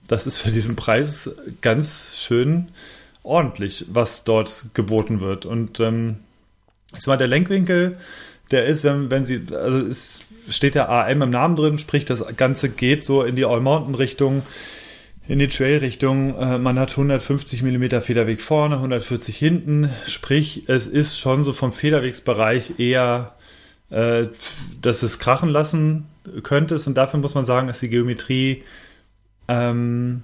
das 0.09 0.27
ist 0.27 0.39
für 0.39 0.51
diesen 0.51 0.77
Preis 0.77 1.31
ganz 1.61 2.19
schön 2.21 2.69
ordentlich, 3.23 3.87
was 3.89 4.25
dort 4.25 4.67
geboten 4.75 5.21
wird. 5.21 5.47
Und 5.47 5.81
ähm, 5.81 6.17
ich 6.97 7.05
der 7.05 7.27
Lenkwinkel, 7.27 7.97
der 8.51 8.67
ist, 8.67 8.85
wenn, 8.85 9.11
wenn 9.11 9.25
sie, 9.25 9.43
also 9.53 9.79
es 9.87 10.27
steht 10.51 10.75
ja 10.75 10.89
AM 10.89 11.23
im 11.23 11.31
Namen 11.31 11.57
drin, 11.57 11.79
sprich, 11.79 12.05
das 12.05 12.25
Ganze 12.37 12.69
geht 12.69 13.05
so 13.05 13.23
in 13.23 13.37
die 13.37 13.47
All-Mountain-Richtung, 13.47 14.43
in 15.27 15.39
die 15.39 15.49
Trail-Richtung. 15.49 16.37
Äh, 16.39 16.59
man 16.59 16.79
hat 16.79 16.91
150 16.91 17.63
mm 17.63 18.01
Federweg 18.03 18.43
vorne, 18.43 18.77
140 18.77 19.37
hinten, 19.37 19.91
sprich, 20.07 20.65
es 20.69 20.87
ist 20.87 21.19
schon 21.19 21.43
so 21.43 21.53
vom 21.55 21.73
Federwegsbereich 21.73 22.79
eher, 22.79 23.35
äh, 23.89 24.27
dass 24.83 25.03
es 25.03 25.19
krachen 25.19 25.49
lassen 25.49 26.07
könnte. 26.43 26.79
Und 26.87 26.95
dafür 26.95 27.21
muss 27.21 27.35
man 27.35 27.47
sagen, 27.47 27.69
ist 27.69 27.81
die 27.81 27.89
Geometrie 27.89 28.63
ähm, 29.49 30.23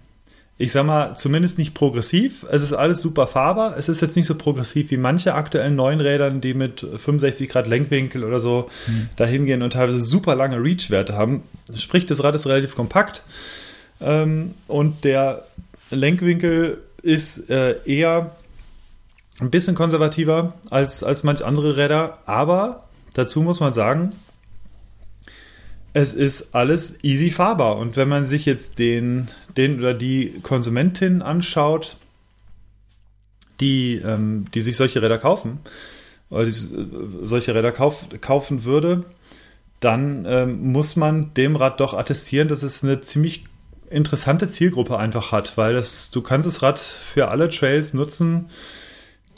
ich 0.58 0.72
sag 0.72 0.84
mal, 0.84 1.16
zumindest 1.16 1.56
nicht 1.56 1.72
progressiv. 1.72 2.44
Es 2.50 2.62
ist 2.62 2.74
alles 2.74 3.00
super 3.00 3.26
fahrbar. 3.26 3.78
Es 3.78 3.88
ist 3.88 4.02
jetzt 4.02 4.14
nicht 4.14 4.26
so 4.26 4.34
progressiv 4.34 4.90
wie 4.90 4.98
manche 4.98 5.34
aktuellen 5.34 5.74
neuen 5.74 6.00
Rädern, 6.00 6.42
die 6.42 6.52
mit 6.52 6.80
65 6.80 7.48
Grad 7.48 7.66
Lenkwinkel 7.66 8.24
oder 8.24 8.40
so 8.40 8.68
mhm. 8.86 9.08
dahin 9.16 9.46
gehen 9.46 9.62
und 9.62 9.72
teilweise 9.72 10.00
super 10.00 10.34
lange 10.34 10.62
Reach-Werte 10.62 11.14
haben. 11.14 11.44
Sprich, 11.74 12.04
das 12.04 12.22
Rad 12.22 12.34
ist 12.34 12.46
relativ 12.46 12.76
kompakt 12.76 13.22
ähm, 14.02 14.54
und 14.68 15.04
der 15.04 15.46
Lenkwinkel 15.90 16.78
ist 17.02 17.48
äh, 17.48 17.76
eher 17.86 18.32
ein 19.40 19.50
bisschen 19.50 19.74
konservativer 19.74 20.54
als, 20.68 21.02
als 21.02 21.22
manch 21.22 21.42
andere 21.42 21.76
Räder, 21.78 22.18
aber 22.26 22.84
dazu 23.14 23.40
muss 23.40 23.60
man 23.60 23.72
sagen, 23.72 24.12
es 25.92 26.14
ist 26.14 26.54
alles 26.54 27.02
easy 27.02 27.30
fahrbar. 27.30 27.76
Und 27.76 27.96
wenn 27.96 28.08
man 28.08 28.26
sich 28.26 28.46
jetzt 28.46 28.78
den, 28.78 29.28
den 29.56 29.78
oder 29.78 29.94
die 29.94 30.40
Konsumentin 30.42 31.22
anschaut, 31.22 31.96
die, 33.60 33.96
ähm, 33.96 34.46
die 34.54 34.60
sich 34.60 34.76
solche 34.76 35.02
Räder 35.02 35.18
kaufen, 35.18 35.58
oder 36.30 36.44
die 36.44 36.50
äh, 36.50 36.86
solche 37.22 37.54
Räder 37.54 37.72
kauf, 37.72 38.06
kaufen 38.20 38.64
würde, 38.64 39.04
dann 39.80 40.24
ähm, 40.28 40.72
muss 40.72 40.96
man 40.96 41.34
dem 41.34 41.56
Rad 41.56 41.80
doch 41.80 41.94
attestieren, 41.94 42.48
dass 42.48 42.62
es 42.62 42.84
eine 42.84 43.00
ziemlich 43.00 43.44
interessante 43.88 44.48
Zielgruppe 44.48 44.98
einfach 44.98 45.32
hat, 45.32 45.56
weil 45.56 45.74
das, 45.74 46.10
du 46.10 46.22
kannst 46.22 46.46
das 46.46 46.62
Rad 46.62 46.78
für 46.78 47.28
alle 47.28 47.48
Trails 47.48 47.92
nutzen, 47.92 48.50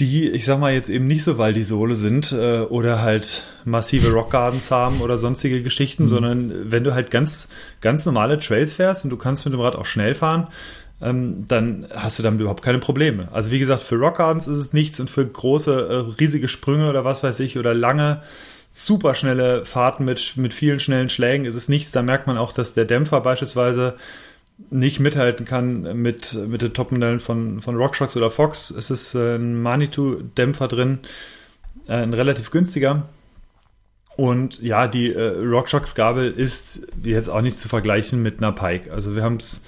die, 0.00 0.30
ich 0.30 0.44
sag 0.44 0.58
mal, 0.58 0.72
jetzt 0.72 0.88
eben 0.88 1.06
nicht 1.06 1.22
so 1.22 1.38
Waldisole 1.38 1.94
sind 1.94 2.32
äh, 2.32 2.60
oder 2.62 3.02
halt 3.02 3.44
massive 3.64 4.12
Rockgardens 4.12 4.70
haben 4.70 5.00
oder 5.00 5.18
sonstige 5.18 5.62
Geschichten, 5.62 6.04
mhm. 6.04 6.08
sondern 6.08 6.70
wenn 6.70 6.84
du 6.84 6.94
halt 6.94 7.10
ganz, 7.10 7.48
ganz 7.80 8.06
normale 8.06 8.38
Trails 8.38 8.72
fährst 8.72 9.04
und 9.04 9.10
du 9.10 9.16
kannst 9.16 9.44
mit 9.44 9.54
dem 9.54 9.60
Rad 9.60 9.76
auch 9.76 9.86
schnell 9.86 10.14
fahren, 10.14 10.48
ähm, 11.02 11.44
dann 11.46 11.86
hast 11.94 12.18
du 12.18 12.22
damit 12.22 12.40
überhaupt 12.40 12.62
keine 12.62 12.78
Probleme. 12.78 13.28
Also 13.32 13.50
wie 13.50 13.58
gesagt, 13.58 13.82
für 13.82 13.96
Rockgardens 13.96 14.48
ist 14.48 14.58
es 14.58 14.72
nichts 14.72 14.98
und 14.98 15.10
für 15.10 15.26
große, 15.26 15.72
äh, 15.72 16.20
riesige 16.20 16.48
Sprünge 16.48 16.88
oder 16.88 17.04
was 17.04 17.22
weiß 17.22 17.40
ich 17.40 17.58
oder 17.58 17.74
lange 17.74 18.22
super 18.70 19.14
schnelle 19.14 19.66
Fahrten 19.66 20.06
mit, 20.06 20.36
mit 20.38 20.54
vielen 20.54 20.80
schnellen 20.80 21.10
Schlägen. 21.10 21.44
Es 21.44 21.54
ist 21.54 21.68
nichts, 21.68 21.92
da 21.92 22.00
merkt 22.02 22.26
man 22.26 22.38
auch, 22.38 22.52
dass 22.52 22.72
der 22.72 22.86
Dämpfer 22.86 23.20
beispielsweise 23.20 23.96
nicht 24.70 25.00
mithalten 25.00 25.44
kann 25.44 26.00
mit, 26.00 26.34
mit 26.34 26.62
den 26.62 26.72
Topmodellen 26.72 27.20
von, 27.20 27.60
von 27.60 27.76
RockShox 27.76 28.16
oder 28.16 28.30
Fox. 28.30 28.70
Es 28.70 28.90
ist 28.90 29.14
äh, 29.14 29.36
ein 29.36 29.60
Manitou-Dämpfer 29.60 30.68
drin, 30.68 31.00
äh, 31.88 31.94
ein 31.94 32.14
relativ 32.14 32.50
günstiger. 32.50 33.08
Und 34.16 34.60
ja, 34.60 34.88
die 34.88 35.12
äh, 35.12 35.38
RockShox-Gabel 35.42 36.30
ist 36.32 36.86
jetzt 37.02 37.28
auch 37.28 37.40
nicht 37.40 37.58
zu 37.58 37.68
vergleichen 37.68 38.22
mit 38.22 38.38
einer 38.38 38.52
Pike. 38.52 38.92
Also 38.92 39.16
wir 39.16 39.22
haben 39.22 39.36
es 39.36 39.64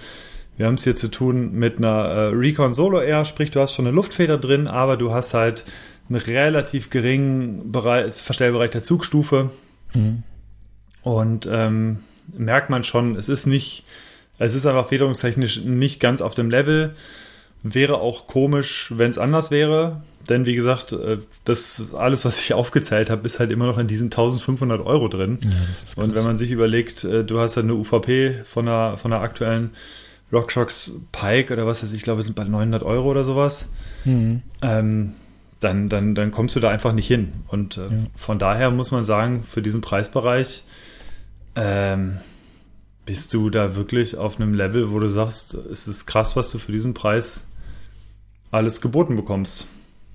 wir 0.57 0.67
haben 0.67 0.75
es 0.75 0.85
hier 0.85 0.95
zu 0.95 1.09
tun 1.09 1.53
mit 1.53 1.79
einer 1.79 2.05
äh, 2.05 2.27
Recon 2.29 2.75
Solo 2.75 3.01
Air, 3.01 3.25
sprich 3.25 3.51
du 3.51 3.61
hast 3.61 3.75
schon 3.75 3.87
eine 3.87 3.95
Luftfeder 3.95 4.39
drin, 4.39 4.69
aber 4.69 4.97
du 4.97 5.13
hast 5.13 5.35
halt 5.35 5.65
einen 6.09 6.21
relativ 6.21 6.91
geringen 6.91 7.73
Bereich, 7.73 8.15
Verstellbereich 8.15 8.71
der 8.71 8.83
Zugstufe. 8.83 9.51
Mhm. 9.95 10.23
Und 11.03 11.49
ähm, 11.51 12.01
merkt 12.33 12.71
man 12.71 12.85
schon, 12.85 13.17
es 13.17 13.29
ist 13.29 13.47
nicht, 13.47 13.85
es 14.39 14.55
ist 14.55 14.67
einfach 14.67 14.89
federungstechnisch 14.89 15.63
nicht 15.65 16.01
ganz 16.01 16.21
auf 16.21 16.35
dem 16.35 16.51
Level. 16.51 16.95
Wäre 17.63 17.99
auch 17.99 18.27
komisch, 18.27 18.93
wenn 18.95 19.11
es 19.11 19.19
anders 19.19 19.51
wäre. 19.51 20.03
Denn 20.29 20.47
wie 20.47 20.55
gesagt, 20.55 20.93
äh, 20.93 21.19
das 21.45 21.95
alles, 21.95 22.25
was 22.25 22.41
ich 22.41 22.55
aufgezählt 22.55 23.11
habe, 23.11 23.27
ist 23.27 23.39
halt 23.39 23.51
immer 23.51 23.67
noch 23.67 23.79
in 23.79 23.87
diesen 23.87 24.07
1500 24.07 24.85
Euro 24.85 25.09
drin. 25.09 25.39
Ja, 25.43 26.03
und 26.03 26.15
wenn 26.15 26.25
man 26.25 26.37
sich 26.37 26.51
überlegt, 26.51 27.05
äh, 27.05 27.25
du 27.25 27.39
hast 27.39 27.57
halt 27.57 27.65
eine 27.65 27.75
UVP 27.75 28.43
von 28.45 28.67
der, 28.67 28.97
von 28.97 29.11
der 29.11 29.21
aktuellen 29.21 29.71
RockShox 30.33 30.93
Pike 31.13 31.53
oder 31.53 31.67
was 31.67 31.83
weiß 31.83 31.93
ich, 31.93 32.03
glaube, 32.03 32.23
sind 32.23 32.35
bei 32.35 32.45
900 32.45 32.83
Euro 32.83 33.11
oder 33.11 33.25
sowas. 33.25 33.69
Mhm. 34.05 34.43
Ähm, 34.63 35.13
dann, 35.61 35.89
dann, 35.89 36.15
dann 36.15 36.31
kommst 36.31 36.57
du 36.57 36.61
da 36.61 36.71
einfach 36.71 36.93
nicht 36.93 37.07
hin. 37.07 37.33
Und 37.49 37.77
äh, 37.77 37.83
ja. 37.83 37.89
von 38.17 38.39
daher 38.39 38.71
muss 38.71 38.91
man 38.91 39.05
sagen, 39.05 39.45
für 39.49 39.63
diesen 39.63 39.81
Preisbereich 39.81 40.65
ähm, 41.57 42.19
bist 43.07 43.35
du 43.35 43.51
da 43.51 43.77
wirklich 43.77 44.17
auf 44.17 44.41
einem 44.41 44.55
Level, 44.55 44.91
wo 44.91 44.99
du 44.99 45.09
sagst, 45.09 45.55
es 45.55 45.89
ist 45.89 46.07
krass, 46.07 46.37
was 46.37 46.51
du 46.51 46.59
für 46.59 46.73
diesen 46.73 46.95
Preis 46.95 47.45
alles 48.51 48.81
geboten 48.81 49.17
bekommst. 49.17 49.67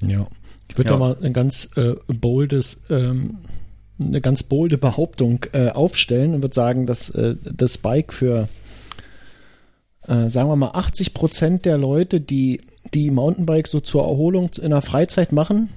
Ja, 0.02 0.28
ich 0.68 0.78
würde 0.78 0.90
ja. 0.90 0.96
da 0.96 1.00
mal 1.00 1.18
ein 1.22 1.34
ganz 1.34 1.70
äh, 1.76 1.96
boldes, 2.08 2.86
ähm, 2.90 3.40
eine 4.00 4.22
ganz 4.22 4.44
bolde 4.44 4.78
Behauptung 4.78 5.46
äh, 5.52 5.70
aufstellen 5.70 6.34
und 6.34 6.42
würde 6.42 6.56
sagen, 6.56 6.86
dass 6.86 7.10
äh, 7.10 7.36
das 7.44 7.78
Bike 7.78 8.14
für, 8.14 8.48
äh, 10.08 10.30
sagen 10.30 10.50
wir 10.50 10.56
mal, 10.56 10.72
80 10.72 11.14
Prozent 11.14 11.66
der 11.66 11.78
Leute, 11.78 12.22
die 12.22 12.62
die 12.94 13.12
Mountainbike 13.12 13.68
so 13.68 13.82
zur 13.82 14.04
Erholung 14.04 14.50
in 14.62 14.72
der 14.72 14.82
Freizeit 14.82 15.32
machen, 15.32 15.70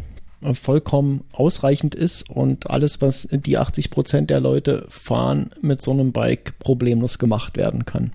vollkommen 0.54 1.24
ausreichend 1.32 1.94
ist 1.94 2.28
und 2.28 2.70
alles, 2.70 3.00
was 3.00 3.28
die 3.30 3.58
80 3.58 3.90
Prozent 3.90 4.30
der 4.30 4.40
Leute 4.40 4.86
fahren, 4.88 5.50
mit 5.60 5.82
so 5.82 5.92
einem 5.92 6.12
Bike 6.12 6.58
problemlos 6.58 7.18
gemacht 7.18 7.56
werden 7.56 7.84
kann. 7.84 8.12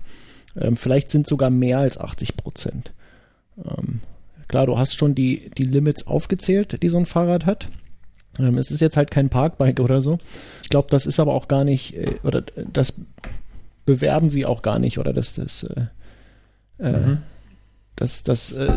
Ähm, 0.56 0.76
vielleicht 0.76 1.10
sind 1.10 1.26
sogar 1.26 1.50
mehr 1.50 1.78
als 1.78 1.98
80 1.98 2.36
Prozent. 2.36 2.92
Ähm, 3.56 4.00
klar, 4.48 4.66
du 4.66 4.78
hast 4.78 4.96
schon 4.96 5.14
die, 5.14 5.50
die 5.56 5.64
Limits 5.64 6.06
aufgezählt, 6.06 6.82
die 6.82 6.88
so 6.88 6.98
ein 6.98 7.06
Fahrrad 7.06 7.46
hat. 7.46 7.68
Ähm, 8.38 8.58
es 8.58 8.70
ist 8.70 8.80
jetzt 8.80 8.96
halt 8.96 9.10
kein 9.10 9.28
Parkbike 9.28 9.80
oder 9.80 10.02
so. 10.02 10.18
Ich 10.62 10.68
glaube, 10.68 10.88
das 10.90 11.06
ist 11.06 11.20
aber 11.20 11.34
auch 11.34 11.48
gar 11.48 11.64
nicht, 11.64 11.96
äh, 11.96 12.16
oder 12.22 12.42
das 12.72 13.00
bewerben 13.86 14.30
sie 14.30 14.44
auch 14.44 14.62
gar 14.62 14.78
nicht, 14.78 14.98
oder 14.98 15.12
das, 15.12 15.34
das, 15.34 15.64
äh, 15.64 15.86
äh 16.78 16.92
mhm 16.92 17.18
das, 17.98 18.22
das 18.22 18.52
äh, 18.52 18.72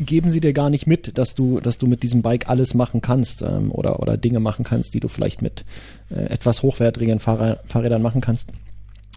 geben 0.00 0.28
sie 0.28 0.40
dir 0.40 0.52
gar 0.52 0.70
nicht 0.70 0.86
mit, 0.86 1.18
dass 1.18 1.34
du, 1.34 1.60
dass 1.60 1.78
du 1.78 1.86
mit 1.86 2.02
diesem 2.02 2.22
Bike 2.22 2.48
alles 2.48 2.74
machen 2.74 3.02
kannst 3.02 3.42
ähm, 3.42 3.72
oder, 3.72 4.00
oder 4.00 4.16
Dinge 4.16 4.38
machen 4.38 4.64
kannst, 4.64 4.94
die 4.94 5.00
du 5.00 5.08
vielleicht 5.08 5.42
mit 5.42 5.64
äh, 6.10 6.26
etwas 6.26 6.62
hochwertigen 6.62 7.18
Fahrrad, 7.18 7.60
Fahrrädern 7.68 8.02
machen 8.02 8.20
kannst. 8.20 8.50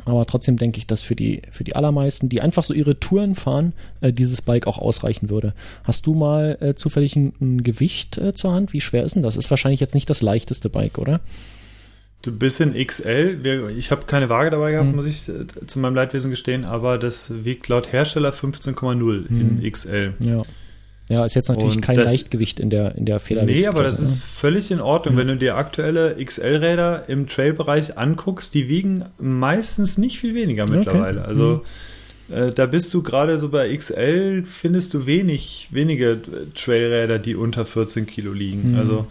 Aber 0.04 0.26
trotzdem 0.26 0.58
denke 0.58 0.80
ich, 0.80 0.88
dass 0.88 1.02
für 1.02 1.16
die, 1.16 1.44
für 1.52 1.64
die 1.64 1.76
allermeisten, 1.76 2.28
die 2.28 2.42
einfach 2.42 2.64
so 2.64 2.74
ihre 2.74 3.00
Touren 3.00 3.36
fahren, 3.36 3.74
äh, 4.02 4.12
dieses 4.12 4.42
Bike 4.42 4.66
auch 4.66 4.80
ausreichen 4.80 5.30
würde. 5.30 5.54
Hast 5.84 6.08
du 6.08 6.16
mal 6.16 6.58
äh, 6.60 6.76
zufällig 6.76 7.16
ein, 7.16 7.34
ein 7.40 7.64
Gewicht 7.64 8.18
äh, 8.18 8.34
zur 8.34 8.52
Hand? 8.52 8.74
Wie 8.74 8.82
schwer 8.82 9.04
ist 9.04 9.16
denn 9.16 9.24
das? 9.24 9.38
Ist 9.38 9.52
wahrscheinlich 9.52 9.80
jetzt 9.80 9.96
nicht 9.96 10.10
das 10.10 10.24
leichteste 10.24 10.70
Bike, 10.70 10.98
oder? 10.98 11.22
Du 12.26 12.32
bist 12.32 12.60
in 12.60 12.74
XL. 12.74 13.70
Ich 13.78 13.92
habe 13.92 14.06
keine 14.08 14.30
Waage 14.30 14.50
dabei 14.50 14.72
gehabt, 14.72 14.90
mhm. 14.90 14.96
muss 14.96 15.06
ich 15.06 15.30
äh, 15.30 15.46
zu 15.68 15.78
meinem 15.78 15.94
Leidwesen 15.94 16.32
gestehen, 16.32 16.66
aber 16.66 16.98
das 16.98 17.46
wiegt 17.46 17.68
laut 17.68 17.92
Hersteller 17.94 18.34
15,0 18.34 19.26
mhm. 19.30 19.62
in 19.62 19.72
XL. 19.72 20.14
Ja. 20.20 20.42
Ja, 21.08 21.24
ist 21.24 21.36
jetzt 21.36 21.50
natürlich 21.50 21.76
und 21.76 21.82
kein 21.82 21.96
das, 21.96 22.08
Leichtgewicht 22.08 22.60
in 22.60 22.72
der, 22.72 22.96
in 22.96 23.06
der 23.06 23.20
Federwechsel. 23.20 23.60
Nee, 23.60 23.68
aber 23.68 23.84
das 23.84 24.00
ne? 24.00 24.06
ist 24.06 24.24
völlig 24.24 24.72
in 24.72 24.82
Ordnung. 24.82 25.14
Mhm. 25.14 25.20
Wenn 25.20 25.28
du 25.28 25.38
dir 25.38 25.56
aktuelle 25.56 26.16
XL-Räder 26.16 27.08
im 27.08 27.28
Trail-Bereich 27.28 28.00
anguckst, 28.00 28.56
die 28.56 28.70
wiegen 28.70 29.06
meistens 29.20 30.00
nicht 30.00 30.20
viel 30.20 30.34
weniger 30.34 30.68
mittlerweile. 30.68 31.20
Okay. 31.20 31.28
Also 31.28 31.62
mhm. 32.30 32.34
äh, 32.34 32.52
da 32.54 32.66
bist 32.66 32.92
du 32.92 33.04
gerade 33.04 33.38
so 33.38 33.50
bei 33.50 33.78
XL, 33.78 34.46
findest 34.48 34.96
du 34.96 35.06
wenig, 35.06 35.68
wenige 35.70 36.22
Trailräder, 36.56 37.20
die 37.20 37.36
unter 37.36 37.68
14 37.68 38.08
Kilo 38.08 38.34
liegen. 38.34 38.72
Mhm. 38.72 38.80
Also 38.80 39.06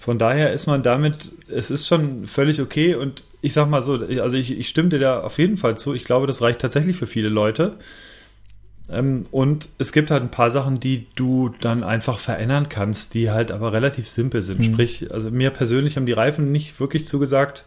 von 0.00 0.18
daher 0.18 0.52
ist 0.54 0.66
man 0.66 0.82
damit, 0.82 1.30
es 1.48 1.70
ist 1.70 1.86
schon 1.86 2.26
völlig 2.26 2.60
okay 2.60 2.94
und 2.94 3.22
ich 3.42 3.52
sag 3.52 3.68
mal 3.68 3.82
so, 3.82 3.94
also 3.94 4.36
ich, 4.36 4.58
ich 4.58 4.66
stimme 4.66 4.88
dir 4.88 4.98
da 4.98 5.20
auf 5.20 5.38
jeden 5.38 5.58
Fall 5.58 5.76
zu. 5.76 5.94
Ich 5.94 6.04
glaube, 6.04 6.26
das 6.26 6.40
reicht 6.40 6.60
tatsächlich 6.60 6.96
für 6.96 7.06
viele 7.06 7.28
Leute. 7.28 7.76
Ähm, 8.88 9.24
und 9.30 9.68
es 9.76 9.92
gibt 9.92 10.10
halt 10.10 10.22
ein 10.22 10.30
paar 10.30 10.50
Sachen, 10.50 10.80
die 10.80 11.06
du 11.16 11.50
dann 11.60 11.84
einfach 11.84 12.18
verändern 12.18 12.70
kannst, 12.70 13.12
die 13.12 13.30
halt 13.30 13.52
aber 13.52 13.74
relativ 13.74 14.08
simpel 14.08 14.40
sind. 14.40 14.60
Mhm. 14.60 14.64
Sprich, 14.64 15.12
also 15.12 15.30
mir 15.30 15.50
persönlich 15.50 15.96
haben 15.96 16.06
die 16.06 16.12
Reifen 16.12 16.50
nicht 16.50 16.80
wirklich 16.80 17.06
zugesagt, 17.06 17.66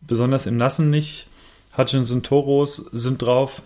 besonders 0.00 0.46
im 0.46 0.56
Nassen 0.56 0.90
nicht. 0.90 1.28
Hutchinson 1.76 2.24
Toros 2.24 2.76
sind 2.92 3.22
drauf. 3.22 3.62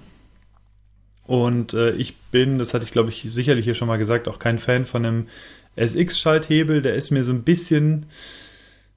Und 1.26 1.72
äh, 1.72 1.92
ich 1.92 2.16
bin, 2.30 2.58
das 2.58 2.74
hatte 2.74 2.84
ich 2.84 2.92
glaube 2.92 3.08
ich 3.08 3.24
sicherlich 3.28 3.64
hier 3.64 3.74
schon 3.74 3.88
mal 3.88 3.96
gesagt, 3.96 4.28
auch 4.28 4.38
kein 4.38 4.58
Fan 4.58 4.84
von 4.84 5.06
einem 5.06 5.26
SX-Schalthebel, 5.76 6.82
der 6.82 6.94
ist 6.94 7.10
mir 7.10 7.24
so 7.24 7.32
ein 7.32 7.42
bisschen, 7.42 8.06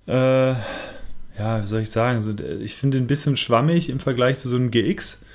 äh, 0.07 0.51
ja, 1.38 1.63
wie 1.63 1.67
soll 1.67 1.82
ich 1.82 1.91
sagen, 1.91 2.21
so, 2.21 2.34
ich 2.61 2.76
finde 2.76 2.97
ein 2.97 3.07
bisschen 3.07 3.38
schwammig 3.38 3.89
im 3.89 3.99
Vergleich 3.99 4.38
zu 4.38 4.49
so 4.49 4.55
einem 4.55 4.71
GX. 4.71 5.26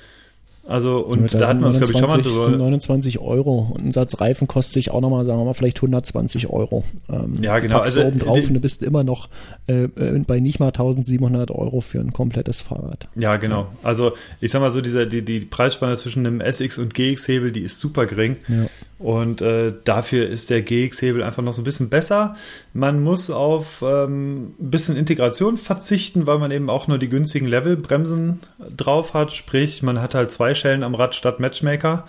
Also, 0.67 0.99
und 0.99 1.33
da, 1.33 1.39
da 1.39 1.47
hatten 1.47 1.61
wir 1.61 1.69
es, 1.69 1.77
glaube 1.77 1.91
ich, 1.91 1.99
schon 1.99 2.07
mal 2.07 2.21
drüber. 2.21 2.45
sind 2.45 2.57
29 2.57 3.19
Euro 3.19 3.71
und 3.73 3.83
ein 3.83 3.91
Satz 3.91 4.21
Reifen 4.21 4.47
kostet 4.47 4.75
sich 4.75 4.91
auch 4.91 5.01
nochmal, 5.01 5.25
sagen 5.25 5.39
wir 5.39 5.45
mal, 5.45 5.53
vielleicht 5.53 5.77
120 5.77 6.49
Euro. 6.49 6.83
Ähm, 7.09 7.33
ja, 7.41 7.57
genau. 7.57 7.79
Also, 7.79 8.03
oben 8.03 8.19
drauf 8.19 8.47
und 8.47 8.53
du 8.53 8.59
bist 8.59 8.83
immer 8.83 9.03
noch 9.03 9.27
äh, 9.67 9.85
äh 9.85 10.19
bei 10.19 10.39
nicht 10.39 10.59
mal 10.59 10.67
1700 10.67 11.49
Euro 11.49 11.81
für 11.81 11.99
ein 11.99 12.13
komplettes 12.13 12.61
Fahrrad. 12.61 13.07
Ja, 13.15 13.37
genau. 13.37 13.69
Also, 13.81 14.13
ich 14.39 14.51
sag 14.51 14.61
mal 14.61 14.69
so, 14.69 14.81
dieser, 14.81 15.07
die, 15.07 15.25
die 15.25 15.39
Preisspanne 15.39 15.97
zwischen 15.97 16.27
einem 16.27 16.41
SX 16.41 16.77
und 16.77 16.93
GX-Hebel, 16.93 17.51
die 17.51 17.61
ist 17.61 17.81
super 17.81 18.05
gering. 18.05 18.37
Ja. 18.47 18.67
Und 19.01 19.41
äh, 19.41 19.73
dafür 19.83 20.29
ist 20.29 20.51
der 20.51 20.61
GX-Hebel 20.61 21.23
einfach 21.23 21.41
noch 21.41 21.53
so 21.53 21.61
ein 21.61 21.65
bisschen 21.65 21.89
besser. 21.89 22.35
Man 22.73 23.01
muss 23.03 23.31
auf 23.31 23.81
ähm, 23.81 24.53
ein 24.59 24.69
bisschen 24.69 24.95
Integration 24.95 25.57
verzichten, 25.57 26.27
weil 26.27 26.37
man 26.37 26.51
eben 26.51 26.69
auch 26.69 26.87
nur 26.87 26.99
die 26.99 27.09
günstigen 27.09 27.47
Levelbremsen 27.47 28.41
drauf 28.77 29.15
hat. 29.15 29.33
Sprich, 29.33 29.81
man 29.81 30.01
hat 30.01 30.13
halt 30.13 30.29
zwei 30.29 30.53
Schellen 30.53 30.83
am 30.83 30.93
Rad 30.93 31.15
statt 31.15 31.39
Matchmaker. 31.39 32.05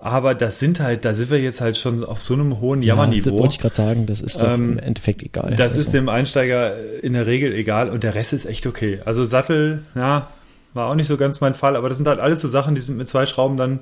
Aber 0.00 0.34
das 0.34 0.58
sind 0.58 0.80
halt, 0.80 1.04
da 1.04 1.14
sind 1.14 1.30
wir 1.30 1.40
jetzt 1.40 1.60
halt 1.60 1.76
schon 1.76 2.04
auf 2.04 2.22
so 2.22 2.34
einem 2.34 2.60
hohen 2.60 2.82
ja, 2.82 2.94
Jammerniveau. 2.94 3.30
Das 3.30 3.38
wollte 3.38 3.54
ich 3.54 3.60
gerade 3.60 3.74
sagen, 3.74 4.06
das 4.06 4.20
ist 4.20 4.40
ähm, 4.42 4.72
im 4.72 4.78
Endeffekt 4.78 5.22
egal. 5.22 5.54
Das 5.56 5.72
also. 5.72 5.80
ist 5.80 5.92
dem 5.92 6.08
Einsteiger 6.08 6.74
in 7.02 7.12
der 7.12 7.26
Regel 7.26 7.52
egal 7.52 7.90
und 7.90 8.02
der 8.02 8.14
Rest 8.14 8.32
ist 8.32 8.44
echt 8.44 8.66
okay. 8.66 9.00
Also 9.04 9.24
Sattel, 9.24 9.84
ja, 9.94 10.28
war 10.74 10.88
auch 10.90 10.94
nicht 10.94 11.08
so 11.08 11.16
ganz 11.16 11.40
mein 11.40 11.54
Fall, 11.54 11.76
aber 11.76 11.88
das 11.88 11.98
sind 11.98 12.06
halt 12.06 12.20
alles 12.20 12.40
so 12.40 12.48
Sachen, 12.48 12.74
die 12.74 12.80
sind 12.80 12.96
mit 12.96 13.08
zwei 13.08 13.26
Schrauben 13.26 13.56
dann 13.56 13.80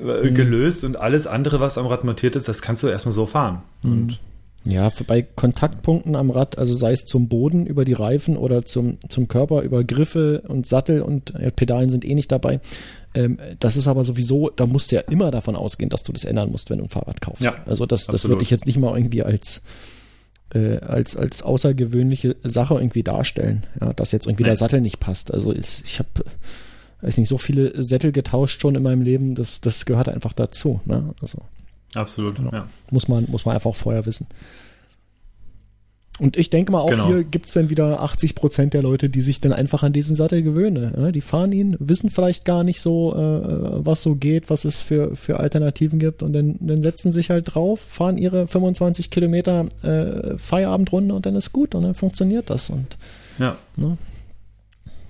mhm. 0.00 0.34
gelöst 0.34 0.84
und 0.84 0.96
alles 0.96 1.26
andere, 1.26 1.60
was 1.60 1.78
am 1.78 1.86
Rad 1.86 2.04
montiert 2.04 2.36
ist, 2.36 2.48
das 2.48 2.62
kannst 2.62 2.82
du 2.82 2.88
erstmal 2.88 3.12
so 3.12 3.26
fahren. 3.26 3.62
Mhm. 3.82 3.92
Und 3.92 4.20
ja, 4.66 4.90
bei 5.06 5.22
Kontaktpunkten 5.22 6.16
am 6.16 6.30
Rad, 6.30 6.58
also 6.58 6.74
sei 6.74 6.90
es 6.90 7.06
zum 7.06 7.28
Boden 7.28 7.66
über 7.66 7.84
die 7.84 7.92
Reifen 7.92 8.36
oder 8.36 8.64
zum, 8.64 8.98
zum 9.08 9.28
Körper 9.28 9.62
über 9.62 9.84
Griffe 9.84 10.42
und 10.48 10.66
Sattel 10.66 11.02
und 11.02 11.32
ja, 11.40 11.50
Pedalen 11.50 11.88
sind 11.88 12.04
eh 12.04 12.14
nicht 12.14 12.32
dabei. 12.32 12.60
Ähm, 13.14 13.38
das 13.60 13.76
ist 13.76 13.86
aber 13.86 14.02
sowieso, 14.02 14.50
da 14.50 14.66
musst 14.66 14.90
du 14.90 14.96
ja 14.96 15.02
immer 15.02 15.30
davon 15.30 15.54
ausgehen, 15.54 15.88
dass 15.88 16.02
du 16.02 16.12
das 16.12 16.24
ändern 16.24 16.50
musst, 16.50 16.68
wenn 16.68 16.78
du 16.78 16.84
ein 16.84 16.90
Fahrrad 16.90 17.20
kaufst. 17.20 17.42
Ja, 17.42 17.54
also 17.66 17.86
das, 17.86 18.06
das 18.06 18.28
würde 18.28 18.42
ich 18.42 18.50
jetzt 18.50 18.66
nicht 18.66 18.78
mal 18.78 18.96
irgendwie 18.96 19.22
als, 19.22 19.62
äh, 20.52 20.78
als, 20.78 21.16
als 21.16 21.44
außergewöhnliche 21.44 22.34
Sache 22.42 22.74
irgendwie 22.74 23.04
darstellen, 23.04 23.64
ja, 23.80 23.92
dass 23.92 24.10
jetzt 24.10 24.26
irgendwie 24.26 24.42
nee. 24.42 24.48
der 24.48 24.56
Sattel 24.56 24.80
nicht 24.80 24.98
passt. 24.98 25.32
Also 25.32 25.52
ist, 25.52 25.84
ich 25.84 26.00
habe 26.00 26.24
weiß 27.00 27.18
nicht, 27.18 27.28
so 27.28 27.38
viele 27.38 27.82
Sättel 27.82 28.12
getauscht 28.12 28.60
schon 28.60 28.74
in 28.74 28.82
meinem 28.82 29.02
Leben, 29.02 29.34
das, 29.34 29.60
das 29.60 29.84
gehört 29.86 30.08
einfach 30.08 30.32
dazu. 30.32 30.80
Ne? 30.84 31.14
Also. 31.20 31.42
Absolut, 31.94 32.36
genau. 32.36 32.52
ja. 32.52 32.68
Muss 32.90 33.08
man, 33.08 33.26
muss 33.28 33.44
man 33.44 33.54
einfach 33.54 33.70
auch 33.70 33.76
vorher 33.76 34.06
wissen. 34.06 34.26
Und 36.18 36.38
ich 36.38 36.48
denke 36.48 36.72
mal, 36.72 36.80
auch 36.80 36.88
genau. 36.88 37.08
hier 37.08 37.24
gibt 37.24 37.46
es 37.46 37.52
dann 37.52 37.68
wieder 37.68 38.02
80 38.02 38.34
Prozent 38.34 38.72
der 38.72 38.82
Leute, 38.82 39.10
die 39.10 39.20
sich 39.20 39.40
dann 39.40 39.52
einfach 39.52 39.82
an 39.82 39.92
diesen 39.92 40.16
Sattel 40.16 40.42
gewöhnen. 40.42 40.94
Ne? 40.96 41.12
Die 41.12 41.20
fahren 41.20 41.52
ihn, 41.52 41.76
wissen 41.78 42.08
vielleicht 42.08 42.46
gar 42.46 42.64
nicht 42.64 42.80
so, 42.80 43.14
äh, 43.14 43.84
was 43.84 44.02
so 44.02 44.14
geht, 44.14 44.48
was 44.48 44.64
es 44.64 44.76
für, 44.76 45.14
für 45.14 45.38
Alternativen 45.40 45.98
gibt 45.98 46.22
und 46.22 46.32
dann, 46.32 46.56
dann 46.60 46.80
setzen 46.80 47.12
sich 47.12 47.28
halt 47.28 47.54
drauf, 47.54 47.80
fahren 47.80 48.16
ihre 48.16 48.46
25 48.46 49.10
Kilometer 49.10 49.66
äh, 49.82 50.38
Feierabendrunde 50.38 51.14
und 51.14 51.26
dann 51.26 51.36
ist 51.36 51.52
gut 51.52 51.74
und 51.74 51.82
dann 51.82 51.94
funktioniert 51.94 52.48
das. 52.48 52.70
Und, 52.70 52.96
ja. 53.38 53.58
Ne? 53.76 53.98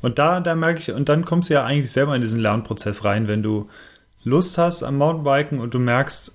Und 0.06 0.20
da, 0.20 0.38
da 0.38 0.54
merke 0.54 0.78
ich, 0.78 0.92
und 0.92 1.08
dann 1.08 1.24
kommst 1.24 1.50
du 1.50 1.54
ja 1.54 1.64
eigentlich 1.64 1.90
selber 1.90 2.14
in 2.14 2.20
diesen 2.20 2.38
Lernprozess 2.38 3.04
rein, 3.04 3.26
wenn 3.26 3.42
du 3.42 3.68
Lust 4.22 4.56
hast 4.56 4.84
am 4.84 4.98
Mountainbiken 4.98 5.58
und 5.58 5.74
du 5.74 5.80
merkst, 5.80 6.30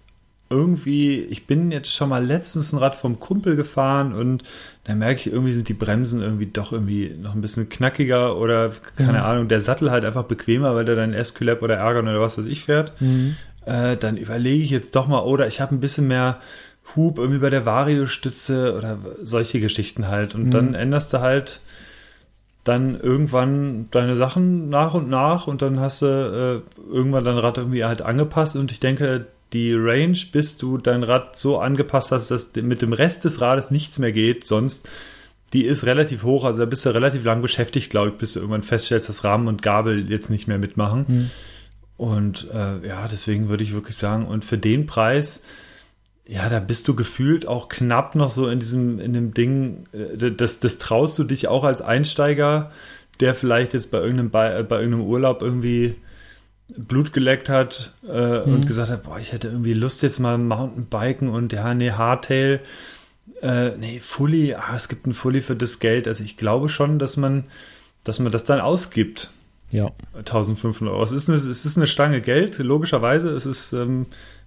irgendwie, 0.49 1.21
ich 1.21 1.47
bin 1.47 1.71
jetzt 1.71 1.95
schon 1.95 2.09
mal 2.09 2.21
letztens 2.21 2.73
ein 2.73 2.79
Rad 2.79 2.97
vom 2.97 3.21
Kumpel 3.21 3.55
gefahren 3.55 4.11
und 4.11 4.43
da 4.83 4.93
merke 4.93 5.21
ich, 5.21 5.31
irgendwie 5.31 5.53
sind 5.53 5.69
die 5.69 5.73
Bremsen 5.73 6.21
irgendwie 6.21 6.47
doch 6.47 6.73
irgendwie 6.73 7.15
noch 7.17 7.33
ein 7.33 7.39
bisschen 7.39 7.69
knackiger 7.69 8.35
oder 8.35 8.73
keine 8.97 9.19
mhm. 9.19 9.23
Ahnung, 9.23 9.47
der 9.47 9.61
Sattel 9.61 9.89
halt 9.89 10.03
einfach 10.03 10.23
bequemer, 10.23 10.75
weil 10.75 10.83
der 10.83 10.97
dann 10.97 11.13
Esculap 11.13 11.61
oder 11.61 11.77
Ärger 11.77 12.01
oder 12.01 12.19
was 12.19 12.37
weiß 12.37 12.47
ich 12.47 12.65
fährt. 12.65 12.99
Mhm. 12.99 13.37
Äh, 13.65 13.95
dann 13.95 14.17
überlege 14.17 14.65
ich 14.65 14.69
jetzt 14.69 14.97
doch 14.97 15.07
mal, 15.07 15.21
oder 15.21 15.47
ich 15.47 15.61
habe 15.61 15.73
ein 15.73 15.79
bisschen 15.79 16.09
mehr 16.09 16.41
Hub 16.93 17.19
irgendwie 17.19 17.39
bei 17.39 17.49
der 17.49 17.65
Vario-Stütze 17.65 18.75
oder 18.77 18.97
solche 19.23 19.61
Geschichten 19.61 20.09
halt. 20.09 20.35
Und 20.35 20.47
mhm. 20.47 20.51
dann 20.51 20.73
änderst 20.73 21.13
du 21.13 21.21
halt 21.21 21.61
dann 22.63 22.99
irgendwann 22.99 23.87
deine 23.91 24.15
Sachen 24.15 24.69
nach 24.69 24.93
und 24.93 25.09
nach 25.09 25.47
und 25.47 25.61
dann 25.61 25.79
hast 25.79 26.03
du 26.03 26.05
äh, 26.05 26.91
irgendwann 26.93 27.23
dein 27.23 27.37
Rad 27.37 27.57
irgendwie 27.57 27.83
halt 27.83 28.01
angepasst 28.01 28.55
und 28.55 28.71
ich 28.71 28.79
denke, 28.79 29.27
die 29.53 29.73
Range, 29.73 30.17
bis 30.31 30.57
du 30.57 30.77
dein 30.77 31.03
Rad 31.03 31.37
so 31.37 31.59
angepasst 31.59 32.11
hast, 32.11 32.31
dass 32.31 32.55
mit 32.55 32.81
dem 32.81 32.93
Rest 32.93 33.25
des 33.25 33.41
Rades 33.41 33.71
nichts 33.71 33.99
mehr 33.99 34.11
geht, 34.11 34.45
sonst 34.45 34.87
die 35.53 35.65
ist 35.65 35.85
relativ 35.85 36.23
hoch, 36.23 36.45
also 36.45 36.59
da 36.59 36.65
bist 36.65 36.85
du 36.85 36.93
relativ 36.93 37.25
lang 37.25 37.41
beschäftigt, 37.41 37.89
glaube 37.89 38.11
ich, 38.11 38.15
bis 38.15 38.33
du 38.33 38.39
irgendwann 38.39 38.63
feststellst, 38.63 39.09
dass 39.09 39.23
Rahmen 39.23 39.47
und 39.47 39.61
Gabel 39.61 40.09
jetzt 40.09 40.29
nicht 40.29 40.47
mehr 40.47 40.57
mitmachen. 40.57 41.05
Mhm. 41.07 41.29
Und 41.97 42.47
äh, 42.53 42.87
ja, 42.87 43.07
deswegen 43.07 43.49
würde 43.49 43.63
ich 43.63 43.73
wirklich 43.73 43.97
sagen, 43.97 44.25
und 44.25 44.45
für 44.45 44.57
den 44.57 44.85
Preis, 44.85 45.43
ja, 46.25 46.49
da 46.49 46.59
bist 46.59 46.87
du 46.87 46.95
gefühlt 46.95 47.47
auch 47.47 47.67
knapp 47.67 48.15
noch 48.15 48.29
so 48.29 48.47
in 48.47 48.59
diesem, 48.59 48.99
in 48.99 49.13
dem 49.13 49.33
Ding, 49.33 49.85
äh, 49.93 50.31
das, 50.31 50.59
das 50.59 50.77
traust 50.77 51.17
du 51.19 51.23
dich 51.23 51.47
auch 51.47 51.63
als 51.63 51.81
Einsteiger, 51.81 52.71
der 53.19 53.35
vielleicht 53.35 53.73
jetzt 53.73 53.91
bei 53.91 53.99
irgendeinem, 53.99 54.29
bei, 54.29 54.63
bei 54.63 54.77
irgendeinem 54.77 55.05
Urlaub 55.05 55.41
irgendwie 55.41 55.95
Blut 56.77 57.11
geleckt 57.13 57.49
hat 57.49 57.93
äh, 58.09 58.45
mhm. 58.45 58.55
und 58.55 58.67
gesagt 58.67 58.91
hat, 58.91 59.03
boah, 59.03 59.19
ich 59.19 59.33
hätte 59.33 59.49
irgendwie 59.49 59.73
Lust 59.73 60.01
jetzt 60.03 60.19
mal 60.19 60.37
Mountainbiken 60.37 61.29
und 61.29 61.53
ja, 61.53 61.73
nee, 61.73 61.91
Hardtail, 61.91 62.61
äh, 63.41 63.71
nee, 63.77 63.99
Fully, 63.99 64.53
ah, 64.53 64.75
es 64.75 64.87
gibt 64.87 65.07
ein 65.07 65.13
Fully 65.13 65.41
für 65.41 65.55
das 65.55 65.79
Geld. 65.79 66.07
Also 66.07 66.23
ich 66.23 66.37
glaube 66.37 66.69
schon, 66.69 66.99
dass 66.99 67.17
man, 67.17 67.45
dass 68.03 68.19
man 68.19 68.31
das 68.31 68.43
dann 68.43 68.61
ausgibt. 68.61 69.31
Ja. 69.71 69.91
1500 70.15 70.93
Euro. 70.93 71.03
Es 71.03 71.11
ist 71.11 71.29
eine, 71.29 71.37
es 71.37 71.65
ist 71.65 71.77
eine 71.77 71.87
Stange 71.87 72.21
Geld, 72.21 72.57
logischerweise. 72.59 73.29
Es 73.29 73.45
ist 73.45 73.73
ähm, 73.73 74.05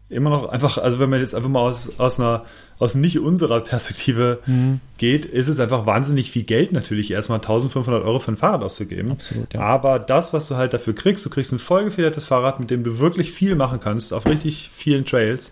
immer 0.08 0.30
noch 0.30 0.48
einfach, 0.48 0.78
also 0.78 0.98
wenn 0.98 1.10
man 1.10 1.20
jetzt 1.20 1.34
einfach 1.34 1.48
mal 1.48 1.60
aus, 1.60 1.98
aus 1.98 2.20
einer, 2.20 2.44
aus 2.78 2.94
nicht 2.94 3.18
unserer 3.18 3.60
Perspektive 3.60 4.40
mhm. 4.46 4.80
geht, 4.98 5.24
ist 5.24 5.48
es 5.48 5.58
einfach 5.58 5.86
wahnsinnig 5.86 6.30
viel 6.30 6.42
Geld 6.42 6.72
natürlich, 6.72 7.10
erstmal 7.10 7.38
1500 7.38 8.04
Euro 8.04 8.18
für 8.18 8.32
ein 8.32 8.36
Fahrrad 8.36 8.62
auszugeben. 8.62 9.12
Absolut, 9.12 9.54
ja. 9.54 9.60
Aber 9.60 9.98
das, 9.98 10.32
was 10.32 10.46
du 10.48 10.56
halt 10.56 10.74
dafür 10.74 10.94
kriegst, 10.94 11.24
du 11.24 11.30
kriegst 11.30 11.52
ein 11.52 11.58
vollgefedertes 11.58 12.24
Fahrrad, 12.24 12.60
mit 12.60 12.70
dem 12.70 12.84
du 12.84 12.98
wirklich 12.98 13.32
viel 13.32 13.54
machen 13.54 13.80
kannst, 13.80 14.12
auf 14.12 14.26
richtig 14.26 14.70
vielen 14.74 15.04
Trails. 15.04 15.50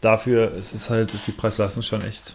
Dafür 0.00 0.54
ist 0.54 0.74
es 0.74 0.90
halt, 0.90 1.14
ist 1.14 1.26
die 1.26 1.32
Preisleistung 1.32 1.82
schon 1.82 2.02
echt 2.02 2.34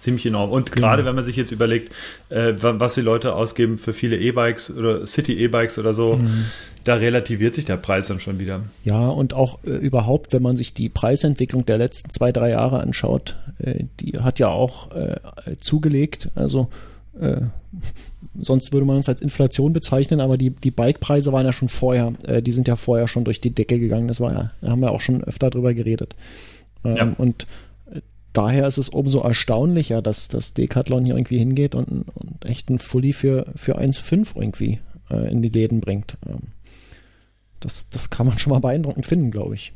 ziemlich 0.00 0.26
enorm. 0.26 0.50
Und 0.50 0.72
genau. 0.72 0.86
gerade 0.86 1.04
wenn 1.04 1.14
man 1.14 1.24
sich 1.24 1.36
jetzt 1.36 1.52
überlegt, 1.52 1.92
äh, 2.28 2.54
was 2.56 2.94
die 2.94 3.00
Leute 3.00 3.34
ausgeben 3.34 3.78
für 3.78 3.92
viele 3.92 4.18
E-Bikes 4.18 4.76
oder 4.76 5.06
City-E-Bikes 5.06 5.78
oder 5.78 5.94
so, 5.94 6.16
mhm. 6.16 6.46
da 6.84 6.94
relativiert 6.94 7.54
sich 7.54 7.64
der 7.64 7.76
Preis 7.76 8.08
dann 8.08 8.20
schon 8.20 8.38
wieder. 8.38 8.62
Ja, 8.84 9.08
und 9.08 9.34
auch 9.34 9.58
äh, 9.64 9.70
überhaupt, 9.70 10.32
wenn 10.32 10.42
man 10.42 10.56
sich 10.56 10.74
die 10.74 10.88
Preisentwicklung 10.88 11.66
der 11.66 11.78
letzten 11.78 12.10
zwei, 12.10 12.32
drei 12.32 12.50
Jahre 12.50 12.80
anschaut, 12.80 13.36
äh, 13.58 13.84
die 14.00 14.18
hat 14.18 14.38
ja 14.38 14.48
auch 14.48 14.90
äh, 14.92 15.16
zugelegt. 15.60 16.30
Also 16.34 16.68
äh, 17.20 17.42
sonst 18.38 18.72
würde 18.72 18.86
man 18.86 18.98
es 18.98 19.08
als 19.08 19.20
Inflation 19.20 19.72
bezeichnen, 19.72 20.20
aber 20.20 20.36
die, 20.36 20.50
die 20.50 20.70
Bikepreise 20.70 21.32
waren 21.32 21.46
ja 21.46 21.52
schon 21.52 21.68
vorher, 21.68 22.12
äh, 22.26 22.42
die 22.42 22.52
sind 22.52 22.68
ja 22.68 22.76
vorher 22.76 23.08
schon 23.08 23.24
durch 23.24 23.40
die 23.40 23.50
Decke 23.50 23.78
gegangen. 23.78 24.08
Das 24.08 24.20
war 24.20 24.32
ja, 24.32 24.50
da 24.60 24.70
haben 24.70 24.80
wir 24.80 24.92
auch 24.92 25.00
schon 25.00 25.22
öfter 25.24 25.50
drüber 25.50 25.74
geredet. 25.74 26.14
Ähm, 26.84 26.96
ja. 26.96 27.14
Und 27.18 27.46
daher 28.32 28.66
ist 28.66 28.78
es 28.78 28.88
umso 28.88 29.20
erstaunlicher, 29.20 30.02
dass 30.02 30.28
das 30.28 30.54
Decathlon 30.54 31.04
hier 31.04 31.16
irgendwie 31.16 31.38
hingeht 31.38 31.74
und, 31.74 32.06
und 32.14 32.44
echt 32.44 32.70
ein 32.70 32.78
Fully 32.78 33.12
für, 33.12 33.46
für 33.56 33.78
1,5 33.78 34.36
irgendwie 34.36 34.80
äh, 35.10 35.30
in 35.30 35.42
die 35.42 35.48
Läden 35.48 35.80
bringt. 35.80 36.16
Ähm, 36.26 36.48
das, 37.60 37.90
das 37.90 38.10
kann 38.10 38.26
man 38.26 38.38
schon 38.40 38.52
mal 38.52 38.60
beeindruckend 38.60 39.06
finden, 39.06 39.30
glaube 39.30 39.54
ich. 39.54 39.72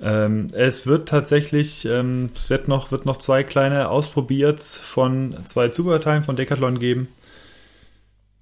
Ähm, 0.00 0.46
es 0.52 0.86
wird 0.86 1.08
tatsächlich, 1.08 1.84
ähm, 1.84 2.30
es 2.34 2.50
wird 2.50 2.68
noch, 2.68 2.92
wird 2.92 3.04
noch 3.04 3.16
zwei 3.16 3.42
kleine 3.42 3.88
ausprobiert 3.88 4.60
von 4.60 5.36
zwei 5.44 5.68
Zubehörteilen 5.68 6.22
von 6.22 6.36
Decathlon 6.36 6.78
geben. 6.78 7.08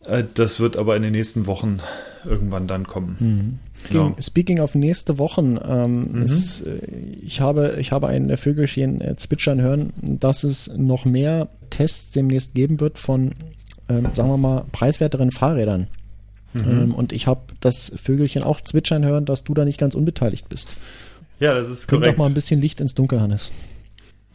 Äh, 0.04 0.24
das 0.34 0.60
wird 0.60 0.76
aber 0.76 0.96
in 0.96 1.02
den 1.02 1.12
nächsten 1.12 1.46
Wochen 1.46 1.80
irgendwann 2.24 2.66
dann 2.66 2.86
kommen. 2.86 3.16
Mhm. 3.18 3.58
Speaking, 3.86 4.08
genau. 4.08 4.16
speaking 4.20 4.60
of 4.60 4.74
nächste 4.74 5.18
Wochen, 5.18 5.58
ähm, 5.66 6.12
mhm. 6.12 6.22
es, 6.22 6.60
äh, 6.60 6.78
ich 7.22 7.40
habe, 7.40 7.76
ich 7.80 7.92
habe 7.92 8.08
ein 8.08 8.36
Vögelchen 8.36 9.00
äh, 9.00 9.16
zwitschern 9.16 9.60
hören, 9.60 9.92
dass 10.00 10.44
es 10.44 10.76
noch 10.76 11.04
mehr 11.04 11.48
Tests 11.70 12.12
demnächst 12.12 12.54
geben 12.54 12.80
wird 12.80 12.98
von, 12.98 13.32
ähm, 13.88 14.08
sagen 14.14 14.28
wir 14.28 14.36
mal, 14.36 14.64
preiswerteren 14.72 15.30
Fahrrädern. 15.30 15.88
Mhm. 16.52 16.70
Ähm, 16.70 16.94
und 16.94 17.12
ich 17.12 17.26
habe 17.26 17.40
das 17.60 17.92
Vögelchen 17.96 18.42
auch 18.42 18.60
zwitschern 18.60 19.04
hören, 19.04 19.24
dass 19.24 19.44
du 19.44 19.54
da 19.54 19.64
nicht 19.64 19.78
ganz 19.78 19.94
unbeteiligt 19.94 20.48
bist. 20.48 20.70
Ja, 21.38 21.54
das 21.54 21.68
ist 21.68 21.86
korrekt. 21.86 22.02
Bring 22.02 22.12
doch 22.12 22.18
mal 22.18 22.26
ein 22.26 22.34
bisschen 22.34 22.60
Licht 22.60 22.80
ins 22.80 22.94
Dunkel, 22.94 23.20
Hannes. 23.20 23.52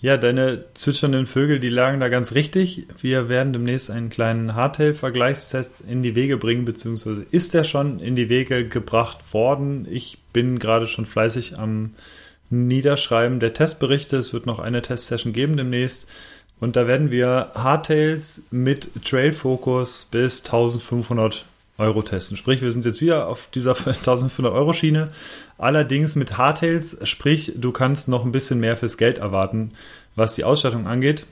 Ja, 0.01 0.17
deine 0.17 0.65
zwitschernden 0.73 1.27
Vögel, 1.27 1.59
die 1.59 1.69
lagen 1.69 1.99
da 1.99 2.09
ganz 2.09 2.31
richtig. 2.31 2.87
Wir 2.99 3.29
werden 3.29 3.53
demnächst 3.53 3.91
einen 3.91 4.09
kleinen 4.09 4.55
Hardtail-Vergleichstest 4.55 5.81
in 5.81 6.01
die 6.01 6.15
Wege 6.15 6.37
bringen, 6.37 6.65
beziehungsweise 6.65 7.23
ist 7.29 7.53
er 7.53 7.63
schon 7.63 7.99
in 7.99 8.15
die 8.15 8.27
Wege 8.27 8.67
gebracht 8.67 9.19
worden. 9.31 9.87
Ich 9.87 10.17
bin 10.33 10.57
gerade 10.57 10.87
schon 10.87 11.05
fleißig 11.05 11.59
am 11.59 11.93
Niederschreiben 12.49 13.39
der 13.39 13.53
Testberichte. 13.53 14.17
Es 14.17 14.33
wird 14.33 14.47
noch 14.47 14.57
eine 14.57 14.81
Testsession 14.81 15.33
geben 15.33 15.55
demnächst. 15.55 16.09
Und 16.59 16.75
da 16.75 16.87
werden 16.87 17.11
wir 17.11 17.51
Hardtails 17.53 18.47
mit 18.49 18.89
Trail-Fokus 19.03 20.07
bis 20.09 20.43
1500 20.43 21.45
Euro 21.81 22.01
testen. 22.01 22.37
Sprich, 22.37 22.61
wir 22.61 22.71
sind 22.71 22.85
jetzt 22.85 23.01
wieder 23.01 23.27
auf 23.27 23.47
dieser 23.53 23.75
1500 23.75 24.53
Euro 24.53 24.73
Schiene. 24.73 25.09
Allerdings 25.57 26.15
mit 26.15 26.37
Hardtails, 26.37 26.97
sprich, 27.03 27.53
du 27.57 27.71
kannst 27.71 28.07
noch 28.07 28.23
ein 28.23 28.31
bisschen 28.31 28.59
mehr 28.59 28.77
fürs 28.77 28.97
Geld 28.97 29.17
erwarten, 29.17 29.71
was 30.15 30.35
die 30.35 30.43
Ausstattung 30.43 30.87
angeht. 30.87 31.25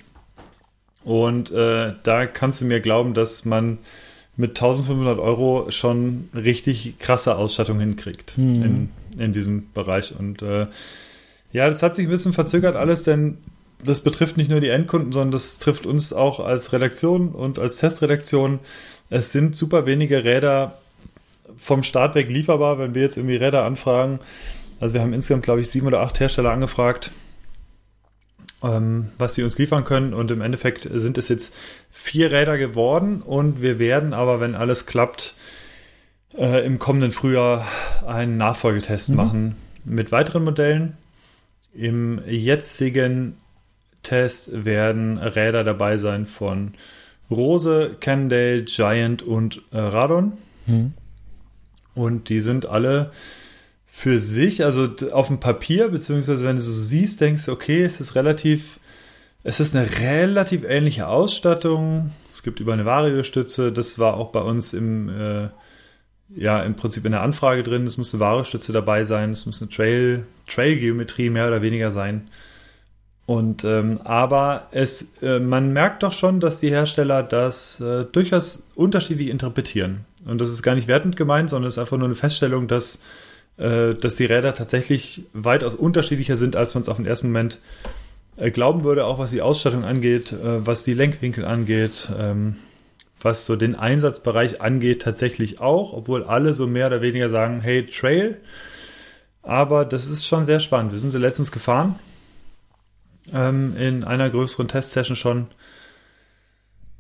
Und 1.04 1.52
äh, 1.52 1.94
da 2.04 2.26
kannst 2.26 2.62
du 2.62 2.66
mir 2.66 2.82
glauben, 2.82 3.14
dass 3.14 3.46
man 3.46 3.78
mit 4.36 4.52
1500 4.52 5.20
Euro 5.20 5.68
schon 5.70 6.30
richtig 6.34 6.98
krasse 7.00 7.36
Ausstattung 7.36 7.80
hinkriegt 7.80 8.38
mhm. 8.38 8.64
in, 8.64 8.90
in 9.18 9.32
diesem 9.34 9.72
Bereich. 9.74 10.18
Und 10.18 10.42
äh, 10.42 10.68
ja, 11.52 11.68
das 11.68 11.84
hat 11.84 11.96
sich 11.96 12.08
ein 12.08 12.12
bisschen 12.12 12.34
verzögert 12.34 12.76
alles, 12.76 13.04
denn 13.04 13.38
das 13.84 14.02
betrifft 14.02 14.38
nicht 14.38 14.50
nur 14.50 14.60
die 14.60 14.70
Endkunden, 14.70 15.12
sondern 15.12 15.32
das 15.32 15.58
trifft 15.58 15.86
uns 15.86 16.14
auch 16.14 16.40
als 16.40 16.74
Redaktion 16.74 17.30
und 17.30 17.60
als 17.60 17.78
Testredaktion. 17.78 18.60
Es 19.10 19.32
sind 19.32 19.56
super 19.56 19.86
wenige 19.86 20.24
Räder 20.24 20.78
vom 21.58 21.84
Start 21.84 22.16
weg 22.16 22.30
lieferbar, 22.30 22.80
wenn 22.80 22.96
wir 22.96 23.02
jetzt 23.02 23.18
irgendwie 23.18 23.36
Räder 23.36 23.66
anfragen. 23.66 24.20
Also 24.80 24.94
wir 24.94 25.02
haben 25.02 25.14
insgesamt, 25.14 25.44
glaube 25.44 25.62
ich, 25.62 25.70
sieben 25.70 25.88
oder 25.88 26.02
acht 26.02 26.20
Hersteller 26.20 26.52
angefragt, 26.52 27.12
ähm, 28.64 29.10
was 29.18 29.36
sie 29.36 29.44
uns 29.44 29.58
liefern 29.58 29.84
können. 29.84 30.14
Und 30.14 30.32
im 30.32 30.42
Endeffekt 30.42 30.88
sind 30.92 31.18
es 31.18 31.28
jetzt 31.28 31.56
vier 31.92 32.32
Räder 32.32 32.58
geworden. 32.58 33.22
Und 33.22 33.62
wir 33.62 33.80
werden 33.80 34.14
aber, 34.14 34.40
wenn 34.40 34.56
alles 34.56 34.86
klappt, 34.86 35.36
äh, 36.38 36.66
im 36.66 36.80
kommenden 36.80 37.12
Frühjahr 37.12 37.68
einen 38.06 38.38
Nachfolgetest 38.38 39.10
mhm. 39.10 39.16
machen 39.16 39.56
mit 39.84 40.12
weiteren 40.12 40.44
Modellen. 40.44 40.98
Im 41.74 42.22
jetzigen 42.28 43.38
Test 44.04 44.66
werden 44.66 45.18
Räder 45.18 45.64
dabei 45.64 45.98
sein 45.98 46.26
von 46.26 46.74
Rose, 47.32 47.96
Cannondale, 48.00 48.64
Giant 48.64 49.22
und 49.22 49.62
äh, 49.72 49.78
Radon. 49.78 50.34
Mhm. 50.66 50.94
Und 51.96 52.30
die 52.30 52.40
sind 52.40 52.66
alle 52.66 53.12
für 53.88 54.20
sich, 54.20 54.64
also 54.64 54.88
auf 55.12 55.28
dem 55.28 55.40
Papier, 55.40 55.90
beziehungsweise 55.90 56.46
wenn 56.46 56.56
du 56.56 56.62
so 56.62 56.72
siehst, 56.72 57.22
denkst 57.22 57.46
du, 57.46 57.52
okay, 57.52 57.84
es 57.84 58.00
ist 58.00 58.16
relativ, 58.16 58.80
es 59.44 59.60
ist 59.60 59.76
eine 59.76 59.90
relativ 60.00 60.64
ähnliche 60.64 61.08
Ausstattung. 61.08 62.12
Es 62.34 62.44
gibt 62.44 62.60
über 62.60 62.74
eine 62.74 62.86
Vario-Stütze, 62.86 63.72
das 63.72 64.00
war 64.00 64.16
auch 64.16 64.32
bei 64.32 64.42
uns 64.42 64.74
im, 64.74 65.10
äh, 65.10 65.50
ja, 66.36 66.62
im 66.62 66.76
Prinzip 66.76 67.04
in 67.06 67.12
der 67.12 67.22
Anfrage 67.22 67.64
drin. 67.64 67.86
Es 67.88 67.98
muss 67.98 68.14
eine 68.14 68.22
Vario-Stütze 68.22 68.72
dabei 68.72 69.04
sein, 69.04 69.32
es 69.32 69.46
muss 69.46 69.62
eine 69.62 69.72
Trail, 69.72 70.26
Trail-Geometrie 70.48 71.32
mehr 71.32 71.48
oder 71.48 71.62
weniger 71.62 71.92
sein. 71.92 72.30
Und 73.30 73.64
ähm, 73.64 74.00
aber 74.06 74.70
es, 74.72 75.14
äh, 75.22 75.38
man 75.38 75.72
merkt 75.72 76.02
doch 76.02 76.14
schon, 76.14 76.40
dass 76.40 76.62
die 76.62 76.72
Hersteller 76.72 77.22
das 77.22 77.80
äh, 77.80 78.06
durchaus 78.06 78.70
unterschiedlich 78.74 79.28
interpretieren. 79.28 80.00
Und 80.26 80.42
das 80.42 80.50
ist 80.50 80.64
gar 80.64 80.74
nicht 80.74 80.88
wertend 80.88 81.16
gemeint, 81.16 81.52
sondern 81.52 81.68
es 81.68 81.76
ist 81.76 81.78
einfach 81.78 81.98
nur 81.98 82.08
eine 82.08 82.16
Feststellung, 82.16 82.68
dass, 82.68 83.04
äh, 83.58 83.94
dass 83.94 84.16
die 84.16 84.26
Räder 84.26 84.56
tatsächlich 84.56 85.26
weitaus 85.34 85.76
unterschiedlicher 85.76 86.38
sind, 86.38 86.56
als 86.56 86.74
man 86.74 86.82
es 86.82 86.90
auf 86.90 86.98
den 86.98 87.06
ersten 87.06 87.28
Moment 87.28 87.60
äh, 88.38 88.50
glauben 88.50 88.84
würde, 88.84 89.06
auch 89.06 89.20
was 89.20 89.30
die 89.30 89.44
Ausstattung 89.44 89.84
angeht, 89.84 90.32
äh, 90.32 90.66
was 90.66 90.84
die 90.84 90.96
Lenkwinkel 90.96 91.46
angeht, 91.46 92.12
ähm, 92.18 92.56
was 93.22 93.46
so 93.46 93.56
den 93.56 93.76
Einsatzbereich 93.76 94.60
angeht, 94.60 95.04
tatsächlich 95.04 95.60
auch, 95.60 95.94
obwohl 95.94 96.24
alle 96.24 96.56
so 96.56 96.66
mehr 96.66 96.88
oder 96.88 97.04
weniger 97.04 97.30
sagen, 97.30 97.62
hey, 97.62 97.86
Trail. 97.86 98.38
Aber 99.44 99.86
das 99.86 100.10
ist 100.10 100.26
schon 100.26 100.46
sehr 100.46 100.62
spannend. 100.62 100.94
Wir 100.94 101.00
sind 101.00 101.12
sie 101.12 101.20
letztens 101.20 101.52
gefahren 101.52 101.94
ähm, 103.34 103.76
in 103.78 104.04
einer 104.04 104.30
größeren 104.30 104.68
Testsession 104.68 105.16
schon. 105.16 105.48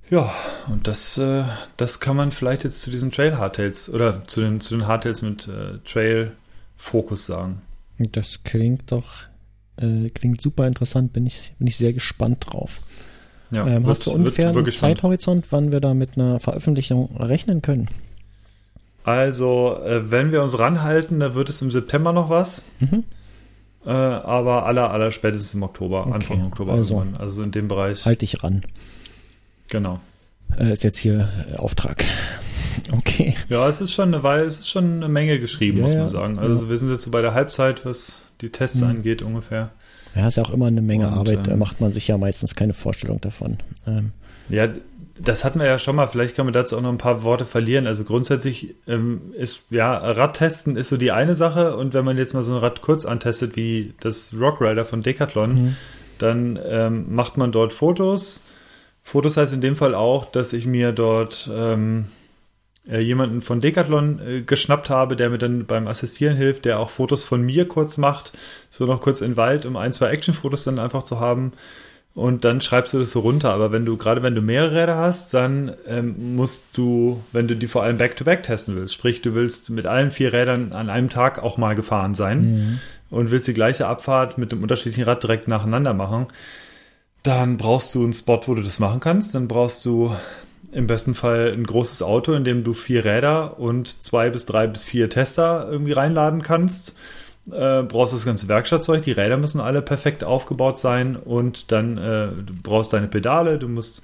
Ja, 0.09 0.33
und 0.67 0.87
das, 0.87 1.17
äh, 1.17 1.43
das 1.77 1.99
kann 1.99 2.15
man 2.15 2.31
vielleicht 2.31 2.63
jetzt 2.63 2.81
zu 2.81 2.89
diesen 2.89 3.11
Trail 3.11 3.37
Hardtails 3.37 3.91
oder 3.91 4.23
zu 4.25 4.41
den, 4.41 4.59
zu 4.59 4.75
den 4.75 4.87
Hardtails 4.87 5.21
mit 5.21 5.47
äh, 5.47 5.77
Trail 5.85 6.31
Fokus 6.77 7.25
sagen. 7.25 7.61
Das 7.99 8.43
klingt 8.43 8.91
doch, 8.91 9.07
äh, 9.77 10.09
klingt 10.09 10.41
super 10.41 10.65
interessant, 10.65 11.13
bin 11.13 11.27
ich, 11.27 11.53
bin 11.59 11.67
ich 11.67 11.77
sehr 11.77 11.93
gespannt 11.93 12.47
drauf. 12.47 12.79
Ja, 13.51 13.67
ähm, 13.67 13.85
wird, 13.85 13.97
hast 13.97 14.07
du 14.07 14.11
ungefähr 14.11 14.49
einen 14.49 14.71
Zeithorizont, 14.71 15.47
wann 15.51 15.71
wir 15.71 15.79
da 15.79 15.93
mit 15.93 16.17
einer 16.17 16.39
Veröffentlichung 16.39 17.15
rechnen 17.17 17.61
können? 17.61 17.89
Also, 19.03 19.77
äh, 19.83 20.11
wenn 20.11 20.31
wir 20.31 20.41
uns 20.41 20.57
ranhalten, 20.57 21.19
dann 21.19 21.33
wird 21.33 21.49
es 21.49 21.61
im 21.61 21.71
September 21.71 22.13
noch 22.13 22.29
was. 22.29 22.63
Mhm. 22.79 23.03
Äh, 23.85 23.89
aber 23.89 24.65
aller, 24.65 24.91
aller 24.91 25.11
spätestens 25.11 25.53
im 25.53 25.63
Oktober, 25.63 26.01
okay. 26.01 26.13
Anfang 26.13 26.45
Oktober. 26.45 26.73
Also, 26.73 27.05
also 27.19 27.43
in 27.43 27.51
dem 27.51 27.67
Bereich. 27.67 28.05
Halt 28.05 28.21
dich 28.21 28.43
ran. 28.43 28.61
Genau. 29.69 29.99
Äh, 30.57 30.73
ist 30.73 30.83
jetzt 30.83 30.97
hier 30.97 31.29
äh, 31.53 31.57
Auftrag. 31.57 32.05
Okay. 32.91 33.35
Ja, 33.49 33.67
es 33.67 33.81
ist 33.81 33.91
schon 33.91 34.13
eine 34.13 34.23
Weile, 34.23 34.45
es 34.45 34.59
ist 34.59 34.69
schon 34.69 34.95
eine 34.95 35.09
Menge 35.09 35.39
geschrieben, 35.39 35.77
ja, 35.77 35.83
muss 35.83 35.95
man 35.95 36.09
sagen. 36.09 36.39
Also 36.39 36.63
ja. 36.63 36.69
wir 36.69 36.77
sind 36.77 36.89
jetzt 36.89 37.03
so 37.03 37.11
bei 37.11 37.21
der 37.21 37.33
Halbzeit, 37.33 37.85
was 37.85 38.31
die 38.41 38.49
Tests 38.49 38.81
mhm. 38.81 38.89
angeht, 38.89 39.21
ungefähr. 39.21 39.71
Ja, 40.15 40.27
ist 40.27 40.37
ja 40.37 40.43
auch 40.43 40.49
immer 40.49 40.67
eine 40.67 40.81
Menge 40.81 41.07
Und, 41.07 41.13
Arbeit, 41.13 41.45
da 41.45 41.51
ähm, 41.51 41.59
macht 41.59 41.81
man 41.81 41.91
sich 41.91 42.07
ja 42.07 42.17
meistens 42.17 42.55
keine 42.55 42.73
Vorstellung 42.73 43.21
davon. 43.21 43.57
Ähm. 43.85 44.11
Ja, 44.49 44.69
das 45.21 45.43
hatten 45.43 45.59
wir 45.59 45.67
ja 45.67 45.79
schon 45.79 45.95
mal, 45.95 46.07
vielleicht 46.07 46.35
kann 46.35 46.45
man 46.45 46.53
dazu 46.53 46.77
auch 46.77 46.81
noch 46.81 46.91
ein 46.91 46.97
paar 46.97 47.23
Worte 47.23 47.45
verlieren. 47.45 47.87
Also 47.87 48.03
grundsätzlich 48.03 48.75
ähm, 48.87 49.33
ist, 49.37 49.63
ja, 49.69 49.97
Radtesten 49.97 50.75
ist 50.75 50.89
so 50.89 50.97
die 50.97 51.11
eine 51.11 51.35
Sache 51.35 51.75
und 51.75 51.93
wenn 51.93 52.05
man 52.05 52.17
jetzt 52.17 52.33
mal 52.33 52.43
so 52.43 52.53
ein 52.53 52.57
Rad 52.57 52.81
kurz 52.81 53.05
antestet, 53.05 53.55
wie 53.55 53.93
das 53.99 54.33
Rock 54.39 54.61
Rider 54.61 54.85
von 54.85 55.01
Decathlon, 55.01 55.53
mhm. 55.53 55.75
dann 56.17 56.59
ähm, 56.63 57.13
macht 57.13 57.37
man 57.37 57.51
dort 57.51 57.73
Fotos. 57.73 58.43
Fotos 59.01 59.37
heißt 59.37 59.53
in 59.53 59.61
dem 59.61 59.75
Fall 59.75 59.95
auch, 59.95 60.25
dass 60.25 60.53
ich 60.53 60.65
mir 60.65 60.91
dort 60.91 61.49
ähm, 61.51 62.07
äh, 62.87 62.99
jemanden 62.99 63.41
von 63.41 63.59
Decathlon 63.59 64.19
äh, 64.19 64.41
geschnappt 64.41 64.89
habe, 64.89 65.15
der 65.15 65.29
mir 65.29 65.37
dann 65.37 65.65
beim 65.65 65.87
Assistieren 65.87 66.37
hilft, 66.37 66.65
der 66.65 66.79
auch 66.79 66.89
Fotos 66.89 67.23
von 67.23 67.41
mir 67.41 67.67
kurz 67.67 67.97
macht, 67.97 68.33
so 68.69 68.85
noch 68.85 69.01
kurz 69.01 69.21
in 69.21 69.31
den 69.31 69.37
Wald, 69.37 69.65
um 69.65 69.75
ein, 69.75 69.93
zwei 69.93 70.09
Actionfotos 70.09 70.63
dann 70.63 70.79
einfach 70.79 71.03
zu 71.03 71.19
haben 71.19 71.53
und 72.19 72.43
dann 72.43 72.59
schreibst 72.59 72.93
du 72.93 72.99
das 72.99 73.11
so 73.11 73.21
runter. 73.21 73.53
Aber 73.53 73.71
wenn 73.71 73.85
du, 73.85 73.95
gerade 73.95 74.21
wenn 74.21 74.35
du 74.35 74.41
mehrere 74.41 74.81
Räder 74.81 74.97
hast, 74.97 75.33
dann 75.33 75.71
ähm, 75.87 76.35
musst 76.35 76.65
du, 76.73 77.23
wenn 77.31 77.47
du 77.47 77.55
die 77.55 77.69
vor 77.69 77.83
allem 77.83 77.97
back-to-back 77.97 78.41
-back 78.41 78.43
testen 78.43 78.75
willst, 78.75 78.93
sprich, 78.93 79.21
du 79.21 79.35
willst 79.35 79.69
mit 79.69 79.85
allen 79.85 80.11
vier 80.11 80.33
Rädern 80.33 80.73
an 80.73 80.89
einem 80.89 81.07
Tag 81.07 81.41
auch 81.41 81.57
mal 81.57 81.75
gefahren 81.75 82.15
sein 82.15 82.41
mhm. 82.41 82.79
und 83.09 83.31
willst 83.31 83.47
die 83.47 83.53
gleiche 83.53 83.87
Abfahrt 83.87 84.37
mit 84.37 84.51
dem 84.51 84.61
unterschiedlichen 84.61 85.05
Rad 85.05 85.23
direkt 85.23 85.47
nacheinander 85.47 85.93
machen, 85.93 86.27
dann 87.23 87.55
brauchst 87.55 87.95
du 87.95 88.03
einen 88.03 88.11
Spot, 88.11 88.41
wo 88.47 88.53
du 88.53 88.63
das 88.63 88.79
machen 88.79 88.99
kannst. 88.99 89.33
Dann 89.33 89.47
brauchst 89.47 89.85
du 89.85 90.13
im 90.73 90.87
besten 90.87 91.15
Fall 91.15 91.53
ein 91.53 91.63
großes 91.63 92.01
Auto, 92.01 92.33
in 92.33 92.43
dem 92.43 92.65
du 92.65 92.73
vier 92.73 93.05
Räder 93.05 93.61
und 93.61 94.03
zwei 94.03 94.29
bis 94.29 94.45
drei 94.45 94.67
bis 94.67 94.83
vier 94.83 95.09
Tester 95.09 95.69
irgendwie 95.71 95.93
reinladen 95.93 96.41
kannst 96.41 96.97
äh, 97.51 97.83
brauchst 97.83 98.13
das 98.13 98.25
ganze 98.25 98.47
Werkstattzeug, 98.47 99.03
die 99.03 99.11
Räder 99.11 99.37
müssen 99.37 99.61
alle 99.61 99.81
perfekt 99.81 100.23
aufgebaut 100.23 100.77
sein 100.77 101.15
und 101.15 101.71
dann 101.71 101.97
äh, 101.97 102.27
du 102.45 102.53
brauchst 102.61 102.93
deine 102.93 103.07
Pedale, 103.07 103.59
du 103.59 103.67
musst 103.67 104.01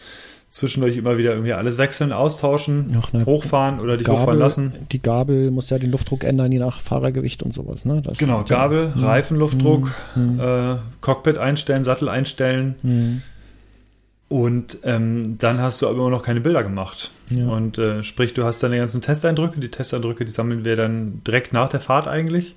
zwischendurch 0.56 0.96
immer 0.96 1.18
wieder 1.18 1.32
irgendwie 1.32 1.52
alles 1.52 1.78
wechseln, 1.78 2.14
austauschen, 2.14 3.02
hochfahren 3.26 3.80
oder 3.82 3.98
dich 3.98 4.08
Gabel, 4.08 4.22
hochfahren 4.22 4.39
lassen. 4.39 4.74
Die 4.91 5.02
Gabel 5.02 5.52
muss 5.52 5.70
ja 5.70 5.78
den 5.78 5.91
Luftdruck 5.91 6.24
ändern, 6.24 6.52
je 6.52 6.60
nach 6.60 6.80
Fahrergewicht 6.80 7.43
und 7.43 7.54
sowas. 7.54 7.84
Ne? 7.84 8.02
Das 8.02 8.18
genau, 8.18 8.43
Gabel, 8.43 8.93
ja, 8.96 9.06
Reifen, 9.06 9.38
Luftdruck, 9.38 9.91
hm, 10.14 10.39
äh, 10.39 10.78
Cockpit 11.02 11.38
einstellen, 11.38 11.84
Sattel 11.84 12.08
einstellen. 12.08 12.76
Hm. 12.82 13.22
Und 14.30 14.80
ähm, 14.84 15.38
dann 15.38 15.62
hast 15.62 15.82
du 15.82 15.88
aber 15.88 15.98
immer 15.98 16.10
noch 16.10 16.24
keine 16.24 16.41
Bilder 16.41 16.64
gemacht. 16.64 17.12
Ja. 17.30 17.48
Und 17.48 17.78
äh, 17.78 18.02
sprich, 18.02 18.34
du 18.34 18.43
hast 18.43 18.64
deine 18.64 18.78
ganzen 18.78 19.02
Testeindrücke. 19.02 19.60
Die 19.60 19.70
Testeindrücke, 19.70 20.26
die 20.26 20.32
sammeln 20.32 20.66
wir 20.66 20.76
dann 20.76 21.22
direkt 21.28 21.54
nach 21.54 21.70
der 21.70 21.82
Fahrt 21.82 22.08
eigentlich 22.08 22.56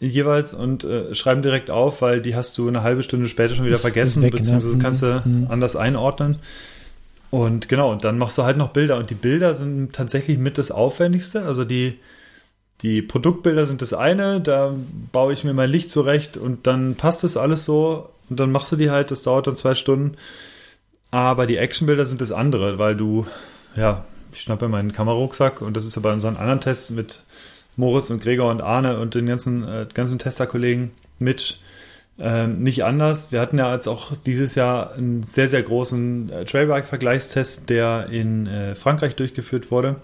jeweils 0.00 0.54
und 0.54 0.84
äh, 0.84 1.14
schreiben 1.14 1.42
direkt 1.42 1.70
auf, 1.70 2.02
weil 2.02 2.20
die 2.20 2.36
hast 2.36 2.56
du 2.58 2.68
eine 2.68 2.82
halbe 2.82 3.02
Stunde 3.02 3.28
später 3.28 3.54
schon 3.54 3.64
wieder 3.64 3.74
das 3.74 3.82
vergessen, 3.82 4.22
weg, 4.22 4.32
ne? 4.32 4.38
beziehungsweise 4.38 4.76
ne? 4.76 4.82
kannst 4.82 5.02
du 5.02 5.22
mhm. 5.24 5.46
anders 5.48 5.76
einordnen. 5.76 6.38
Und 7.30 7.68
genau, 7.68 7.92
und 7.92 8.04
dann 8.04 8.18
machst 8.18 8.38
du 8.38 8.44
halt 8.44 8.56
noch 8.56 8.68
Bilder 8.70 8.98
und 8.98 9.10
die 9.10 9.14
Bilder 9.14 9.54
sind 9.54 9.92
tatsächlich 9.92 10.38
mit 10.38 10.58
das 10.58 10.70
Aufwendigste. 10.70 11.42
Also 11.42 11.64
die, 11.64 11.98
die 12.82 13.02
Produktbilder 13.02 13.66
sind 13.66 13.82
das 13.82 13.92
eine, 13.92 14.40
da 14.40 14.74
baue 15.12 15.32
ich 15.32 15.44
mir 15.44 15.54
mein 15.54 15.70
Licht 15.70 15.90
zurecht 15.90 16.36
und 16.36 16.66
dann 16.66 16.94
passt 16.94 17.24
das 17.24 17.36
alles 17.36 17.64
so 17.64 18.10
und 18.28 18.38
dann 18.38 18.52
machst 18.52 18.72
du 18.72 18.76
die 18.76 18.90
halt, 18.90 19.10
das 19.10 19.22
dauert 19.22 19.46
dann 19.46 19.56
zwei 19.56 19.74
Stunden. 19.74 20.16
Aber 21.10 21.46
die 21.46 21.56
Actionbilder 21.56 22.06
sind 22.06 22.20
das 22.20 22.32
andere, 22.32 22.78
weil 22.78 22.96
du, 22.96 23.26
ja, 23.76 24.04
ich 24.32 24.42
schnappe 24.42 24.68
meinen 24.68 24.92
Kamerarucksack 24.92 25.62
und 25.62 25.76
das 25.76 25.86
ist 25.86 25.96
ja 25.96 26.02
bei 26.02 26.12
unseren 26.12 26.36
anderen 26.36 26.60
Tests 26.60 26.90
mit 26.90 27.24
Moritz 27.76 28.10
und 28.10 28.22
Gregor 28.22 28.50
und 28.50 28.62
Arne 28.62 28.98
und 28.98 29.14
den 29.14 29.26
ganzen, 29.26 29.66
äh, 29.66 29.86
ganzen 29.92 30.18
Testerkollegen 30.18 30.92
Mitch 31.18 31.56
ähm, 32.18 32.60
nicht 32.60 32.84
anders. 32.84 33.30
Wir 33.30 33.40
hatten 33.40 33.58
ja 33.58 33.72
jetzt 33.74 33.86
auch 33.86 34.16
dieses 34.16 34.54
Jahr 34.54 34.94
einen 34.94 35.22
sehr, 35.22 35.48
sehr 35.48 35.62
großen 35.62 36.30
äh, 36.30 36.44
Trailbike-Vergleichstest, 36.44 37.68
der 37.68 38.06
in 38.10 38.46
äh, 38.46 38.74
Frankreich 38.74 39.16
durchgeführt 39.16 39.70
wurde. 39.70 39.96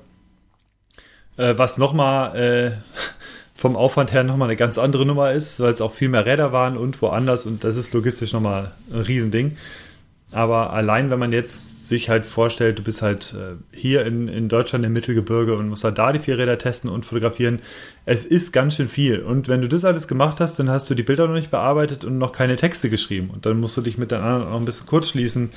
Äh, 1.39 1.55
was 1.57 1.79
nochmal 1.79 2.37
äh, 2.37 2.73
vom 3.55 3.77
Aufwand 3.77 4.13
her 4.13 4.25
nochmal 4.25 4.49
eine 4.49 4.57
ganz 4.57 4.77
andere 4.77 5.07
Nummer 5.07 5.33
ist, 5.33 5.61
weil 5.61 5.73
es 5.73 5.81
auch 5.81 5.93
viel 5.93 6.09
mehr 6.09 6.27
Räder 6.27 6.53
waren 6.53 6.77
und 6.77 7.01
woanders 7.01 7.47
und 7.47 7.65
das 7.65 7.77
ist 7.77 7.95
logistisch 7.95 8.33
nochmal 8.33 8.73
ein 8.93 9.01
Riesending. 9.01 9.57
Aber 10.33 10.73
allein, 10.73 11.11
wenn 11.11 11.19
man 11.19 11.33
jetzt 11.33 11.89
sich 11.89 12.09
halt 12.09 12.25
vorstellt, 12.25 12.79
du 12.79 12.83
bist 12.83 13.03
halt 13.03 13.35
äh, 13.35 13.57
hier 13.77 14.07
in, 14.07 14.29
in 14.29 14.49
Deutschland 14.49 14.85
im 14.85 14.93
Mittelgebirge 14.93 15.57
und 15.57 15.69
musst 15.69 15.85
halt 15.85 15.99
da 15.99 16.13
die 16.13 16.19
vier 16.19 16.39
Räder 16.39 16.57
testen 16.57 16.91
und 16.91 17.05
fotografieren, 17.05 17.61
es 18.07 18.25
ist 18.25 18.53
ganz 18.53 18.77
schön 18.77 18.89
viel. 18.89 19.21
Und 19.21 19.49
wenn 19.49 19.61
du 19.61 19.69
das 19.69 19.85
alles 19.85 20.09
gemacht 20.09 20.41
hast, 20.41 20.59
dann 20.59 20.71
hast 20.71 20.89
du 20.89 20.95
die 20.95 21.03
Bilder 21.03 21.27
noch 21.27 21.35
nicht 21.35 21.51
bearbeitet 21.51 22.05
und 22.05 22.17
noch 22.17 22.33
keine 22.33 22.57
Texte 22.57 22.89
geschrieben. 22.89 23.31
Und 23.31 23.45
dann 23.45 23.61
musst 23.61 23.77
du 23.77 23.83
dich 23.83 23.99
mit 23.99 24.11
den 24.11 24.21
anderen 24.21 24.53
auch 24.53 24.59
ein 24.59 24.65
bisschen 24.65 24.87
kurz 24.87 25.11
schließen, 25.11 25.51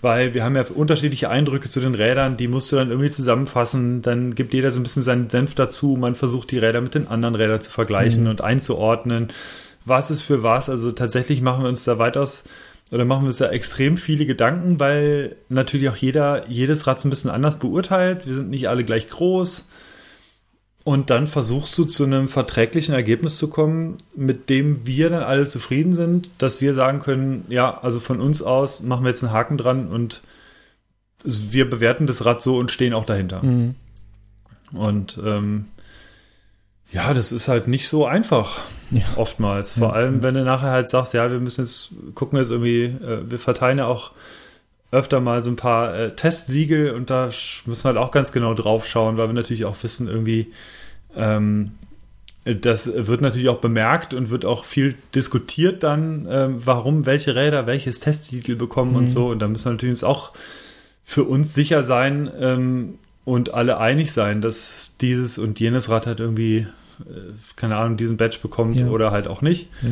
weil 0.00 0.32
wir 0.34 0.44
haben 0.44 0.54
ja 0.54 0.64
unterschiedliche 0.74 1.28
Eindrücke 1.28 1.68
zu 1.68 1.80
den 1.80 1.94
Rädern, 1.94 2.36
die 2.36 2.46
musst 2.46 2.70
du 2.70 2.76
dann 2.76 2.90
irgendwie 2.90 3.10
zusammenfassen. 3.10 4.02
Dann 4.02 4.34
gibt 4.34 4.54
jeder 4.54 4.70
so 4.70 4.78
ein 4.78 4.84
bisschen 4.84 5.02
seinen 5.02 5.30
Senf 5.30 5.54
dazu. 5.54 5.96
Man 5.98 6.14
versucht 6.14 6.50
die 6.50 6.58
Räder 6.58 6.80
mit 6.80 6.94
den 6.94 7.08
anderen 7.08 7.34
Rädern 7.34 7.60
zu 7.60 7.70
vergleichen 7.70 8.24
mhm. 8.24 8.30
und 8.30 8.40
einzuordnen. 8.42 9.28
Was 9.86 10.10
ist 10.10 10.22
für 10.22 10.42
was? 10.42 10.68
Also 10.68 10.92
tatsächlich 10.92 11.42
machen 11.42 11.64
wir 11.64 11.68
uns 11.68 11.84
da 11.84 11.98
weitaus 11.98 12.44
oder 12.90 13.04
machen 13.04 13.22
wir 13.22 13.28
uns 13.28 13.38
da 13.38 13.50
extrem 13.50 13.96
viele 13.96 14.26
Gedanken, 14.26 14.78
weil 14.78 15.36
natürlich 15.48 15.88
auch 15.88 15.96
jeder 15.96 16.48
jedes 16.48 16.86
Rad 16.86 17.00
so 17.00 17.08
ein 17.08 17.10
bisschen 17.10 17.30
anders 17.30 17.58
beurteilt. 17.58 18.26
Wir 18.26 18.34
sind 18.34 18.50
nicht 18.50 18.68
alle 18.68 18.84
gleich 18.84 19.08
groß. 19.08 19.68
Und 20.84 21.08
dann 21.08 21.26
versuchst 21.26 21.76
du 21.78 21.84
zu 21.84 22.04
einem 22.04 22.28
verträglichen 22.28 22.94
Ergebnis 22.94 23.38
zu 23.38 23.48
kommen, 23.48 23.96
mit 24.14 24.50
dem 24.50 24.86
wir 24.86 25.08
dann 25.08 25.22
alle 25.22 25.46
zufrieden 25.46 25.94
sind, 25.94 26.28
dass 26.36 26.60
wir 26.60 26.74
sagen 26.74 26.98
können, 27.00 27.46
ja, 27.48 27.78
also 27.78 28.00
von 28.00 28.20
uns 28.20 28.42
aus 28.42 28.82
machen 28.82 29.02
wir 29.02 29.08
jetzt 29.08 29.24
einen 29.24 29.32
Haken 29.32 29.56
dran 29.56 29.88
und 29.88 30.22
wir 31.24 31.68
bewerten 31.70 32.06
das 32.06 32.26
Rad 32.26 32.42
so 32.42 32.58
und 32.58 32.70
stehen 32.70 32.92
auch 32.92 33.06
dahinter. 33.06 33.42
Mhm. 33.42 33.76
Und 34.74 35.18
ähm, 35.24 35.66
ja, 36.90 37.12
das 37.12 37.32
ist 37.32 37.48
halt 37.48 37.68
nicht 37.68 37.88
so 37.88 38.06
einfach. 38.06 38.60
Ja. 38.90 39.02
Oftmals. 39.16 39.74
Vor 39.74 39.88
ja, 39.88 39.94
allem, 39.94 40.22
wenn 40.22 40.34
du 40.34 40.44
nachher 40.44 40.70
halt 40.70 40.88
sagst, 40.88 41.14
ja, 41.14 41.30
wir 41.30 41.40
müssen 41.40 41.62
jetzt 41.62 41.92
gucken 42.14 42.38
jetzt 42.38 42.50
irgendwie, 42.50 42.84
äh, 42.84 43.28
wir 43.28 43.38
verteilen 43.38 43.78
ja 43.78 43.86
auch 43.86 44.12
öfter 44.92 45.20
mal 45.20 45.42
so 45.42 45.50
ein 45.50 45.56
paar 45.56 45.94
äh, 45.94 46.14
Testsiegel 46.14 46.92
und 46.92 47.10
da 47.10 47.30
müssen 47.66 47.84
wir 47.84 47.88
halt 47.88 47.98
auch 47.98 48.12
ganz 48.12 48.30
genau 48.30 48.54
drauf 48.54 48.86
schauen, 48.86 49.16
weil 49.16 49.28
wir 49.28 49.32
natürlich 49.32 49.64
auch 49.64 49.76
wissen, 49.82 50.06
irgendwie, 50.06 50.52
ähm, 51.16 51.72
das 52.44 52.86
wird 52.86 53.20
natürlich 53.20 53.48
auch 53.48 53.60
bemerkt 53.60 54.14
und 54.14 54.30
wird 54.30 54.44
auch 54.44 54.64
viel 54.64 54.94
diskutiert 55.14 55.82
dann, 55.82 56.26
äh, 56.26 56.48
warum 56.50 57.06
welche 57.06 57.34
Räder 57.34 57.66
welches 57.66 58.00
Testsiegel 58.00 58.54
bekommen 58.54 58.92
mhm. 58.92 58.96
und 58.98 59.08
so. 59.08 59.28
Und 59.28 59.40
da 59.40 59.48
müssen 59.48 59.64
wir 59.64 59.72
natürlich 59.72 60.04
auch 60.04 60.32
für 61.02 61.24
uns 61.24 61.54
sicher 61.54 61.82
sein 61.82 62.30
ähm, 62.38 62.98
und 63.24 63.54
alle 63.54 63.78
einig 63.78 64.12
sein, 64.12 64.40
dass 64.40 64.92
dieses 65.00 65.38
und 65.38 65.58
jenes 65.60 65.88
Rad 65.88 66.06
halt 66.06 66.20
irgendwie 66.20 66.66
äh, 67.00 67.12
keine 67.56 67.76
Ahnung, 67.76 67.96
diesen 67.96 68.16
Badge 68.16 68.38
bekommt 68.42 68.78
ja. 68.78 68.88
oder 68.88 69.10
halt 69.10 69.26
auch 69.26 69.42
nicht. 69.42 69.68
Ja. 69.82 69.88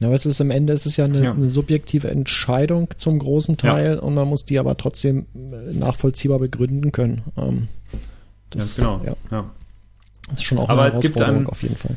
Ja, 0.00 0.08
weil 0.10 0.14
es 0.16 0.26
ist 0.26 0.40
am 0.40 0.52
Ende 0.52 0.72
ist 0.74 0.86
es 0.86 0.96
ja 0.96 1.06
eine, 1.06 1.20
Ja. 1.20 1.32
eine 1.32 1.48
subjektive 1.48 2.08
Entscheidung 2.08 2.88
zum 2.98 3.18
großen 3.18 3.56
Teil 3.56 3.94
Ja. 3.96 3.98
und 4.00 4.14
man 4.14 4.28
muss 4.28 4.44
die 4.44 4.58
aber 4.60 4.76
trotzdem 4.76 5.26
äh, 5.34 5.72
nachvollziehbar 5.74 6.38
begründen 6.38 6.92
können. 6.92 7.22
Ähm, 7.36 7.66
Ganz 8.52 8.76
genau. 8.76 9.00
Ja, 9.04 9.16
Ja. 9.32 9.50
das 10.30 10.36
ist 10.40 10.44
schon 10.44 10.58
auch 10.58 10.68
Aber 10.68 10.82
eine 10.82 10.94
es 10.94 11.00
gibt 11.00 11.16
Herausforderung 11.16 11.44
dann- 11.46 11.50
auf 11.52 11.62
jeden 11.64 11.76
Fall. 11.76 11.96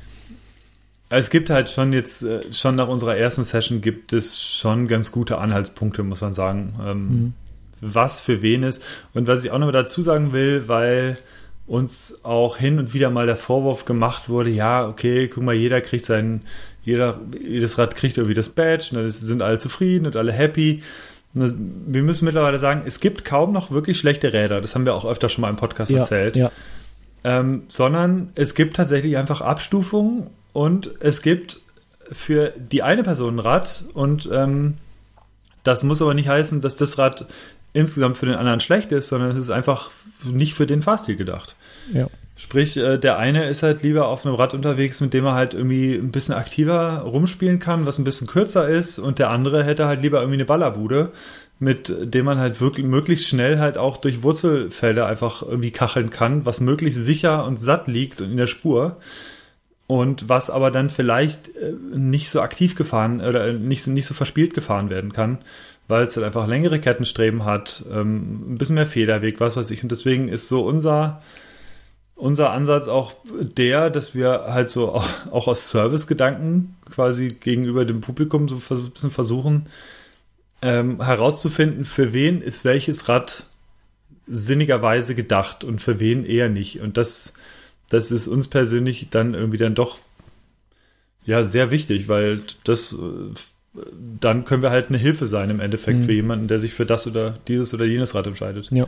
Es 1.09 1.29
gibt 1.29 1.49
halt 1.49 1.69
schon 1.69 1.91
jetzt, 1.93 2.23
äh, 2.23 2.39
schon 2.53 2.75
nach 2.75 2.87
unserer 2.87 3.17
ersten 3.17 3.43
Session 3.43 3.81
gibt 3.81 4.13
es 4.13 4.41
schon 4.41 4.87
ganz 4.87 5.11
gute 5.11 5.37
Anhaltspunkte, 5.37 6.03
muss 6.03 6.21
man 6.21 6.33
sagen, 6.33 6.73
ähm, 6.83 7.07
Mhm. 7.09 7.33
Was 7.81 8.19
für 8.19 8.41
wen 8.41 8.63
ist. 8.63 8.83
Und 9.13 9.27
was 9.27 9.43
ich 9.43 9.51
auch 9.51 9.59
noch 9.59 9.71
dazu 9.71 10.01
sagen 10.01 10.33
will, 10.33 10.67
weil 10.67 11.17
uns 11.67 12.19
auch 12.23 12.57
hin 12.57 12.79
und 12.79 12.93
wieder 12.93 13.09
mal 13.09 13.25
der 13.25 13.37
Vorwurf 13.37 13.85
gemacht 13.85 14.29
wurde, 14.29 14.49
ja, 14.49 14.87
okay, 14.87 15.27
guck 15.27 15.43
mal, 15.43 15.55
jeder 15.55 15.81
kriegt 15.81 16.05
sein, 16.05 16.41
jeder, 16.83 17.19
jedes 17.39 17.77
Rad 17.77 17.95
kriegt 17.95 18.17
irgendwie 18.17 18.33
das 18.33 18.49
Badge, 18.49 18.87
und 18.91 18.97
dann 18.97 19.05
ist- 19.05 19.21
sind 19.21 19.41
alle 19.41 19.59
zufrieden 19.59 20.05
und 20.05 20.15
alle 20.15 20.31
happy. 20.31 20.81
Und 21.33 21.41
das, 21.41 21.55
wir 21.57 22.03
müssen 22.03 22.25
mittlerweile 22.25 22.59
sagen, 22.59 22.81
es 22.85 22.99
gibt 22.99 23.23
kaum 23.23 23.53
noch 23.53 23.71
wirklich 23.71 23.97
schlechte 23.99 24.33
Räder. 24.33 24.59
Das 24.59 24.75
haben 24.75 24.85
wir 24.85 24.93
auch 24.95 25.05
öfter 25.05 25.29
schon 25.29 25.43
mal 25.43 25.49
im 25.49 25.55
Podcast 25.55 25.91
Ja, 25.91 25.99
erzählt 25.99 26.35
ja, 26.35 26.51
ähm, 27.23 27.63
sondern 27.69 28.29
es 28.35 28.53
gibt 28.55 28.75
tatsächlich 28.75 29.15
einfach 29.15 29.39
Abstufungen 29.41 30.29
und 30.53 30.91
es 30.99 31.21
gibt 31.21 31.61
für 32.11 32.51
die 32.57 32.83
eine 32.83 33.03
Person 33.03 33.35
ein 33.35 33.39
Rad 33.39 33.83
und 33.93 34.27
ähm, 34.33 34.73
das 35.63 35.83
muss 35.83 36.01
aber 36.01 36.15
nicht 36.15 36.27
heißen, 36.27 36.59
dass 36.59 36.75
das 36.75 36.97
Rad 36.97 37.27
insgesamt 37.73 38.17
für 38.17 38.25
den 38.25 38.35
anderen 38.35 38.59
schlecht 38.59 38.91
ist, 38.91 39.07
sondern 39.07 39.31
es 39.31 39.37
ist 39.37 39.49
einfach 39.49 39.91
nicht 40.23 40.53
für 40.53 40.67
den 40.67 40.81
Fahrstil 40.81 41.15
gedacht. 41.15 41.55
ja. 41.93 42.07
Sprich, 42.41 42.75
äh, 42.75 42.97
der 42.97 43.19
eine 43.19 43.45
ist 43.45 43.61
halt 43.61 43.83
lieber 43.83 44.07
auf 44.07 44.25
einem 44.25 44.33
Rad 44.33 44.55
unterwegs, 44.55 44.99
mit 44.99 45.13
dem 45.13 45.25
er 45.25 45.35
halt 45.35 45.53
irgendwie 45.53 45.93
ein 45.93 46.11
bisschen 46.11 46.33
aktiver 46.33 47.01
rumspielen 47.01 47.59
kann, 47.59 47.85
was 47.85 47.99
ein 47.99 48.03
bisschen 48.03 48.25
kürzer 48.25 48.67
ist, 48.67 48.97
und 48.97 49.19
der 49.19 49.29
andere 49.29 49.63
hätte 49.63 49.85
halt 49.85 50.01
lieber 50.01 50.21
irgendwie 50.21 50.37
eine 50.37 50.45
Ballerbude, 50.45 51.11
mit 51.59 51.93
dem 52.01 52.25
man 52.25 52.39
halt 52.39 52.59
wirklich 52.59 52.87
möglichst 52.87 53.27
schnell 53.27 53.59
halt 53.59 53.77
auch 53.77 53.97
durch 53.97 54.23
Wurzelfelder 54.23 55.05
einfach 55.05 55.43
irgendwie 55.43 55.69
kacheln 55.69 56.09
kann, 56.09 56.43
was 56.43 56.61
möglichst 56.61 57.05
sicher 57.05 57.45
und 57.45 57.61
satt 57.61 57.87
liegt 57.87 58.21
und 58.21 58.31
in 58.31 58.37
der 58.37 58.47
Spur. 58.47 58.97
Und 59.85 60.27
was 60.27 60.49
aber 60.49 60.71
dann 60.71 60.89
vielleicht 60.89 61.49
äh, 61.49 61.73
nicht 61.95 62.31
so 62.31 62.41
aktiv 62.41 62.73
gefahren 62.75 63.21
oder 63.21 63.53
nicht, 63.53 63.85
nicht 63.85 64.07
so 64.07 64.15
verspielt 64.15 64.55
gefahren 64.55 64.89
werden 64.89 65.13
kann, 65.13 65.39
weil 65.91 66.05
es 66.05 66.15
dann 66.15 66.23
einfach 66.23 66.47
längere 66.47 66.79
Kettenstreben 66.79 67.45
hat, 67.45 67.85
ähm, 67.91 68.53
ein 68.53 68.57
bisschen 68.57 68.75
mehr 68.75 68.87
Federweg, 68.87 69.39
was 69.39 69.57
weiß 69.57 69.69
ich. 69.69 69.83
Und 69.83 69.91
deswegen 69.91 70.29
ist 70.29 70.47
so 70.47 70.65
unser, 70.65 71.21
unser 72.15 72.51
Ansatz 72.51 72.87
auch 72.87 73.13
der, 73.29 73.89
dass 73.91 74.15
wir 74.15 74.45
halt 74.47 74.69
so 74.71 74.93
auch, 74.93 75.07
auch 75.31 75.47
aus 75.47 75.69
Servicegedanken 75.69 76.75
quasi 76.89 77.27
gegenüber 77.27 77.85
dem 77.85 78.01
Publikum 78.01 78.47
so 78.47 78.55
ein 78.55 78.91
bisschen 78.91 79.11
versuchen, 79.11 79.67
ähm, 80.61 81.03
herauszufinden, 81.03 81.85
für 81.85 82.13
wen 82.13 82.41
ist 82.41 82.63
welches 82.63 83.09
Rad 83.09 83.45
sinnigerweise 84.27 85.13
gedacht 85.13 85.63
und 85.63 85.81
für 85.81 85.99
wen 85.99 86.25
eher 86.25 86.49
nicht. 86.49 86.79
Und 86.79 86.95
das, 86.97 87.33
das 87.89 88.11
ist 88.11 88.27
uns 88.27 88.47
persönlich 88.47 89.07
dann 89.11 89.33
irgendwie 89.33 89.57
dann 89.57 89.75
doch 89.75 89.97
ja 91.25 91.43
sehr 91.43 91.69
wichtig, 91.69 92.07
weil 92.07 92.43
das 92.63 92.93
äh, 92.93 93.33
dann 94.19 94.43
können 94.45 94.61
wir 94.63 94.69
halt 94.71 94.89
eine 94.89 94.97
Hilfe 94.97 95.25
sein 95.27 95.49
im 95.49 95.59
Endeffekt 95.59 95.99
Mhm. 95.99 96.03
für 96.03 96.13
jemanden, 96.13 96.47
der 96.47 96.59
sich 96.59 96.73
für 96.73 96.85
das 96.85 97.07
oder 97.07 97.37
dieses 97.47 97.73
oder 97.73 97.85
jenes 97.85 98.13
Rad 98.15 98.27
entscheidet. 98.27 98.69
Ja. 98.73 98.87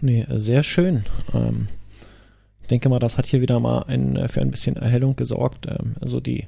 Nee, 0.00 0.22
äh, 0.22 0.38
sehr 0.40 0.62
schön. 0.62 1.04
Ähm, 1.34 1.68
ich 2.62 2.68
denke 2.68 2.88
mal, 2.88 2.98
das 2.98 3.16
hat 3.18 3.26
hier 3.26 3.40
wieder 3.40 3.60
mal 3.60 3.82
ein, 3.86 4.16
äh, 4.16 4.28
für 4.28 4.40
ein 4.40 4.50
bisschen 4.50 4.76
Erhellung 4.76 5.14
gesorgt. 5.16 5.66
Ähm, 5.66 5.94
also 6.00 6.20
die, 6.20 6.46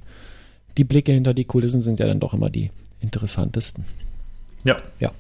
die 0.77 0.85
Blicke 0.85 1.13
hinter 1.13 1.35
die 1.35 1.45
Kulissen 1.45 1.81
sind 1.83 2.01
ja 2.01 2.07
dann 2.07 2.21
doch 2.21 2.35
immer 2.35 2.51
die 2.51 2.71
interessantesten. 3.01 3.85
Ja. 4.65 4.77
Ja. 4.99 5.13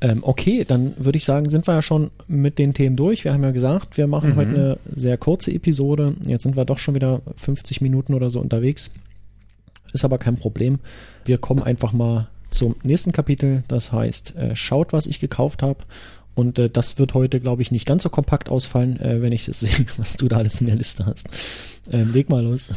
Ähm, 0.00 0.22
okay, 0.22 0.64
dann 0.66 0.94
würde 0.98 1.18
ich 1.18 1.24
sagen, 1.24 1.48
sind 1.48 1.66
wir 1.66 1.74
ja 1.74 1.82
schon 1.82 2.10
mit 2.28 2.58
den 2.58 2.74
Themen 2.74 2.96
durch. 2.96 3.24
Wir 3.24 3.32
haben 3.32 3.42
ja 3.42 3.50
gesagt, 3.50 3.96
wir 3.96 4.06
machen 4.06 4.30
Mhm. 4.30 4.36
heute 4.36 4.50
eine 4.50 4.78
sehr 4.94 5.16
kurze 5.16 5.50
Episode. 5.52 6.14
Jetzt 6.24 6.44
sind 6.44 6.56
wir 6.56 6.64
doch 6.64 6.78
schon 6.78 6.94
wieder 6.94 7.20
50 7.36 7.80
Minuten 7.80 8.14
oder 8.14 8.30
so 8.30 8.38
unterwegs. 8.40 8.90
Ist 9.92 10.04
aber 10.04 10.18
kein 10.18 10.36
Problem. 10.36 10.78
Wir 11.26 11.38
kommen 11.38 11.62
einfach 11.62 11.92
mal 11.92 12.28
zum 12.50 12.76
nächsten 12.82 13.12
Kapitel. 13.12 13.64
Das 13.68 13.92
heißt, 13.92 14.36
äh, 14.36 14.56
schaut, 14.56 14.92
was 14.92 15.06
ich 15.06 15.20
gekauft 15.20 15.62
habe. 15.62 15.80
Und 16.34 16.58
äh, 16.58 16.68
das 16.68 16.98
wird 16.98 17.14
heute, 17.14 17.40
glaube 17.40 17.62
ich, 17.62 17.70
nicht 17.70 17.86
ganz 17.86 18.02
so 18.02 18.08
kompakt 18.10 18.48
ausfallen, 18.48 19.00
äh, 19.00 19.22
wenn 19.22 19.32
ich 19.32 19.46
das 19.46 19.60
sehe, 19.60 19.86
was 19.96 20.14
du 20.14 20.28
da 20.28 20.36
alles 20.36 20.60
in 20.60 20.66
der 20.66 20.76
Liste 20.76 21.06
hast. 21.06 21.28
Ähm, 21.90 22.12
leg 22.12 22.28
mal 22.28 22.42
los. 22.44 22.70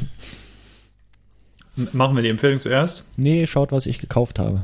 Machen 1.93 2.15
wir 2.15 2.23
die 2.23 2.29
Empfehlung 2.29 2.59
zuerst? 2.59 3.03
Nee, 3.15 3.47
schaut, 3.47 3.71
was 3.71 3.85
ich 3.85 3.99
gekauft 3.99 4.37
habe. 4.39 4.63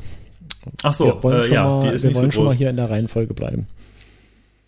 Ach 0.82 0.92
so, 0.92 1.06
wir 1.06 1.22
wollen, 1.22 1.40
äh, 1.40 1.44
schon, 1.44 1.54
ja, 1.54 1.64
mal, 1.64 1.84
wir 1.84 1.92
nicht 1.92 2.02
so 2.02 2.14
wollen 2.14 2.32
schon 2.32 2.44
mal 2.44 2.54
hier 2.54 2.70
in 2.70 2.76
der 2.76 2.90
Reihenfolge 2.90 3.32
bleiben. 3.34 3.66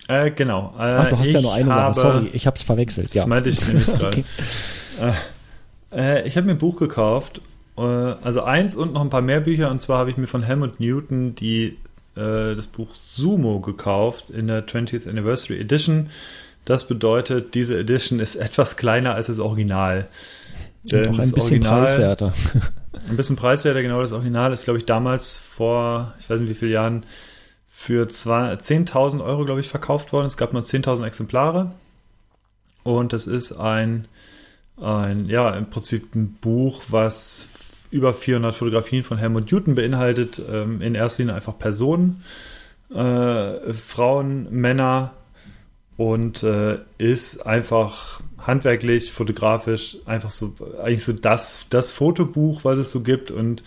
Äh, 0.09 0.31
genau. 0.31 0.73
Äh, 0.79 0.83
Ach, 0.83 1.09
du 1.11 1.19
hast 1.19 1.29
ja 1.29 1.39
ich 1.39 1.43
nur 1.45 1.53
eine 1.53 1.75
habe, 1.75 1.95
Sache. 1.95 2.13
Sorry, 2.13 2.31
ich 2.33 2.47
habe 2.47 2.57
es 2.57 2.63
verwechselt. 2.63 3.09
Das 3.09 3.15
Ja. 3.15 3.27
meinte 3.27 3.51
ich 3.51 3.67
nämlich 3.67 3.87
gerade. 3.95 4.07
Okay. 4.07 5.15
Äh, 5.93 6.27
ich 6.27 6.37
habe 6.37 6.47
mir 6.47 6.53
ein 6.53 6.59
Buch 6.59 6.77
gekauft, 6.77 7.39
äh, 7.39 7.41
also 7.85 8.43
eins 8.43 8.75
und 8.75 8.93
noch 8.93 9.01
ein 9.03 9.11
paar 9.11 9.23
mehr 9.23 9.41
Bücher. 9.41 9.71
Und 9.71 9.81
zwar 9.81 9.99
habe 9.99 10.11
ich 10.11 10.17
mir 10.17 10.27
von 10.27 10.43
Helmut 10.43 10.81
Newton 10.81 11.35
die, 11.35 11.79
äh, 12.17 12.55
das 12.55 12.67
Buch 12.67 12.95
Sumo 12.95 13.61
gekauft 13.61 14.31
in 14.31 14.47
der 14.49 14.67
20th 14.67 15.09
Anniversary 15.09 15.61
Edition. 15.61 16.11
Das 16.65 16.87
bedeutet, 16.87 17.55
diese 17.55 17.79
Edition 17.79 18.21
ist 18.21 18.35
etwas 18.37 18.77
kleiner 18.77 19.15
als 19.15 19.29
das 19.29 19.39
Original. 19.39 20.09
Und 20.85 20.93
Denn 20.93 21.09
auch 21.09 21.13
ein 21.13 21.17
das 21.19 21.33
bisschen 21.33 21.67
Original- 21.67 21.85
preiswerter. 21.85 22.33
Ein 23.09 23.17
bisschen 23.17 23.37
preiswerter, 23.37 23.81
genau. 23.81 24.03
Das 24.03 24.13
Original 24.13 24.53
ist, 24.53 24.65
glaube 24.65 24.79
ich, 24.81 24.85
damals 24.85 25.37
vor, 25.39 26.15
ich 26.19 26.29
weiß 26.29 26.41
nicht 26.41 26.51
wie 26.51 26.55
vielen 26.55 26.73
Jahren, 26.73 27.07
für 27.71 28.07
zwei- 28.09 28.53
10.000 28.55 29.25
Euro, 29.25 29.45
glaube 29.47 29.61
ich, 29.61 29.69
verkauft 29.69 30.13
worden. 30.13 30.27
Es 30.27 30.37
gab 30.37 30.53
nur 30.53 30.63
10.000 30.63 31.07
Exemplare. 31.07 31.71
Und 32.83 33.13
das 33.15 33.27
ist 33.27 33.53
ein, 33.53 34.09
ein, 34.81 35.27
ja, 35.27 35.51
im 35.51 35.71
Prinzip 35.71 36.15
ein 36.15 36.37
Buch, 36.41 36.83
was 36.89 37.49
über 37.91 38.13
400 38.13 38.55
Fotografien 38.55 39.05
von 39.05 39.19
Helmut 39.19 39.51
Newton 39.51 39.75
beinhaltet. 39.75 40.41
Ähm, 40.51 40.83
in 40.83 40.95
erster 40.95 41.23
Linie 41.23 41.35
einfach 41.35 41.59
Personen, 41.59 42.23
äh, 42.91 43.73
Frauen, 43.73 44.49
Männer 44.51 45.13
und 45.97 46.43
äh, 46.45 46.79
ist 46.99 47.45
einfach 47.45 48.21
handwerklich, 48.39 49.13
fotografisch 49.13 49.99
einfach 50.07 50.31
so 50.31 50.55
eigentlich 50.81 51.05
so 51.05 51.13
das 51.13 51.67
das 51.71 51.91
Fotobuch, 51.91 52.65
was 52.65 52.79
es 52.79 52.91
so 52.91 53.03
gibt 53.03 53.31
und 53.31 53.63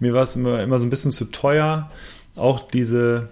mir 0.00 0.14
war 0.14 0.22
es 0.22 0.34
immer 0.34 0.62
immer 0.62 0.78
so 0.78 0.86
ein 0.86 0.90
bisschen 0.90 1.10
zu 1.10 1.26
teuer. 1.26 1.90
Auch 2.36 2.62
diese 2.62 3.28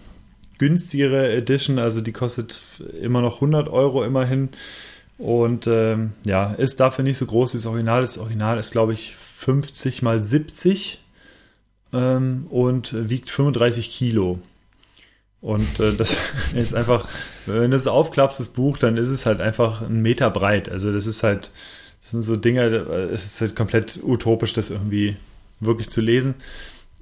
günstigere 0.58 1.32
Edition, 1.32 1.78
also 1.78 2.02
die 2.02 2.12
kostet 2.12 2.62
immer 3.00 3.20
noch 3.20 3.36
100 3.36 3.68
Euro 3.68 4.04
immerhin 4.04 4.50
und 5.18 5.66
ähm, 5.66 6.12
ja 6.24 6.52
ist 6.52 6.78
dafür 6.78 7.04
nicht 7.04 7.18
so 7.18 7.26
groß 7.26 7.54
wie 7.54 7.58
das 7.58 7.66
Original. 7.66 8.02
Das 8.02 8.18
Original 8.18 8.58
ist 8.58 8.72
glaube 8.72 8.92
ich 8.92 9.16
50 9.42 10.02
mal 10.02 10.22
70 10.22 11.00
ähm, 11.92 12.46
und 12.50 13.08
wiegt 13.08 13.30
35 13.30 13.90
Kilo. 13.90 14.38
Und 15.40 15.80
äh, 15.80 15.92
das 15.94 16.16
ist 16.54 16.74
einfach, 16.74 17.08
wenn 17.46 17.72
du 17.72 17.76
es 17.76 17.86
aufklappst, 17.86 18.38
das 18.38 18.48
Buch, 18.48 18.78
dann 18.78 18.96
ist 18.96 19.08
es 19.08 19.26
halt 19.26 19.40
einfach 19.40 19.82
einen 19.82 20.00
Meter 20.00 20.30
breit. 20.30 20.68
Also 20.68 20.92
das 20.92 21.06
ist 21.06 21.24
halt, 21.24 21.50
das 22.02 22.12
sind 22.12 22.22
so 22.22 22.36
Dinger, 22.36 22.64
es 23.10 23.26
ist 23.26 23.40
halt 23.40 23.56
komplett 23.56 23.98
utopisch, 24.02 24.52
das 24.52 24.70
irgendwie 24.70 25.16
wirklich 25.58 25.90
zu 25.90 26.00
lesen. 26.00 26.36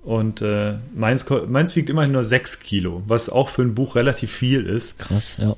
Und 0.03 0.41
äh, 0.41 0.79
meins, 0.95 1.27
meins 1.49 1.77
wiegt 1.77 1.91
immerhin 1.91 2.13
nur 2.13 2.25
6 2.25 2.61
Kilo, 2.61 3.03
was 3.07 3.29
auch 3.29 3.51
für 3.51 3.61
ein 3.61 3.75
Buch 3.75 3.97
relativ 3.97 4.33
viel 4.33 4.65
ist. 4.65 4.99
Krass, 4.99 5.37
ja. 5.39 5.57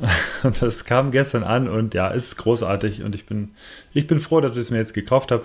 Und 0.42 0.62
das 0.62 0.86
kam 0.86 1.10
gestern 1.10 1.44
an 1.44 1.68
und 1.68 1.92
ja, 1.92 2.08
ist 2.08 2.36
großartig. 2.38 3.02
Und 3.02 3.14
ich 3.14 3.26
bin, 3.26 3.50
ich 3.92 4.06
bin 4.06 4.20
froh, 4.20 4.40
dass 4.40 4.56
ich 4.56 4.62
es 4.62 4.70
mir 4.70 4.78
jetzt 4.78 4.94
gekauft 4.94 5.30
habe. 5.30 5.44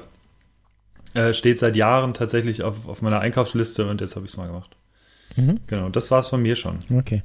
Äh, 1.13 1.33
steht 1.33 1.59
seit 1.59 1.75
Jahren 1.75 2.13
tatsächlich 2.13 2.63
auf, 2.63 2.87
auf 2.87 3.01
meiner 3.01 3.19
Einkaufsliste 3.19 3.87
und 3.87 4.01
jetzt 4.01 4.15
habe 4.15 4.25
ich 4.25 4.31
es 4.31 4.37
mal 4.37 4.47
gemacht. 4.47 4.71
Mhm. 5.35 5.59
Genau, 5.67 5.89
das 5.89 6.11
war's 6.11 6.29
von 6.29 6.41
mir 6.41 6.55
schon. 6.55 6.79
Okay. 6.93 7.23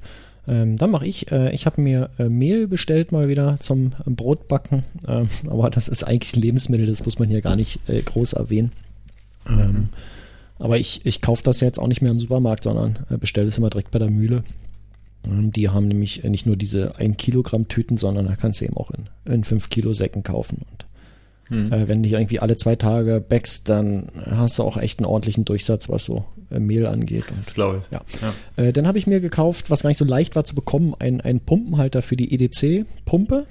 Ähm, 0.48 0.76
dann 0.76 0.90
mache 0.90 1.06
ich. 1.06 1.30
Äh, 1.30 1.54
ich 1.54 1.66
habe 1.66 1.80
mir 1.80 2.10
äh, 2.18 2.28
Mehl 2.28 2.66
bestellt 2.66 3.12
mal 3.12 3.28
wieder 3.28 3.58
zum 3.58 3.92
äh, 4.04 4.10
Brotbacken. 4.10 4.82
Ähm, 5.06 5.28
aber 5.48 5.70
das 5.70 5.88
ist 5.88 6.04
eigentlich 6.04 6.34
ein 6.34 6.42
Lebensmittel, 6.42 6.86
das 6.86 7.04
muss 7.04 7.18
man 7.18 7.28
hier 7.28 7.42
gar 7.42 7.56
nicht 7.56 7.88
äh, 7.88 8.00
groß 8.02 8.32
erwähnen. 8.32 8.72
Ähm, 9.48 9.88
aber 10.58 10.78
ich, 10.78 11.04
ich 11.06 11.20
kaufe 11.20 11.42
das 11.42 11.60
jetzt 11.60 11.78
auch 11.78 11.88
nicht 11.88 12.02
mehr 12.02 12.10
im 12.10 12.20
Supermarkt, 12.20 12.64
sondern 12.64 13.06
äh, 13.10 13.16
bestelle 13.16 13.48
es 13.48 13.58
immer 13.58 13.70
direkt 13.70 13.90
bei 13.90 13.98
der 13.98 14.10
Mühle. 14.10 14.44
Ähm, 15.24 15.52
die 15.52 15.68
haben 15.68 15.88
nämlich 15.88 16.24
äh, 16.24 16.30
nicht 16.30 16.46
nur 16.46 16.56
diese 16.56 16.96
1 16.96 17.16
Kilogramm 17.16 17.68
Tüten, 17.68 17.96
sondern 17.96 18.26
da 18.26 18.36
kannst 18.36 18.60
du 18.60 18.64
eben 18.64 18.76
auch 18.76 18.90
in, 18.90 19.08
in 19.32 19.44
5 19.44 19.70
Kilo 19.70 19.92
Säcken 19.92 20.22
kaufen. 20.22 20.62
Und 20.70 20.86
Hm. 21.52 21.72
äh, 21.72 21.88
wenn 21.88 22.02
du 22.02 22.08
dich 22.08 22.12
irgendwie 22.14 22.40
alle 22.40 22.56
zwei 22.56 22.76
Tage 22.76 23.20
backst, 23.20 23.68
dann 23.68 24.08
hast 24.30 24.58
du 24.58 24.62
auch 24.62 24.76
echt 24.76 24.98
einen 24.98 25.06
ordentlichen 25.06 25.44
Durchsatz, 25.44 25.88
was 25.88 26.04
so 26.04 26.24
äh, 26.50 26.58
Mehl 26.58 26.86
angeht. 26.86 27.24
Und 27.30 27.46
Das 27.46 27.54
glaube 27.54 27.78
ich. 27.82 27.92
Ja. 27.92 28.00
Ja. 28.56 28.64
Äh, 28.64 28.72
dann 28.72 28.86
habe 28.86 28.98
ich 28.98 29.06
mir 29.06 29.20
gekauft, 29.20 29.70
was 29.70 29.82
gar 29.82 29.88
nicht 29.90 29.98
so 29.98 30.04
leicht 30.04 30.34
war 30.36 30.44
zu 30.44 30.54
bekommen, 30.54 30.94
ein, 30.98 31.20
ein 31.20 31.40
Pumpenhalter 31.40 32.02
für 32.02 32.16
die 32.16 32.32
EDC-Pumpe. 32.34 33.46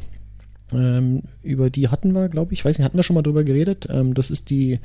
Ähm, 0.74 1.24
über 1.44 1.70
die 1.70 1.90
hatten 1.90 2.14
wir, 2.14 2.30
glaube 2.30 2.54
ich, 2.54 2.64
weiß 2.64 2.78
nicht, 2.78 2.86
hatten 2.86 2.98
wir 2.98 3.04
schon 3.04 3.16
mal 3.16 3.22
drüber 3.24 3.44
geredet. 3.44 3.88
Ähm, 3.90 4.14
das 4.14 4.32
ist 4.32 4.50
die 4.50 4.80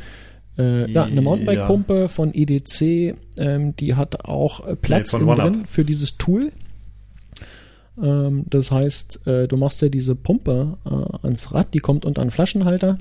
Äh, 0.58 0.90
ja, 0.90 1.04
eine 1.04 1.20
Mountainbike-Pumpe 1.20 2.08
von 2.08 2.32
EDC, 2.32 3.14
ähm, 3.36 3.76
die 3.76 3.94
hat 3.94 4.24
auch 4.24 4.66
äh, 4.66 4.74
Platz 4.74 5.12
Nee, 5.12 5.34
drin 5.34 5.64
für 5.66 5.84
dieses 5.84 6.16
Tool. 6.16 6.50
Ähm, 8.02 8.44
das 8.48 8.70
heißt, 8.70 9.26
äh, 9.26 9.48
du 9.48 9.56
machst 9.56 9.82
ja 9.82 9.88
diese 9.88 10.14
Pumpe 10.14 10.76
äh, 10.84 11.26
ans 11.26 11.52
Rad, 11.52 11.74
die 11.74 11.78
kommt 11.78 12.04
unter 12.04 12.22
einen 12.22 12.30
Flaschenhalter. 12.30 12.98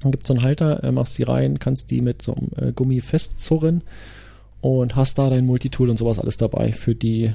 Dann 0.00 0.10
gibt 0.10 0.24
es 0.24 0.28
so 0.28 0.34
einen 0.34 0.42
Halter, 0.42 0.82
äh, 0.82 0.92
machst 0.92 1.18
die 1.18 1.22
rein, 1.22 1.58
kannst 1.58 1.90
die 1.90 2.00
mit 2.00 2.22
so 2.22 2.34
einem 2.34 2.50
äh, 2.56 2.72
Gummi 2.72 3.00
festzurren 3.00 3.82
und 4.60 4.96
hast 4.96 5.18
da 5.18 5.30
dein 5.30 5.46
Multitool 5.46 5.90
und 5.90 5.98
sowas 5.98 6.18
alles 6.18 6.36
dabei 6.36 6.72
für 6.72 6.94
die, 6.94 7.32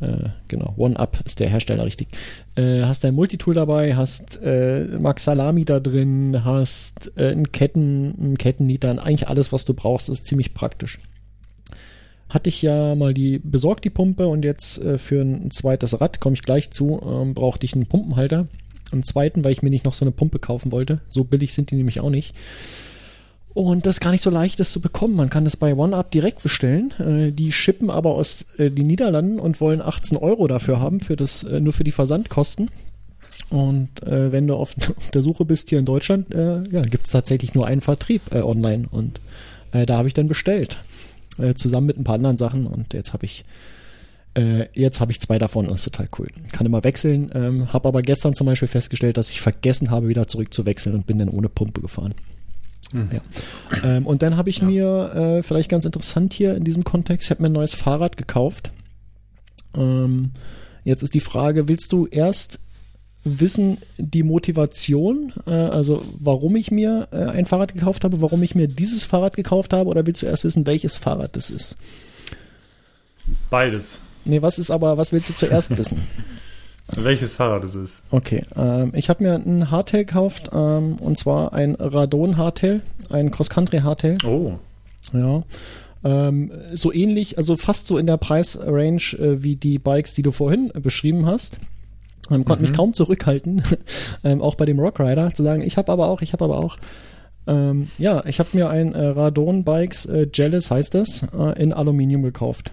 äh, 0.00 0.28
genau, 0.48 0.74
OneUp 0.76 1.20
ist 1.24 1.40
der 1.40 1.48
Hersteller 1.48 1.84
richtig. 1.84 2.08
Äh, 2.54 2.82
hast 2.82 3.04
dein 3.04 3.14
Multitool 3.14 3.54
dabei, 3.54 3.96
hast 3.96 4.40
Max 5.00 5.24
Salami 5.24 5.64
da 5.64 5.80
drin, 5.80 6.44
hast 6.44 7.18
einen 7.18 7.50
Ketten, 7.52 8.14
einen 8.18 8.38
Kettennieter, 8.38 8.90
eigentlich 9.02 9.28
alles, 9.28 9.52
was 9.52 9.64
du 9.64 9.74
brauchst, 9.74 10.08
ist 10.08 10.26
ziemlich 10.26 10.54
praktisch. 10.54 11.00
Hatte 12.28 12.48
ich 12.48 12.60
ja 12.62 12.94
mal 12.94 13.12
die 13.12 13.38
besorgt, 13.38 13.84
die 13.84 13.90
Pumpe, 13.90 14.26
und 14.26 14.44
jetzt 14.44 14.82
äh, 14.82 14.98
für 14.98 15.22
ein 15.22 15.50
zweites 15.50 16.00
Rad, 16.00 16.20
komme 16.20 16.34
ich 16.34 16.42
gleich 16.42 16.70
zu, 16.70 17.00
ähm, 17.04 17.34
brauchte 17.34 17.66
ich 17.66 17.74
einen 17.74 17.86
Pumpenhalter. 17.86 18.48
Einen 18.92 19.02
zweiten, 19.02 19.44
weil 19.44 19.52
ich 19.52 19.62
mir 19.62 19.70
nicht 19.70 19.84
noch 19.84 19.94
so 19.94 20.04
eine 20.04 20.12
Pumpe 20.12 20.38
kaufen 20.38 20.70
wollte. 20.72 21.00
So 21.08 21.24
billig 21.24 21.54
sind 21.54 21.70
die 21.70 21.76
nämlich 21.76 22.00
auch 22.00 22.10
nicht. 22.10 22.34
Und 23.56 23.86
das 23.86 23.96
ist 23.96 24.00
gar 24.00 24.10
nicht 24.10 24.22
so 24.22 24.28
leicht, 24.28 24.60
das 24.60 24.70
zu 24.70 24.82
bekommen. 24.82 25.16
Man 25.16 25.30
kann 25.30 25.44
das 25.44 25.56
bei 25.56 25.74
OneUp 25.74 26.10
direkt 26.10 26.42
bestellen. 26.42 26.92
Äh, 26.98 27.32
die 27.32 27.52
shippen 27.52 27.88
aber 27.88 28.10
aus 28.10 28.44
äh, 28.58 28.70
den 28.70 28.86
Niederlanden 28.86 29.38
und 29.40 29.62
wollen 29.62 29.80
18 29.80 30.18
Euro 30.18 30.46
dafür 30.46 30.78
haben, 30.78 31.00
für 31.00 31.16
das, 31.16 31.42
äh, 31.42 31.58
nur 31.58 31.72
für 31.72 31.82
die 31.82 31.92
Versandkosten. 31.92 32.70
Und 33.48 34.02
äh, 34.02 34.30
wenn 34.30 34.46
du 34.46 34.54
auf 34.54 34.74
der 35.14 35.22
Suche 35.22 35.44
bist 35.44 35.70
hier 35.70 35.78
in 35.78 35.86
Deutschland, 35.86 36.34
äh, 36.34 36.64
ja, 36.68 36.82
gibt 36.82 37.06
es 37.06 37.12
tatsächlich 37.12 37.54
nur 37.54 37.66
einen 37.66 37.80
Vertrieb 37.80 38.20
äh, 38.30 38.42
online. 38.42 38.88
Und 38.90 39.20
äh, 39.72 39.86
da 39.86 39.96
habe 39.96 40.08
ich 40.08 40.14
dann 40.14 40.28
bestellt. 40.28 40.78
Äh, 41.38 41.54
zusammen 41.54 41.86
mit 41.86 41.98
ein 41.98 42.04
paar 42.04 42.16
anderen 42.16 42.36
Sachen. 42.36 42.66
Und 42.66 42.94
jetzt 42.94 43.12
habe 43.12 43.24
ich 43.24 43.44
äh, 44.34 44.68
jetzt 44.74 45.00
habe 45.00 45.12
ich 45.12 45.20
zwei 45.20 45.38
davon 45.38 45.66
und 45.66 45.72
das 45.72 45.86
ist 45.86 45.92
total 45.92 46.08
cool. 46.18 46.28
Kann 46.52 46.66
immer 46.66 46.84
wechseln. 46.84 47.30
Ähm, 47.34 47.72
habe 47.72 47.88
aber 47.88 48.02
gestern 48.02 48.34
zum 48.34 48.46
Beispiel 48.46 48.68
festgestellt, 48.68 49.16
dass 49.16 49.30
ich 49.30 49.40
vergessen 49.40 49.90
habe, 49.90 50.08
wieder 50.08 50.28
zurück 50.28 50.52
zu 50.52 50.66
wechseln 50.66 50.94
und 50.94 51.06
bin 51.06 51.18
dann 51.18 51.30
ohne 51.30 51.48
Pumpe 51.48 51.80
gefahren. 51.80 52.14
Ja. 52.92 53.20
Ähm, 53.82 54.06
und 54.06 54.22
dann 54.22 54.36
habe 54.36 54.50
ich 54.50 54.62
mir, 54.62 55.12
äh, 55.14 55.42
vielleicht 55.42 55.68
ganz 55.68 55.84
interessant 55.84 56.32
hier 56.32 56.54
in 56.54 56.64
diesem 56.64 56.84
Kontext, 56.84 57.26
ich 57.26 57.30
habe 57.30 57.42
mir 57.42 57.48
ein 57.48 57.52
neues 57.52 57.74
Fahrrad 57.74 58.16
gekauft. 58.16 58.70
Ähm, 59.76 60.30
jetzt 60.84 61.02
ist 61.02 61.14
die 61.14 61.20
Frage, 61.20 61.68
willst 61.68 61.92
du 61.92 62.06
erst 62.06 62.60
wissen 63.26 63.78
die 63.98 64.22
Motivation, 64.22 65.32
äh, 65.46 65.50
also 65.50 66.02
warum 66.18 66.56
ich 66.56 66.70
mir 66.70 67.08
äh, 67.10 67.24
ein 67.24 67.46
Fahrrad 67.46 67.74
gekauft 67.74 68.04
habe, 68.04 68.20
warum 68.20 68.42
ich 68.42 68.54
mir 68.54 68.68
dieses 68.68 69.04
Fahrrad 69.04 69.34
gekauft 69.34 69.72
habe, 69.72 69.90
oder 69.90 70.06
willst 70.06 70.22
du 70.22 70.26
erst 70.26 70.44
wissen, 70.44 70.64
welches 70.64 70.96
Fahrrad 70.96 71.36
das 71.36 71.50
ist? 71.50 71.76
Beides. 73.50 74.02
Nee, 74.24 74.42
was 74.42 74.58
ist 74.58 74.70
aber, 74.70 74.96
was 74.96 75.12
willst 75.12 75.28
du 75.28 75.34
zuerst 75.34 75.76
wissen? 75.78 76.06
Welches 76.94 77.34
Fahrrad 77.34 77.64
es 77.64 77.74
ist. 77.74 78.02
Okay, 78.10 78.42
ähm, 78.54 78.92
ich 78.94 79.08
habe 79.08 79.24
mir 79.24 79.34
ein 79.34 79.72
Hardtail 79.72 80.04
gekauft, 80.04 80.50
ähm, 80.54 80.96
und 81.00 81.18
zwar 81.18 81.52
ein 81.52 81.74
Radon 81.74 82.36
Hardtail, 82.36 82.80
ein 83.10 83.32
Cross-Country 83.32 83.80
Hardtail. 83.80 84.18
Oh. 84.24 84.52
Ja. 85.12 85.42
Ähm, 86.04 86.52
so 86.74 86.92
ähnlich, 86.92 87.38
also 87.38 87.56
fast 87.56 87.88
so 87.88 87.98
in 87.98 88.06
der 88.06 88.18
Preisrange 88.18 89.18
äh, 89.18 89.42
wie 89.42 89.56
die 89.56 89.80
Bikes, 89.80 90.14
die 90.14 90.22
du 90.22 90.30
vorhin 90.30 90.70
beschrieben 90.80 91.26
hast. 91.26 91.58
Ähm, 92.30 92.44
konnte 92.44 92.62
mich 92.62 92.72
kaum 92.72 92.94
zurückhalten, 92.94 93.62
ähm, 94.24 94.42
auch 94.42 94.54
bei 94.54 94.64
dem 94.64 94.78
Rock 94.80 95.00
Rider, 95.00 95.32
zu 95.34 95.42
sagen, 95.42 95.62
ich 95.62 95.76
habe 95.76 95.92
aber 95.92 96.08
auch, 96.08 96.22
ich 96.22 96.32
habe 96.32 96.44
aber 96.44 96.58
auch. 96.58 96.76
Ähm, 97.46 97.88
ja, 97.98 98.24
ich 98.26 98.40
habe 98.40 98.50
mir 98.54 98.68
ein 98.68 98.92
äh, 98.94 99.06
Radon 99.06 99.62
Bikes 99.62 100.06
äh, 100.06 100.26
Jealous 100.32 100.70
heißt 100.70 100.94
das, 100.94 101.22
äh, 101.32 101.62
in 101.62 101.72
Aluminium 101.72 102.22
gekauft. 102.22 102.72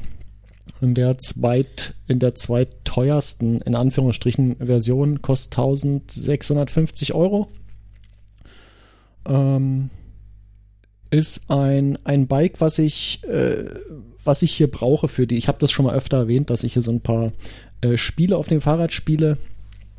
In 0.82 0.96
der 0.96 1.18
zweit, 1.20 1.94
in 2.08 2.20
der 2.20 2.36
zweitteuersten, 2.36 3.62
in 3.62 3.76
Anführungsstrichen, 3.76 4.58
Version 4.58 5.22
kostet 5.22 5.58
1650 5.58 7.14
Euro. 7.14 7.48
Ähm, 9.26 9.92
ist 11.12 11.52
ein, 11.52 12.00
ein 12.04 12.28
Bike, 12.28 12.60
was 12.60 12.80
ich, 12.80 13.24
äh, 13.26 13.66
was 14.24 14.42
ich 14.42 14.52
hier 14.54 14.70
brauche 14.70 15.08
für 15.08 15.28
die. 15.28 15.38
Ich 15.38 15.48
habe 15.48 15.60
das 15.60 15.72
schon 15.72 15.86
mal 15.86 15.96
öfter 15.96 16.18
erwähnt, 16.18 16.50
dass 16.50 16.64
ich 16.64 16.74
hier 16.74 16.82
so 16.82 16.92
ein 16.92 17.02
paar 17.02 17.32
äh, 17.84 17.98
Spiele 17.98 18.38
auf 18.38 18.48
dem 18.48 18.62
Fahrrad 18.62 18.92
spiele, 18.92 19.38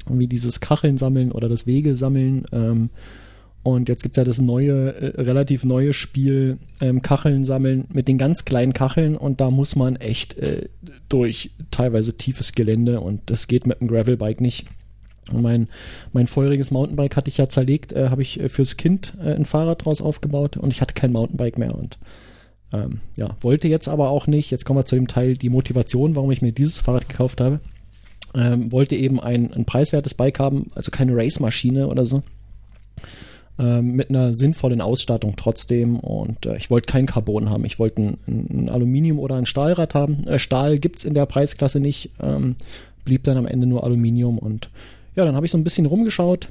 wie 0.09 0.26
dieses 0.26 0.61
Kacheln 0.61 0.99
sammeln 0.99 1.32
oder 1.32 1.49
das 1.49 1.66
Wege 1.66 1.97
sammeln. 1.97 2.45
Ähm, 2.53 2.91
und 3.62 3.89
jetzt 3.89 4.03
gibt's 4.03 4.18
ja 4.18 4.24
das 4.24 4.41
neue, 4.41 4.95
äh, 4.95 5.20
relativ 5.22 5.64
neue 5.64 5.95
Spiel 5.95 6.59
ähm, 6.80 7.01
Kacheln 7.01 7.45
sammeln 7.45 7.87
mit 7.93 8.09
den 8.09 8.18
ganz 8.18 8.45
kleinen 8.45 8.74
Kacheln 8.74 9.16
und 9.16 9.41
da 9.41 9.51
muss 9.51 9.74
man 9.74 9.97
echt 9.97 10.37
äh, 10.37 10.68
durch 11.09 11.51
teilweise 11.70 12.16
tiefes 12.16 12.53
Gelände 12.53 13.01
und 13.01 13.22
das 13.26 13.49
geht 13.49 13.66
mit 13.66 13.80
einem 13.80 13.89
Gravelbike 13.89 14.41
nicht. 14.41 14.66
Mein, 15.32 15.68
mein 16.12 16.26
vorheriges 16.26 16.70
Mountainbike 16.70 17.16
hatte 17.16 17.30
ich 17.30 17.39
ja 17.39 17.49
zerlegt, 17.49 17.95
äh, 17.95 18.11
habe 18.11 18.20
ich 18.20 18.39
äh, 18.39 18.51
fürs 18.51 18.76
Kind 18.76 19.14
äh, 19.18 19.32
ein 19.32 19.47
Fahrrad 19.47 19.87
draus 19.87 20.03
aufgebaut 20.03 20.59
und 20.59 20.70
ich 20.70 20.82
hatte 20.82 20.93
kein 20.93 21.12
Mountainbike 21.12 21.57
mehr 21.57 21.74
und 21.74 21.99
ähm, 22.74 23.01
ja, 23.16 23.37
wollte 23.41 23.68
jetzt 23.68 23.89
aber 23.89 24.11
auch 24.11 24.26
nicht. 24.26 24.51
Jetzt 24.51 24.66
kommen 24.66 24.78
wir 24.78 24.85
zu 24.85 24.97
dem 24.97 25.09
Teil, 25.09 25.39
die 25.39 25.49
Motivation, 25.49 26.16
warum 26.16 26.30
ich 26.30 26.43
mir 26.43 26.53
dieses 26.53 26.80
Fahrrad 26.80 27.09
gekauft 27.09 27.41
habe. 27.41 27.61
Ähm, 28.35 28.72
wollte 28.72 28.97
eben 28.97 29.20
ein, 29.20 29.53
ein 29.53 29.64
preiswertes 29.64 30.14
Bike 30.14 30.39
haben, 30.39 30.66
also 30.74 30.91
keine 30.91 31.16
Race-Maschine 31.16 31.87
oder 31.87 32.05
so. 32.05 32.22
Ähm, 33.57 33.93
mit 33.93 34.11
einer 34.11 34.35
sinnvollen 34.35 34.80
Ausstattung 34.80 35.35
trotzdem 35.37 36.01
und 36.01 36.45
äh, 36.45 36.57
ich 36.57 36.70
wollte 36.70 36.91
kein 36.91 37.07
Carbon 37.07 37.51
haben. 37.51 37.64
Ich 37.64 37.78
wollte 37.78 38.03
ein, 38.03 38.18
ein 38.26 38.68
Aluminium- 38.68 39.20
oder 39.20 39.37
ein 39.37 39.47
Stahlrad 39.47 39.95
haben. 39.95 40.26
Äh, 40.26 40.41
Stahl 40.41 40.78
gibt's 40.78 41.05
in 41.05 41.14
der 41.14 41.26
Preisklasse 41.26 41.78
nicht. 41.78 42.11
Ähm, 42.20 42.57
blieb 43.05 43.22
dann 43.22 43.37
am 43.37 43.47
Ende 43.47 43.68
nur 43.68 43.85
Aluminium 43.85 44.39
und 44.39 44.70
ja, 45.14 45.24
dann 45.24 45.37
habe 45.37 45.47
ich 45.47 45.53
so 45.53 45.59
ein 45.59 45.62
bisschen 45.62 45.87
rumgeschaut, 45.87 46.49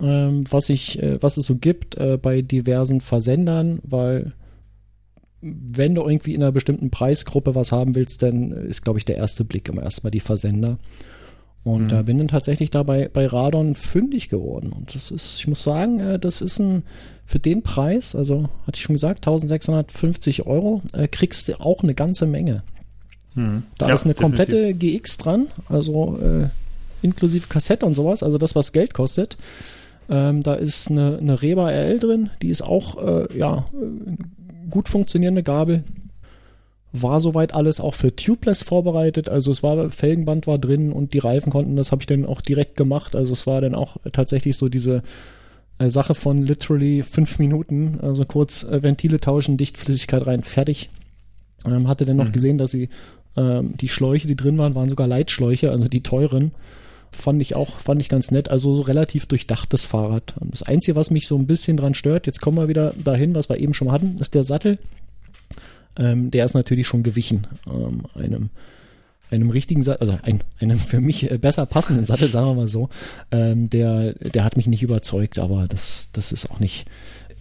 ähm, 0.00 0.44
was 0.48 0.68
ich, 0.68 1.02
äh, 1.02 1.20
was 1.20 1.36
es 1.38 1.46
so 1.46 1.56
gibt 1.56 1.96
äh, 1.96 2.18
bei 2.20 2.42
diversen 2.42 3.00
Versendern, 3.00 3.80
weil 3.82 4.32
wenn 5.42 5.94
du 5.94 6.02
irgendwie 6.02 6.34
in 6.34 6.42
einer 6.42 6.52
bestimmten 6.52 6.90
Preisgruppe 6.90 7.54
was 7.54 7.72
haben 7.72 7.94
willst, 7.94 8.22
dann 8.22 8.52
ist, 8.52 8.82
glaube 8.82 8.98
ich, 8.98 9.04
der 9.04 9.16
erste 9.16 9.44
Blick 9.44 9.68
immer 9.68 9.82
erstmal 9.82 10.10
die 10.12 10.20
Versender. 10.20 10.78
Und 11.64 11.84
Mhm. 11.84 11.88
da 11.88 12.02
bin 12.02 12.18
dann 12.18 12.28
tatsächlich 12.28 12.70
da 12.70 12.82
bei, 12.82 13.08
Radon 13.14 13.74
fündig 13.76 14.28
geworden. 14.28 14.72
Und 14.72 14.94
das 14.94 15.10
ist, 15.10 15.38
ich 15.38 15.46
muss 15.48 15.62
sagen, 15.62 16.00
äh, 16.00 16.18
das 16.18 16.40
ist 16.40 16.58
ein, 16.58 16.82
für 17.24 17.38
den 17.38 17.62
Preis, 17.62 18.14
also 18.16 18.48
hatte 18.66 18.76
ich 18.78 18.82
schon 18.82 18.94
gesagt, 18.94 19.20
1650 19.26 20.46
Euro, 20.46 20.82
äh, 20.92 21.06
kriegst 21.08 21.48
du 21.48 21.60
auch 21.60 21.82
eine 21.82 21.94
ganze 21.94 22.26
Menge. 22.26 22.62
Hm. 23.34 23.62
Da 23.78 23.88
Ja, 23.88 23.94
ist 23.94 24.04
eine 24.04 24.14
definitiv. 24.14 24.46
komplette 24.46 24.74
GX 24.74 25.16
dran, 25.18 25.46
also 25.68 26.18
äh, 26.20 26.48
inklusive 27.04 27.46
Kassette 27.48 27.86
und 27.86 27.94
sowas, 27.94 28.22
also 28.22 28.38
das, 28.38 28.54
was 28.54 28.72
Geld 28.72 28.92
kostet. 28.94 29.36
Ähm, 30.10 30.42
da 30.42 30.54
ist 30.54 30.90
eine, 30.90 31.18
eine 31.18 31.40
Reba 31.42 31.68
RL 31.70 31.98
drin, 32.00 32.30
die 32.42 32.48
ist 32.48 32.62
auch, 32.62 33.00
äh, 33.02 33.38
ja, 33.38 33.66
äh, 33.72 34.16
gut 34.72 34.88
funktionierende 34.88 35.44
Gabel. 35.44 35.84
War 36.92 37.20
soweit 37.20 37.54
alles 37.54 37.80
auch 37.80 37.94
für 37.94 38.14
Tubeless 38.14 38.62
vorbereitet, 38.62 39.28
also 39.28 39.50
es 39.50 39.62
war, 39.62 39.88
Felgenband 39.90 40.46
war 40.46 40.58
drin 40.58 40.92
und 40.92 41.14
die 41.14 41.20
Reifen 41.20 41.50
konnten, 41.50 41.76
das 41.76 41.90
habe 41.90 42.02
ich 42.02 42.06
dann 42.06 42.26
auch 42.26 42.42
direkt 42.42 42.76
gemacht, 42.76 43.16
also 43.16 43.32
es 43.32 43.46
war 43.46 43.62
dann 43.62 43.74
auch 43.74 43.96
tatsächlich 44.12 44.58
so 44.58 44.68
diese 44.68 45.02
äh, 45.78 45.88
Sache 45.88 46.14
von 46.14 46.42
literally 46.42 47.02
fünf 47.02 47.38
Minuten, 47.38 47.98
also 48.02 48.26
kurz 48.26 48.64
äh, 48.64 48.82
Ventile 48.82 49.20
tauschen, 49.20 49.56
Dichtflüssigkeit 49.56 50.26
rein, 50.26 50.42
fertig. 50.42 50.90
Ähm, 51.64 51.88
hatte 51.88 52.04
dann 52.04 52.16
noch 52.18 52.28
Mhm. 52.28 52.32
gesehen, 52.32 52.58
dass 52.58 52.72
sie 52.72 52.90
ähm, 53.38 53.74
die 53.80 53.88
Schläuche, 53.88 54.28
die 54.28 54.36
drin 54.36 54.58
waren, 54.58 54.74
waren 54.74 54.90
sogar 54.90 55.06
Leitschläuche, 55.06 55.70
also 55.70 55.88
die 55.88 56.02
teuren. 56.02 56.50
Fand 57.14 57.42
ich 57.42 57.54
auch, 57.54 57.78
fand 57.78 58.00
ich 58.00 58.08
ganz 58.08 58.30
nett. 58.30 58.50
Also 58.50 58.74
so 58.74 58.82
relativ 58.82 59.26
durchdachtes 59.26 59.84
Fahrrad. 59.84 60.34
Das 60.40 60.62
Einzige, 60.62 60.96
was 60.96 61.10
mich 61.10 61.28
so 61.28 61.36
ein 61.36 61.46
bisschen 61.46 61.76
dran 61.76 61.92
stört, 61.92 62.26
jetzt 62.26 62.40
kommen 62.40 62.56
wir 62.56 62.68
wieder 62.68 62.94
dahin, 63.04 63.34
was 63.34 63.50
wir 63.50 63.58
eben 63.58 63.74
schon 63.74 63.92
hatten, 63.92 64.16
ist 64.18 64.34
der 64.34 64.44
Sattel. 64.44 64.78
Ähm, 65.98 66.30
der 66.30 66.46
ist 66.46 66.54
natürlich 66.54 66.86
schon 66.86 67.02
gewichen. 67.02 67.46
Ähm, 67.66 68.06
einem, 68.14 68.48
einem 69.30 69.50
richtigen 69.50 69.82
Sattel, 69.82 70.08
also 70.08 70.18
ein, 70.22 70.42
einem 70.58 70.78
für 70.78 71.02
mich 71.02 71.30
äh, 71.30 71.36
besser 71.36 71.66
passenden 71.66 72.06
Sattel, 72.06 72.30
sagen 72.30 72.46
wir 72.46 72.54
mal 72.54 72.68
so. 72.68 72.88
Ähm, 73.30 73.68
der, 73.68 74.14
der 74.14 74.44
hat 74.44 74.56
mich 74.56 74.66
nicht 74.66 74.82
überzeugt, 74.82 75.38
aber 75.38 75.68
das, 75.68 76.08
das 76.14 76.32
ist 76.32 76.50
auch 76.50 76.60
nicht, 76.60 76.86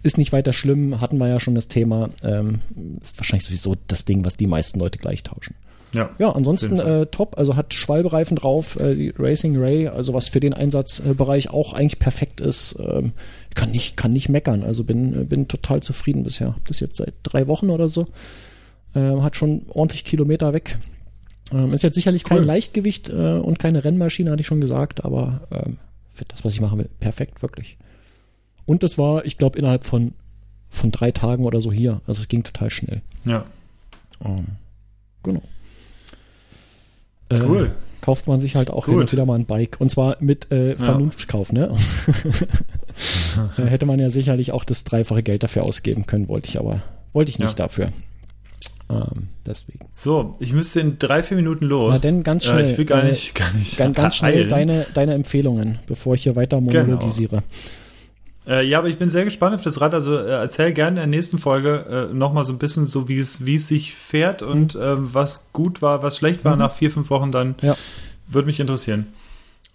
ist 0.04 0.18
nicht 0.18 0.34
weiter 0.34 0.52
schlimm. 0.52 1.00
Hatten 1.00 1.18
wir 1.18 1.30
ja 1.30 1.40
schon 1.40 1.56
das 1.56 1.70
Thema. 1.70 2.10
Ähm, 2.24 2.60
ist 3.02 3.18
wahrscheinlich 3.18 3.46
sowieso 3.46 3.78
das 3.88 4.04
Ding, 4.04 4.26
was 4.26 4.36
die 4.36 4.48
meisten 4.48 4.80
Leute 4.80 5.00
gleich 5.00 5.24
tauschen. 5.24 5.56
Ja. 5.94 6.10
Ja, 6.18 6.32
ansonsten 6.32 6.80
äh, 6.80 7.06
top. 7.08 7.38
Also 7.38 7.56
hat 7.56 7.74
Schwalbereifen 7.74 8.38
drauf, 8.38 8.80
äh, 8.80 8.96
die 8.96 9.14
Racing 9.18 9.58
Ray, 9.58 9.88
also 9.88 10.14
was 10.14 10.30
für 10.30 10.40
den 10.40 10.54
Einsatzbereich 10.54 11.50
auch 11.50 11.74
eigentlich 11.74 12.00
perfekt 12.00 12.42
ist. 12.42 12.78
Ähm, 12.80 13.14
kann 13.56 13.72
nicht, 13.72 13.98
kann 13.98 14.14
nicht 14.14 14.30
meckern. 14.30 14.64
Also 14.64 14.84
bin, 14.84 15.28
bin 15.28 15.48
total 15.48 15.82
zufrieden 15.82 16.24
bisher. 16.24 16.56
Hab 16.56 16.66
das 16.68 16.80
jetzt 16.80 16.98
seit 16.98 17.14
drei 17.24 17.48
Wochen 17.48 17.70
oder 17.70 17.90
so. 17.90 18.08
Ähm, 18.96 19.24
hat 19.24 19.36
schon 19.36 19.64
ordentlich 19.70 20.06
Kilometer 20.06 20.54
weg. 20.54 20.78
Ähm, 21.52 21.74
ist 21.74 21.84
jetzt 21.84 21.96
sicherlich 21.96 22.24
kein 22.24 22.40
Cool. 22.40 22.46
Leichtgewicht 22.46 23.10
äh, 23.10 23.40
und 23.40 23.60
keine 23.60 23.84
Rennmaschine, 23.84 24.32
hatte 24.32 24.42
ich 24.42 24.48
schon 24.48 24.62
gesagt, 24.62 25.04
aber 25.04 25.42
ähm, 25.52 25.78
für 26.10 26.26
das, 26.26 26.46
was 26.46 26.54
ich 26.54 26.62
machen 26.62 26.80
will, 26.80 26.90
perfekt, 27.00 27.42
wirklich. 27.42 27.78
Und 28.66 28.84
das 28.84 28.98
war, 28.98 29.26
ich 29.26 29.38
glaube, 29.38 29.58
innerhalb 29.58 29.84
von 29.84 30.14
von 30.72 30.92
drei 30.92 31.12
Tagen 31.12 31.46
oder 31.46 31.62
so 31.62 31.72
hier. 31.72 32.02
Also 32.08 32.22
es 32.22 32.30
ging 32.30 32.44
total 32.44 32.70
schnell. 32.70 33.02
Ja. 33.26 33.46
Ähm, 34.24 34.48
genau. 35.22 35.44
Cool. 37.44 37.66
Äh, 37.68 37.70
kauft 38.04 38.28
man 38.28 38.40
sich 38.40 38.56
halt 38.56 38.70
auch 38.72 38.86
Gut. 38.86 38.94
hin 38.94 39.02
und 39.02 39.12
wieder 39.12 39.26
mal 39.26 39.36
ein 39.38 39.46
Bike. 39.46 39.78
Und 39.80 39.92
zwar 39.92 40.18
mit 40.20 40.52
äh, 40.52 40.76
Vernunftkauf, 40.78 41.52
ne? 41.52 41.76
da 43.58 43.64
hätte 43.64 43.86
man 43.86 44.00
ja 44.00 44.10
sicherlich 44.10 44.52
auch 44.52 44.64
das 44.64 44.84
dreifache 44.84 45.24
Geld 45.24 45.44
dafür 45.44 45.64
ausgeben 45.64 46.06
können, 46.08 46.28
wollte 46.28 46.50
ich 46.50 46.60
aber, 46.60 46.82
wollte 47.14 47.30
ich 47.30 47.40
nicht 47.40 47.50
Ja. 47.60 47.66
dafür. 47.66 47.90
Ähm, 48.90 49.30
deswegen. 49.46 49.80
So, 49.92 50.36
ich 50.40 50.52
müsste 50.54 50.82
in 50.82 50.98
drei, 51.00 51.24
vier 51.24 51.38
Minuten 51.38 51.66
los. 51.66 51.94
Na 51.94 52.00
denn, 52.00 52.24
ganz 52.24 52.44
schnell, 52.44 52.66
Äh, 52.66 52.72
ich 52.72 52.78
will 52.78 52.86
gar 52.86 53.04
äh, 53.04 53.10
nicht, 53.10 53.36
gar 53.36 53.54
nicht. 53.54 53.78
Ganz, 53.78 53.96
ganz 53.96 54.16
schnell 54.16 54.34
eilen. 54.34 54.50
deine, 54.50 54.86
deine 54.94 55.14
Empfehlungen, 55.14 55.80
bevor 55.88 56.16
ich 56.16 56.24
hier 56.24 56.36
weiter 56.36 56.60
monologisiere. 56.60 57.44
Äh, 58.48 58.66
ja, 58.66 58.80
aber 58.80 58.88
ich 58.88 58.98
bin 58.98 59.10
sehr 59.10 59.24
gespannt 59.24 59.54
auf 59.56 59.62
das 59.62 59.82
Rad. 59.82 59.94
Also 59.94 60.16
äh, 60.18 60.30
erzähl 60.32 60.72
gerne 60.72 60.90
in 60.92 60.96
der 60.96 61.08
nächsten 61.08 61.38
Folge 61.38 62.10
äh, 62.12 62.14
nochmal 62.14 62.44
so 62.46 62.54
ein 62.54 62.58
bisschen 62.60 62.86
so, 62.88 63.08
wie 63.08 63.20
es, 63.20 63.46
wie 63.46 63.56
es 63.56 63.68
sich 63.68 63.94
fährt 63.94 64.42
und 64.42 64.76
ähm, 64.82 65.10
was 65.14 65.50
gut 65.54 65.82
war, 65.82 66.02
was 66.02 66.18
schlecht 66.18 66.44
war 66.44 66.54
Mhm. 66.54 66.60
nach 66.60 66.74
vier, 66.74 66.90
fünf 66.92 67.10
Wochen 67.12 67.32
dann. 67.32 67.56
Ja. 67.62 67.76
Würde 68.28 68.48
mich 68.48 68.60
interessieren. 68.60 69.08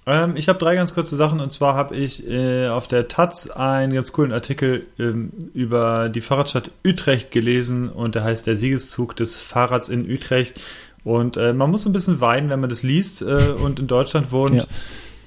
Ähm, 0.05 0.37
ich 0.37 0.49
habe 0.49 0.59
drei 0.59 0.75
ganz 0.75 0.95
kurze 0.95 1.15
Sachen 1.17 1.41
und 1.41 1.51
zwar 1.51 1.75
habe 1.75 1.95
ich 1.97 2.29
äh, 2.29 2.69
auf 2.69 2.89
der 2.89 3.07
Taz 3.09 3.51
einen 3.51 3.93
ganz 3.93 4.13
coolen 4.13 4.33
Artikel 4.33 4.87
ähm, 4.99 5.31
über 5.55 6.09
die 6.09 6.21
Fahrradstadt 6.21 6.71
Utrecht 6.85 7.31
gelesen 7.31 7.89
und 7.89 8.15
der 8.15 8.25
heißt 8.25 8.47
Der 8.47 8.57
Siegeszug 8.57 9.15
des 9.17 9.37
Fahrrads 9.37 9.89
in 9.89 10.11
Utrecht. 10.11 10.61
Und 11.05 11.37
äh, 11.37 11.53
man 11.53 11.71
muss 11.71 11.87
ein 11.87 11.93
bisschen 11.93 12.21
weinen, 12.21 12.51
wenn 12.51 12.59
man 12.61 12.71
das 12.71 12.83
liest 12.83 13.23
äh, 13.23 13.53
und 13.63 13.79
in 13.79 13.87
Deutschland 13.87 14.33
wohnt. 14.33 14.55
Ja. 14.55 14.65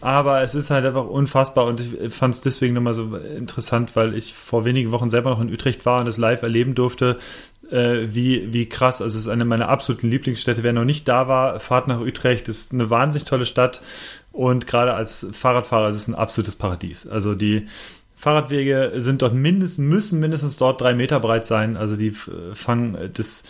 Aber 0.01 0.41
es 0.43 0.55
ist 0.55 0.69
halt 0.69 0.85
einfach 0.85 1.05
unfassbar 1.05 1.65
und 1.65 1.81
ich 1.81 2.13
fand 2.13 2.33
es 2.33 2.41
deswegen 2.41 2.73
nochmal 2.73 2.93
so 2.93 3.15
interessant, 3.15 3.95
weil 3.95 4.15
ich 4.15 4.33
vor 4.33 4.63
wenigen 4.63 4.91
Wochen 4.91 5.09
selber 5.09 5.29
noch 5.29 5.41
in 5.41 5.51
Utrecht 5.51 5.85
war 5.85 5.99
und 5.99 6.07
es 6.07 6.17
live 6.17 6.41
erleben 6.41 6.73
durfte, 6.73 7.17
äh, 7.69 8.07
wie, 8.07 8.53
wie 8.53 8.69
krass. 8.69 9.01
Also 9.01 9.17
es 9.17 9.25
ist 9.25 9.31
eine 9.31 9.43
meiner 9.43 9.67
absoluten 9.67 10.09
Lieblingsstädte. 10.09 10.63
Wer 10.63 10.73
noch 10.73 10.85
nicht 10.85 11.07
da 11.07 11.27
war, 11.27 11.59
fahrt 11.59 11.87
nach 11.87 11.99
Utrecht. 11.99 12.47
ist 12.47 12.73
eine 12.73 12.89
wahnsinnig 12.89 13.27
tolle 13.27 13.45
Stadt 13.45 13.81
und 14.31 14.67
gerade 14.67 14.93
als 14.93 15.27
Fahrradfahrer 15.33 15.89
ist 15.89 15.97
es 15.97 16.07
ein 16.07 16.15
absolutes 16.15 16.55
Paradies. 16.55 17.05
Also 17.05 17.35
die 17.35 17.67
Fahrradwege 18.15 18.93
sind 18.95 19.21
dort 19.21 19.33
mindestens, 19.33 19.85
müssen 19.85 20.19
mindestens 20.19 20.57
dort 20.57 20.79
drei 20.79 20.93
Meter 20.93 21.19
breit 21.19 21.45
sein. 21.45 21.75
Also 21.75 21.97
die 21.97 22.11
fangen 22.53 22.97
das 23.13 23.43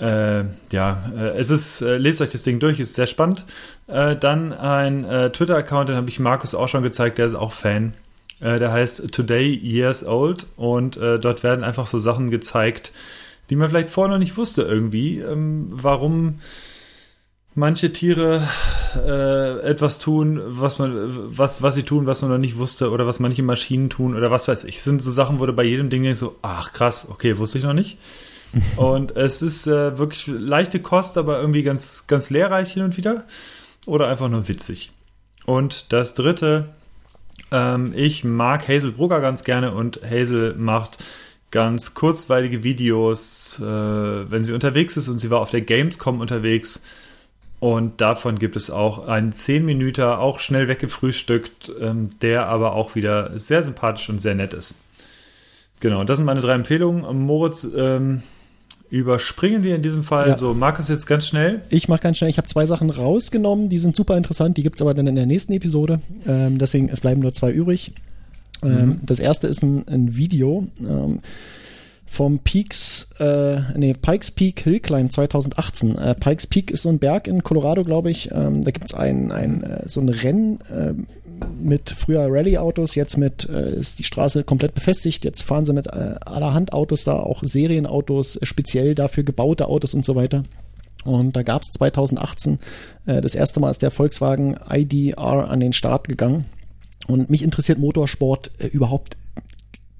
äh, 0.00 0.44
ja, 0.72 1.12
äh, 1.14 1.38
es 1.38 1.50
ist, 1.50 1.82
äh, 1.82 1.98
lest 1.98 2.22
euch 2.22 2.30
das 2.30 2.42
Ding 2.42 2.58
durch, 2.58 2.80
ist 2.80 2.94
sehr 2.94 3.06
spannend. 3.06 3.44
Äh, 3.86 4.16
dann 4.16 4.54
ein 4.54 5.04
äh, 5.04 5.30
Twitter-Account, 5.30 5.90
den 5.90 5.96
habe 5.96 6.08
ich 6.08 6.18
Markus 6.18 6.54
auch 6.54 6.68
schon 6.68 6.82
gezeigt, 6.82 7.18
der 7.18 7.26
ist 7.26 7.34
auch 7.34 7.52
Fan. 7.52 7.92
Äh, 8.40 8.58
der 8.58 8.72
heißt 8.72 9.12
Today 9.12 9.54
Years 9.54 10.06
Old 10.06 10.46
und 10.56 10.96
dort 10.96 11.42
werden 11.42 11.64
einfach 11.64 11.86
so 11.86 11.98
Sachen 11.98 12.30
gezeigt, 12.30 12.92
die 13.50 13.56
man 13.56 13.68
vielleicht 13.68 13.90
vorher 13.90 14.12
noch 14.12 14.18
nicht 14.18 14.36
wusste 14.36 14.62
irgendwie, 14.62 15.18
ähm, 15.18 15.68
warum 15.70 16.38
manche 17.54 17.92
Tiere 17.92 18.42
etwas 19.64 19.98
tun, 19.98 20.40
was 20.44 20.78
man, 20.78 20.92
was, 21.36 21.62
was 21.62 21.74
sie 21.74 21.82
tun, 21.82 22.06
was 22.06 22.22
man 22.22 22.30
noch 22.30 22.38
nicht 22.38 22.56
wusste, 22.56 22.90
oder 22.90 23.06
was 23.06 23.20
manche 23.20 23.42
Maschinen 23.42 23.90
tun, 23.90 24.16
oder 24.16 24.30
was 24.30 24.48
weiß 24.48 24.64
ich. 24.64 24.78
Es 24.78 24.84
sind 24.84 25.02
so 25.02 25.10
Sachen, 25.10 25.40
wo 25.40 25.46
du 25.46 25.52
bei 25.52 25.64
jedem 25.64 25.90
Ding 25.90 26.02
denkst 26.02 26.20
so, 26.20 26.36
ach 26.42 26.72
krass, 26.72 27.06
okay, 27.10 27.38
wusste 27.38 27.58
ich 27.58 27.64
noch 27.64 27.72
nicht. 27.74 27.98
Und 28.76 29.16
es 29.16 29.42
ist 29.42 29.66
äh, 29.66 29.98
wirklich 29.98 30.26
leichte 30.26 30.80
Kost, 30.80 31.18
aber 31.18 31.40
irgendwie 31.40 31.62
ganz, 31.62 32.06
ganz 32.06 32.30
lehrreich 32.30 32.72
hin 32.72 32.82
und 32.82 32.96
wieder. 32.96 33.24
Oder 33.86 34.08
einfach 34.08 34.28
nur 34.28 34.48
witzig. 34.48 34.92
Und 35.46 35.92
das 35.92 36.14
dritte, 36.14 36.70
ähm, 37.52 37.92
ich 37.94 38.24
mag 38.24 38.68
Hazel 38.68 38.92
Brugger 38.92 39.20
ganz 39.20 39.44
gerne 39.44 39.72
und 39.72 40.00
Hazel 40.02 40.54
macht 40.54 41.02
ganz 41.50 41.94
kurzweilige 41.94 42.62
Videos, 42.62 43.58
äh, 43.60 43.64
wenn 43.64 44.44
sie 44.44 44.52
unterwegs 44.52 44.96
ist 44.96 45.08
und 45.08 45.18
sie 45.18 45.30
war 45.30 45.40
auf 45.40 45.50
der 45.50 45.62
Gamescom 45.62 46.20
unterwegs. 46.20 46.82
Und 47.58 48.00
davon 48.00 48.38
gibt 48.38 48.56
es 48.56 48.70
auch 48.70 49.06
einen 49.06 49.32
10 49.32 49.66
Minüter, 49.66 50.20
auch 50.20 50.40
schnell 50.40 50.66
weggefrühstückt, 50.68 51.70
ähm, 51.78 52.10
der 52.20 52.46
aber 52.46 52.74
auch 52.74 52.94
wieder 52.94 53.38
sehr 53.38 53.62
sympathisch 53.62 54.08
und 54.08 54.18
sehr 54.18 54.34
nett 54.34 54.54
ist. 54.54 54.76
Genau, 55.80 56.04
das 56.04 56.16
sind 56.16 56.26
meine 56.26 56.40
drei 56.40 56.54
Empfehlungen. 56.54 57.04
Moritz, 57.26 57.66
ähm, 57.76 58.22
überspringen 58.90 59.62
wir 59.62 59.76
in 59.76 59.82
diesem 59.82 60.02
Fall. 60.02 60.28
Ja. 60.28 60.36
So, 60.36 60.52
Markus 60.52 60.88
jetzt 60.88 61.06
ganz 61.06 61.26
schnell. 61.26 61.62
Ich 61.70 61.88
mache 61.88 62.00
ganz 62.00 62.18
schnell, 62.18 62.30
ich 62.30 62.38
habe 62.38 62.48
zwei 62.48 62.66
Sachen 62.66 62.90
rausgenommen, 62.90 63.68
die 63.68 63.78
sind 63.78 63.96
super 63.96 64.16
interessant, 64.16 64.56
die 64.56 64.62
gibt's 64.62 64.82
aber 64.82 64.94
dann 64.94 65.06
in 65.06 65.16
der 65.16 65.26
nächsten 65.26 65.52
Episode. 65.52 66.00
Ähm, 66.26 66.58
deswegen, 66.58 66.88
es 66.88 67.00
bleiben 67.00 67.20
nur 67.20 67.32
zwei 67.32 67.52
übrig. 67.52 67.92
Ähm, 68.62 69.00
Das 69.04 69.20
erste 69.20 69.46
ist 69.46 69.62
ein, 69.62 69.86
ein 69.88 70.16
Video 70.16 70.66
ähm, 70.80 71.20
vom 72.04 72.40
Peaks, 72.40 73.08
äh, 73.20 73.60
nee, 73.76 73.94
Pikes 73.94 74.32
Peak 74.32 74.60
Hill 74.60 74.80
Climb 74.80 75.12
2018. 75.12 75.96
Äh, 75.96 76.14
Pikes 76.16 76.48
Peak 76.48 76.72
ist 76.72 76.82
so 76.82 76.88
ein 76.88 76.98
Berg 76.98 77.28
in 77.28 77.44
Colorado, 77.44 77.84
glaube 77.84 78.10
ich. 78.10 78.30
Ähm, 78.32 78.64
da 78.64 78.72
gibt's 78.72 78.92
ein, 78.92 79.30
ein, 79.30 79.62
äh, 79.62 79.88
so 79.88 80.00
ein 80.00 80.08
Rennen 80.08 80.58
äh, 80.62 80.94
mit 81.60 81.90
früher 81.90 82.26
Rallye-Autos, 82.28 82.94
jetzt 82.94 83.16
mit 83.16 83.48
äh, 83.48 83.74
ist 83.74 83.98
die 83.98 84.04
Straße 84.04 84.44
komplett 84.44 84.74
befestigt. 84.74 85.24
Jetzt 85.24 85.42
fahren 85.42 85.64
sie 85.64 85.72
mit 85.72 85.86
äh, 85.88 86.16
allerhand 86.24 86.72
Autos 86.72 87.04
da, 87.04 87.14
auch 87.14 87.42
Serienautos, 87.44 88.36
äh, 88.36 88.46
speziell 88.46 88.94
dafür 88.94 89.24
gebaute 89.24 89.66
Autos 89.66 89.94
und 89.94 90.04
so 90.04 90.14
weiter. 90.14 90.42
Und 91.04 91.36
da 91.36 91.42
gab's 91.42 91.72
2018 91.72 92.58
äh, 93.06 93.20
das 93.20 93.34
erste 93.34 93.60
Mal 93.60 93.70
ist 93.70 93.82
der 93.82 93.90
Volkswagen 93.90 94.56
IDR 94.70 95.48
an 95.50 95.60
den 95.60 95.72
Start 95.72 96.08
gegangen. 96.08 96.46
Und 97.06 97.30
mich 97.30 97.42
interessiert 97.42 97.78
Motorsport 97.78 98.50
äh, 98.58 98.66
überhaupt 98.66 99.16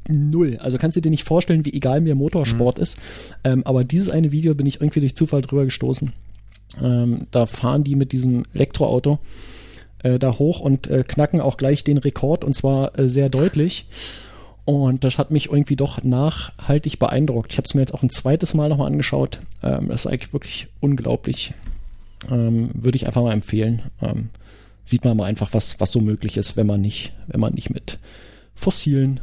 null. 0.08 0.58
Also 0.60 0.78
kannst 0.78 0.96
du 0.96 1.00
dir 1.00 1.10
nicht 1.10 1.26
vorstellen, 1.26 1.64
wie 1.64 1.72
egal 1.72 2.00
mir 2.00 2.14
Motorsport 2.14 2.78
ist. 2.78 2.98
Ähm, 3.44 3.62
aber 3.64 3.84
dieses 3.84 4.10
eine 4.10 4.32
Video 4.32 4.54
bin 4.54 4.66
ich 4.66 4.80
irgendwie 4.80 5.00
durch 5.00 5.16
Zufall 5.16 5.42
drüber 5.42 5.64
gestoßen. 5.64 6.12
Ähm, 6.82 7.26
da 7.30 7.46
fahren 7.46 7.84
die 7.84 7.96
mit 7.96 8.12
diesem 8.12 8.44
Elektroauto 8.54 9.18
äh, 10.02 10.18
da 10.18 10.38
hoch 10.38 10.60
und 10.60 10.86
äh, 10.88 11.04
knacken 11.06 11.40
auch 11.40 11.56
gleich 11.56 11.84
den 11.84 11.98
Rekord 11.98 12.44
und 12.44 12.54
zwar 12.54 12.98
äh, 12.98 13.08
sehr 13.08 13.28
deutlich. 13.28 13.86
Und 14.64 15.04
das 15.04 15.18
hat 15.18 15.30
mich 15.30 15.50
irgendwie 15.50 15.76
doch 15.76 16.02
nachhaltig 16.04 16.98
beeindruckt. 16.98 17.52
Ich 17.52 17.58
habe 17.58 17.66
es 17.66 17.74
mir 17.74 17.80
jetzt 17.80 17.94
auch 17.94 18.02
ein 18.02 18.10
zweites 18.10 18.54
Mal 18.54 18.68
nochmal 18.68 18.86
angeschaut. 18.86 19.40
Ähm, 19.62 19.88
das 19.88 20.04
ist 20.04 20.06
eigentlich 20.06 20.32
wirklich 20.32 20.68
unglaublich. 20.80 21.54
Ähm, 22.30 22.70
Würde 22.74 22.96
ich 22.96 23.06
einfach 23.06 23.22
mal 23.22 23.32
empfehlen. 23.32 23.82
Ähm, 24.00 24.28
sieht 24.84 25.04
man 25.04 25.16
mal 25.16 25.24
einfach, 25.24 25.54
was, 25.54 25.80
was 25.80 25.90
so 25.90 26.00
möglich 26.00 26.36
ist, 26.36 26.56
wenn 26.56 26.66
man 26.66 26.80
nicht, 26.80 27.12
wenn 27.26 27.40
man 27.40 27.54
nicht 27.54 27.70
mit 27.70 27.98
fossilen 28.54 29.20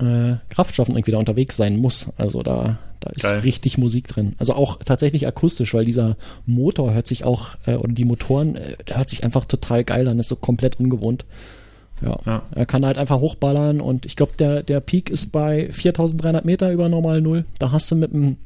äh, 0.00 0.34
Kraftstoffen 0.50 0.96
irgendwie 0.96 1.12
da 1.12 1.18
unterwegs 1.18 1.56
sein 1.56 1.76
muss. 1.76 2.12
Also 2.18 2.42
da, 2.42 2.78
da 3.02 3.10
ist 3.10 3.22
Geil. 3.22 3.40
richtig 3.40 3.78
Musik 3.78 4.08
drin. 4.08 4.34
Also 4.38 4.54
auch 4.54 4.78
tatsächlich 4.78 5.26
akustisch, 5.26 5.74
weil 5.74 5.84
dieser 5.84 6.16
Motor 6.46 6.94
hört 6.94 7.06
sich 7.06 7.24
auch, 7.24 7.56
äh, 7.66 7.74
oder 7.74 7.92
die 7.92 8.04
Motoren, 8.04 8.56
äh, 8.56 8.76
der 8.88 8.98
hört 8.98 9.10
sich 9.10 9.24
einfach 9.24 9.44
total 9.44 9.84
geil 9.84 10.06
an, 10.08 10.18
ist 10.18 10.28
so 10.28 10.36
komplett 10.36 10.78
ungewohnt. 10.78 11.24
Ja. 12.00 12.18
Ja. 12.26 12.42
Er 12.54 12.66
kann 12.66 12.84
halt 12.84 12.98
einfach 12.98 13.20
hochballern 13.20 13.80
und 13.80 14.06
ich 14.06 14.16
glaube, 14.16 14.32
der, 14.38 14.62
der 14.62 14.80
Peak 14.80 15.10
ist 15.10 15.32
bei 15.32 15.68
4300 15.72 16.44
Meter 16.44 16.72
über 16.72 16.88
normal 16.88 17.20
Null. 17.20 17.44
Da 17.58 17.72
hast 17.72 17.90
du 17.90 17.96
mit 17.96 18.12
dem 18.12 18.36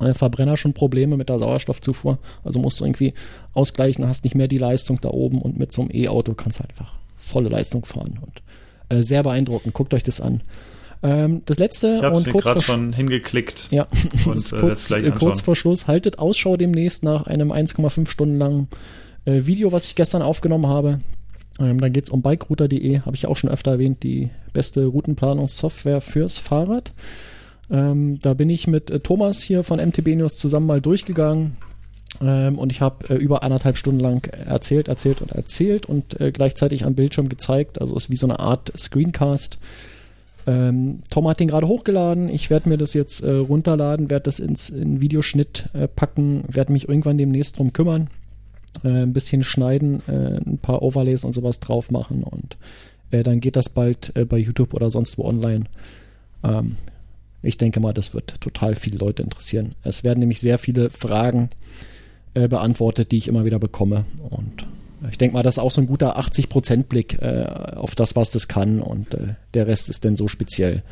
äh, 0.00 0.14
Verbrenner 0.14 0.56
schon 0.56 0.72
Probleme 0.72 1.16
mit 1.16 1.28
der 1.28 1.38
Sauerstoffzufuhr. 1.38 2.18
Also 2.44 2.58
musst 2.58 2.80
du 2.80 2.84
irgendwie 2.84 3.14
ausgleichen, 3.52 4.06
hast 4.06 4.24
nicht 4.24 4.34
mehr 4.34 4.48
die 4.48 4.58
Leistung 4.58 5.00
da 5.00 5.10
oben 5.10 5.40
und 5.42 5.58
mit 5.58 5.72
so 5.72 5.82
einem 5.82 5.90
E-Auto 5.92 6.34
kannst 6.34 6.60
du 6.60 6.64
einfach 6.64 6.94
volle 7.16 7.48
Leistung 7.48 7.84
fahren 7.84 8.18
und 8.20 8.42
äh, 8.88 9.02
sehr 9.02 9.22
beeindruckend. 9.22 9.74
Guckt 9.74 9.94
euch 9.94 10.02
das 10.02 10.20
an. 10.20 10.42
Ähm, 11.02 11.42
das 11.46 11.58
letzte 11.58 11.94
Ich 11.94 12.02
und 12.02 12.26
es 12.26 12.28
kurz 12.28 12.44
vor, 12.44 12.60
schon 12.62 12.92
hingeklickt. 12.92 13.68
ja, 13.70 13.86
und, 14.26 14.52
äh, 14.52 14.58
kurz, 14.58 14.90
äh, 14.90 15.02
kurz 15.02 15.22
anschauen. 15.22 15.36
vor 15.36 15.56
Schluss. 15.56 15.86
Haltet 15.86 16.18
Ausschau 16.18 16.56
demnächst 16.56 17.04
nach 17.04 17.26
einem 17.26 17.52
1,5 17.52 18.08
Stunden 18.08 18.38
langen 18.38 18.68
äh, 19.24 19.46
Video, 19.46 19.72
was 19.72 19.86
ich 19.86 19.94
gestern 19.94 20.22
aufgenommen 20.22 20.66
habe. 20.66 21.00
Ähm, 21.58 21.80
da 21.80 21.88
geht's 21.88 22.10
um 22.10 22.22
bikerouter.de, 22.22 23.00
habe 23.00 23.16
ich 23.16 23.26
auch 23.26 23.36
schon 23.36 23.50
öfter 23.50 23.72
erwähnt, 23.72 24.02
die 24.02 24.30
beste 24.52 24.86
Routenplanungssoftware 24.86 26.00
fürs 26.00 26.38
Fahrrad. 26.38 26.92
Ähm, 27.70 28.18
da 28.20 28.34
bin 28.34 28.50
ich 28.50 28.66
mit 28.66 28.90
äh, 28.90 29.00
Thomas 29.00 29.42
hier 29.42 29.62
von 29.62 29.78
MTB 29.78 30.16
News 30.16 30.36
zusammen 30.36 30.66
mal 30.66 30.80
durchgegangen. 30.80 31.56
Ähm, 32.20 32.58
und 32.58 32.72
ich 32.72 32.80
habe 32.80 33.08
äh, 33.08 33.14
über 33.14 33.42
anderthalb 33.42 33.76
Stunden 33.76 34.00
lang 34.00 34.26
erzählt, 34.26 34.88
erzählt 34.88 35.22
und 35.22 35.32
erzählt 35.32 35.86
und 35.86 36.20
äh, 36.20 36.32
gleichzeitig 36.32 36.84
am 36.84 36.94
Bildschirm 36.94 37.28
gezeigt. 37.28 37.80
Also 37.80 37.96
ist 37.96 38.10
wie 38.10 38.16
so 38.16 38.26
eine 38.26 38.40
Art 38.40 38.72
Screencast. 38.76 39.58
Ähm, 40.46 41.00
Tom 41.10 41.28
hat 41.28 41.40
den 41.40 41.48
gerade 41.48 41.66
hochgeladen. 41.66 42.28
Ich 42.28 42.50
werde 42.50 42.68
mir 42.68 42.78
das 42.78 42.94
jetzt 42.94 43.22
äh, 43.22 43.30
runterladen, 43.30 44.10
werde 44.10 44.24
das 44.24 44.40
ins 44.40 44.70
in 44.70 45.00
Videoschnitt 45.00 45.68
äh, 45.74 45.88
packen, 45.88 46.44
werde 46.48 46.72
mich 46.72 46.88
irgendwann 46.88 47.18
demnächst 47.18 47.58
drum 47.58 47.72
kümmern. 47.72 48.08
Äh, 48.84 49.02
ein 49.02 49.12
bisschen 49.12 49.44
schneiden, 49.44 50.00
äh, 50.08 50.38
ein 50.38 50.58
paar 50.58 50.82
Overlays 50.82 51.24
und 51.24 51.32
sowas 51.32 51.60
drauf 51.60 51.90
machen 51.90 52.22
und 52.22 52.56
äh, 53.10 53.22
dann 53.22 53.40
geht 53.40 53.56
das 53.56 53.68
bald 53.68 54.14
äh, 54.16 54.24
bei 54.24 54.38
YouTube 54.38 54.74
oder 54.74 54.90
sonst 54.90 55.18
wo 55.18 55.24
online. 55.24 55.64
Ähm, 56.44 56.76
ich 57.42 57.58
denke 57.58 57.80
mal, 57.80 57.92
das 57.92 58.14
wird 58.14 58.40
total 58.40 58.76
viele 58.76 58.98
Leute 58.98 59.22
interessieren. 59.22 59.74
Es 59.82 60.04
werden 60.04 60.20
nämlich 60.20 60.40
sehr 60.40 60.58
viele 60.58 60.90
Fragen 60.90 61.50
beantwortet, 62.32 63.10
die 63.10 63.16
ich 63.16 63.26
immer 63.26 63.44
wieder 63.44 63.58
bekomme. 63.58 64.04
Und 64.28 64.66
ich 65.08 65.18
denke 65.18 65.34
mal, 65.34 65.42
das 65.42 65.54
ist 65.54 65.58
auch 65.58 65.70
so 65.70 65.80
ein 65.80 65.86
guter 65.86 66.18
80%-Blick 66.18 67.22
äh, 67.22 67.46
auf 67.76 67.94
das, 67.94 68.16
was 68.16 68.30
das 68.30 68.48
kann. 68.48 68.80
Und 68.80 69.14
äh, 69.14 69.34
der 69.54 69.66
Rest 69.66 69.88
ist 69.88 70.04
dann 70.04 70.16
so 70.16 70.28
speziell. 70.28 70.82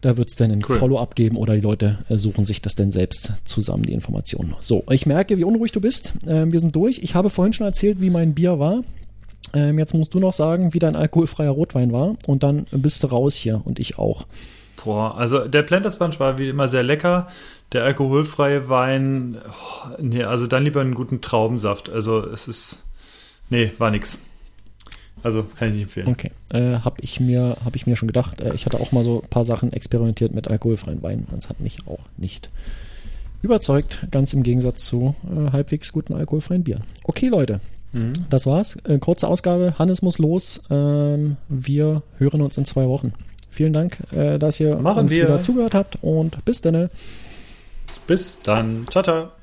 Da 0.00 0.18
wird 0.18 0.28
es 0.28 0.36
dann 0.36 0.50
ein 0.50 0.62
cool. 0.68 0.78
Follow-up 0.78 1.14
geben 1.14 1.38
oder 1.38 1.54
die 1.54 1.62
Leute 1.62 1.98
äh, 2.10 2.18
suchen 2.18 2.44
sich 2.44 2.60
das 2.60 2.74
dann 2.74 2.92
selbst 2.92 3.32
zusammen, 3.44 3.84
die 3.84 3.94
Informationen. 3.94 4.54
So, 4.60 4.84
ich 4.90 5.06
merke, 5.06 5.38
wie 5.38 5.44
unruhig 5.44 5.72
du 5.72 5.80
bist. 5.80 6.12
Ähm, 6.26 6.52
wir 6.52 6.60
sind 6.60 6.76
durch. 6.76 6.98
Ich 6.98 7.14
habe 7.14 7.30
vorhin 7.30 7.54
schon 7.54 7.66
erzählt, 7.66 8.02
wie 8.02 8.10
mein 8.10 8.34
Bier 8.34 8.58
war. 8.58 8.84
Ähm, 9.54 9.78
jetzt 9.78 9.94
musst 9.94 10.12
du 10.12 10.20
noch 10.20 10.34
sagen, 10.34 10.74
wie 10.74 10.78
dein 10.78 10.96
alkoholfreier 10.96 11.50
Rotwein 11.50 11.92
war 11.92 12.16
und 12.26 12.42
dann 12.42 12.66
bist 12.72 13.02
du 13.02 13.06
raus 13.06 13.34
hier 13.34 13.62
und 13.64 13.78
ich 13.78 13.98
auch. 13.98 14.26
Boah, 14.84 15.16
also 15.16 15.48
der 15.48 15.62
Planters 15.62 15.98
Bunch 15.98 16.20
war 16.20 16.38
wie 16.38 16.48
immer 16.48 16.68
sehr 16.68 16.82
lecker. 16.82 17.28
Der 17.72 17.84
alkoholfreie 17.84 18.68
Wein, 18.68 19.38
oh, 19.48 19.88
nee, 19.98 20.22
also 20.22 20.46
dann 20.46 20.64
lieber 20.64 20.82
einen 20.82 20.94
guten 20.94 21.20
Traubensaft. 21.20 21.88
Also 21.90 22.20
es 22.20 22.46
ist, 22.46 22.84
nee, 23.48 23.72
war 23.78 23.90
nix. 23.90 24.20
Also 25.22 25.42
kann 25.56 25.68
ich 25.68 25.74
nicht 25.74 25.82
empfehlen. 25.84 26.08
Okay, 26.08 26.30
äh, 26.52 26.80
habe 26.80 26.96
ich 27.00 27.18
mir 27.18 27.56
habe 27.64 27.76
ich 27.76 27.86
mir 27.86 27.96
schon 27.96 28.08
gedacht. 28.08 28.42
Äh, 28.42 28.54
ich 28.54 28.66
hatte 28.66 28.78
auch 28.78 28.92
mal 28.92 29.02
so 29.02 29.22
ein 29.22 29.28
paar 29.28 29.46
Sachen 29.46 29.72
experimentiert 29.72 30.34
mit 30.34 30.48
alkoholfreien 30.48 31.02
Weinen. 31.02 31.26
Das 31.34 31.48
hat 31.48 31.60
mich 31.60 31.78
auch 31.86 32.00
nicht 32.18 32.50
überzeugt, 33.40 34.06
ganz 34.10 34.34
im 34.34 34.42
Gegensatz 34.42 34.84
zu 34.84 35.14
äh, 35.24 35.50
halbwegs 35.50 35.92
guten 35.92 36.12
alkoholfreien 36.12 36.62
Bieren. 36.62 36.84
Okay, 37.04 37.28
Leute, 37.28 37.60
mhm. 37.92 38.12
das 38.28 38.46
war's. 38.46 38.76
Äh, 38.84 38.98
kurze 38.98 39.26
Ausgabe. 39.28 39.74
Hannes 39.78 40.02
muss 40.02 40.18
los. 40.18 40.64
Ähm, 40.70 41.38
wir 41.48 42.02
hören 42.18 42.42
uns 42.42 42.58
in 42.58 42.66
zwei 42.66 42.86
Wochen. 42.86 43.14
Vielen 43.54 43.72
Dank, 43.72 43.98
äh, 44.12 44.36
dass 44.38 44.58
ihr 44.58 44.74
Machen 44.76 45.04
uns 45.04 45.12
wir. 45.12 45.24
wieder 45.26 45.40
zugehört 45.40 45.74
habt 45.74 45.96
und 46.02 46.44
bis 46.44 46.60
dann. 46.60 46.90
Bis 48.08 48.42
dann. 48.42 48.86
Ciao, 48.90 49.04
ciao. 49.04 49.33